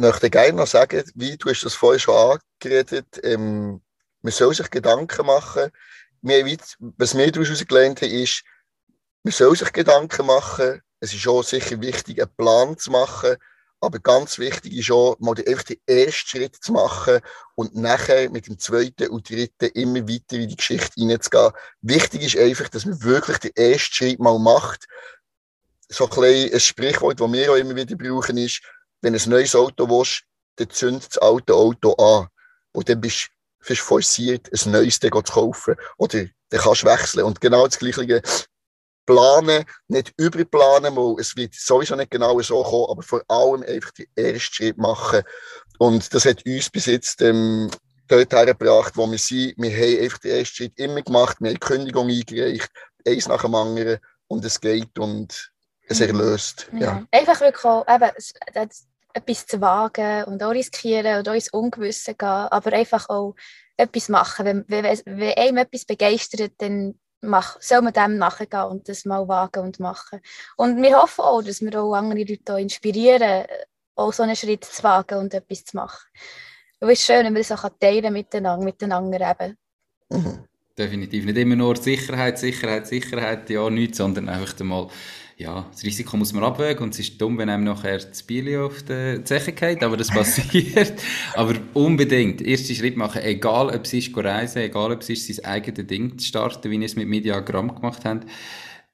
möchte 0.00 0.30
gerne 0.30 0.54
noch 0.54 0.66
sagen, 0.66 1.04
wie 1.14 1.36
du 1.36 1.50
hast 1.50 1.62
das 1.62 1.74
vorhin 1.74 2.00
schon 2.00 2.38
angeredet, 2.62 3.20
ähm, 3.22 3.82
man 4.22 4.32
soll 4.32 4.54
sich 4.54 4.70
Gedanken 4.70 5.26
machen. 5.26 5.70
Wir, 6.22 6.44
was 6.98 7.16
wir 7.16 7.32
daraus 7.32 7.66
gelernt 7.66 8.02
haben, 8.02 8.10
ist, 8.10 8.42
man 9.22 9.32
soll 9.32 9.56
sich 9.56 9.72
Gedanken 9.72 10.26
machen. 10.26 10.82
Es 11.00 11.14
ist 11.14 11.26
auch 11.28 11.42
sicher 11.42 11.80
wichtig, 11.80 12.20
einen 12.20 12.34
Plan 12.36 12.76
zu 12.76 12.90
machen. 12.90 13.36
Aber 13.80 13.98
ganz 13.98 14.38
wichtig 14.38 14.76
ist 14.76 14.90
auch, 14.90 15.18
mal 15.20 15.34
einfach 15.38 15.62
den 15.64 15.78
ersten 15.86 16.28
Schritt 16.28 16.56
zu 16.56 16.72
machen 16.72 17.20
und 17.54 17.74
nachher 17.74 18.28
mit 18.28 18.46
dem 18.46 18.58
zweiten 18.58 19.08
und 19.08 19.28
dritten 19.28 19.70
immer 19.74 20.06
weiter 20.06 20.36
in 20.36 20.48
die 20.48 20.56
Geschichte 20.56 20.92
hineinzugehen. 20.96 21.52
Wichtig 21.80 22.22
ist 22.22 22.36
einfach, 22.36 22.68
dass 22.68 22.84
man 22.84 23.02
wirklich 23.02 23.38
den 23.38 23.56
ersten 23.56 23.94
Schritt 23.94 24.20
mal 24.20 24.38
macht. 24.38 24.86
So 25.88 26.08
ein, 26.10 26.52
ein 26.52 26.60
Sprichwort, 26.60 27.20
das 27.20 27.32
wir 27.32 27.52
auch 27.52 27.56
immer 27.56 27.74
wieder 27.74 27.96
brauchen, 27.96 28.36
ist, 28.36 28.62
wenn 29.00 29.14
du 29.14 29.18
ein 29.18 29.30
neues 29.30 29.54
Auto 29.56 29.88
willst, 29.88 30.24
dann 30.56 30.70
zündet 30.70 31.08
das 31.08 31.18
alte 31.18 31.54
Auto 31.54 31.94
an. 31.94 32.28
Und 32.72 32.88
dann 32.88 33.00
bist 33.00 33.30
du 33.66 33.74
forciert, 33.76 34.50
ein 34.52 34.72
neues 34.72 35.00
zu 35.00 35.08
kaufen. 35.08 35.74
Oder 35.96 36.26
dann 36.50 36.60
kannst 36.60 36.82
du 36.82 36.86
wechseln. 36.86 37.24
Und 37.24 37.40
genau 37.40 37.66
das 37.66 37.78
Gleiche 37.78 38.22
planen, 39.06 39.64
nicht 39.88 40.12
überplanen, 40.16 40.94
weil 40.96 41.20
es 41.20 41.36
wird 41.36 41.54
sowieso 41.54 41.96
nicht 41.96 42.10
genau 42.10 42.38
so 42.40 42.62
kommen, 42.62 42.90
aber 42.90 43.02
vor 43.02 43.22
allem 43.28 43.62
einfach 43.62 43.90
den 43.92 44.06
ersten 44.14 44.54
Schritt 44.54 44.78
machen. 44.78 45.22
Und 45.78 46.12
das 46.14 46.24
hat 46.24 46.44
uns 46.46 46.70
bis 46.70 46.86
jetzt 46.86 47.22
ähm, 47.22 47.70
dort 48.08 48.32
hergebracht, 48.32 48.96
wo 48.96 49.10
wir 49.10 49.18
sind. 49.18 49.54
Wir 49.56 49.70
haben 49.70 50.04
einfach 50.04 50.18
den 50.18 50.32
ersten 50.32 50.56
Schritt 50.56 50.78
immer 50.78 51.02
gemacht, 51.02 51.38
wir 51.40 51.50
haben 51.50 51.60
Kündigung 51.60 52.08
eingereicht, 52.08 52.70
eins 53.06 53.28
nach 53.28 53.42
dem 53.42 53.54
anderen 53.54 53.98
und 54.28 54.44
es 54.44 54.60
geht 54.60 54.98
und 54.98 55.50
es 55.88 56.00
mhm. 56.00 56.06
erlöst. 56.06 56.68
Ja. 56.72 56.80
ja. 56.80 57.06
Einfach 57.10 57.40
wirklich 57.40 57.64
auch, 57.64 57.86
eben, 57.88 58.10
etwas 59.12 59.46
zu 59.46 59.60
wagen 59.60 60.24
und 60.24 60.42
auch 60.42 60.50
riskieren 60.50 61.18
und 61.18 61.28
auch 61.28 61.34
ins 61.34 61.52
Ungewisse 61.52 62.14
gehen, 62.14 62.28
aber 62.28 62.72
einfach 62.72 63.08
auch 63.08 63.34
etwas 63.76 64.08
machen. 64.08 64.46
Wenn, 64.46 64.64
wenn, 64.68 64.84
wenn 64.84 65.38
einem 65.38 65.56
etwas 65.58 65.84
begeistert, 65.84 66.52
dann 66.58 66.98
mach, 67.20 67.60
soll 67.60 67.82
man 67.82 67.92
dem 67.92 68.18
nachgehen 68.18 68.64
und 68.64 68.88
das 68.88 69.04
mal 69.04 69.26
wagen 69.28 69.64
und 69.64 69.80
machen. 69.80 70.20
Und 70.56 70.82
wir 70.82 70.96
hoffen 70.96 71.22
auch, 71.22 71.42
dass 71.42 71.60
wir 71.60 71.80
auch 71.80 71.94
andere 71.94 72.20
Leute 72.20 72.54
auch 72.54 72.58
inspirieren, 72.58 73.46
auch 73.94 74.12
so 74.12 74.22
einen 74.22 74.36
Schritt 74.36 74.64
zu 74.64 74.82
wagen 74.82 75.18
und 75.18 75.34
etwas 75.34 75.64
zu 75.64 75.76
machen. 75.76 76.06
Und 76.80 76.88
es 76.88 77.00
ist 77.00 77.06
schön, 77.06 77.24
wenn 77.24 77.34
wir 77.34 77.42
das 77.42 77.52
auch 77.52 77.68
teilen 77.78 78.12
miteinander, 78.12 78.64
miteinander 78.64 79.30
eben. 79.30 79.56
Mhm. 80.08 80.44
Definitiv. 80.78 81.26
Nicht 81.26 81.36
immer 81.36 81.56
nur 81.56 81.76
Sicherheit, 81.76 82.38
Sicherheit, 82.38 82.86
Sicherheit, 82.86 83.50
ja, 83.50 83.68
nichts, 83.68 83.98
sondern 83.98 84.30
einfach 84.30 84.58
einmal 84.60 84.88
ja, 85.40 85.66
das 85.72 85.82
Risiko 85.84 86.18
muss 86.18 86.34
man 86.34 86.44
abwägen 86.44 86.82
und 86.82 86.92
es 86.92 87.00
ist 87.00 87.20
dumm, 87.20 87.38
wenn 87.38 87.48
einem 87.48 87.64
nachher 87.64 87.96
das 87.96 88.22
Bier 88.22 88.66
auf 88.66 88.82
die 88.82 89.24
Zeche 89.24 89.52
geht, 89.52 89.82
aber 89.82 89.96
das 89.96 90.08
passiert. 90.08 90.92
aber 91.34 91.54
unbedingt, 91.72 92.42
ersten 92.46 92.74
Schritt 92.74 92.98
machen, 92.98 93.22
egal 93.22 93.74
ob 93.74 93.86
es 93.86 93.92
ist 93.94 94.14
reisen, 94.14 94.60
egal 94.60 94.92
ob 94.92 95.00
es 95.00 95.08
ist 95.08 95.34
sein 95.34 95.44
eigenes 95.46 95.86
Ding 95.86 96.18
zu 96.18 96.26
starten, 96.26 96.70
wie 96.70 96.76
ihr 96.76 96.84
es 96.84 96.94
mit 96.94 97.08
Mediagramm 97.08 97.74
gemacht 97.74 98.04
habt. 98.04 98.26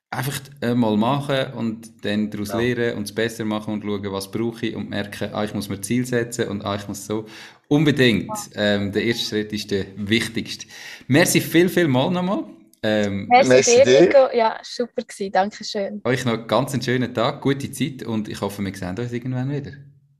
Einfach 0.08 0.40
mal 0.76 0.96
machen 0.96 1.52
und 1.54 2.04
dann 2.04 2.30
daraus 2.30 2.50
ja. 2.50 2.60
lernen 2.60 2.98
und 2.98 3.02
es 3.02 3.12
besser 3.12 3.44
machen 3.44 3.74
und 3.74 3.82
schauen, 3.82 4.12
was 4.12 4.30
brauche 4.30 4.66
ich 4.66 4.76
und 4.76 4.88
merken, 4.88 5.30
ah, 5.32 5.42
ich 5.42 5.52
muss 5.52 5.68
mir 5.68 5.80
Ziel 5.80 6.06
setzen 6.06 6.46
und 6.46 6.64
ah, 6.64 6.76
ich 6.76 6.86
muss 6.86 7.06
so. 7.06 7.26
Unbedingt. 7.66 8.30
Ähm, 8.54 8.92
der 8.92 9.02
erste 9.02 9.24
Schritt 9.24 9.52
ist 9.52 9.72
der 9.72 9.86
wichtigste. 9.96 10.68
Merci 11.08 11.40
viel, 11.40 11.68
viel 11.68 11.88
mal 11.88 12.12
nochmal. 12.12 12.44
Ähm, 12.82 13.26
Merci, 13.28 13.82
dir, 13.84 14.02
Nico. 14.02 14.28
Ja, 14.32 14.58
super 14.62 15.02
gewesen. 15.02 15.32
Dankeschön. 15.32 16.00
Euch 16.04 16.24
noch 16.24 16.46
ganz 16.46 16.72
einen 16.72 16.82
schönen 16.82 17.12
Tag, 17.12 17.40
gute 17.40 17.70
Zeit 17.70 18.02
und 18.02 18.28
ich 18.28 18.40
hoffe, 18.40 18.62
wir 18.62 18.74
sehen 18.74 18.98
uns 18.98 19.12
irgendwann 19.12 19.50
wieder. 19.50 19.72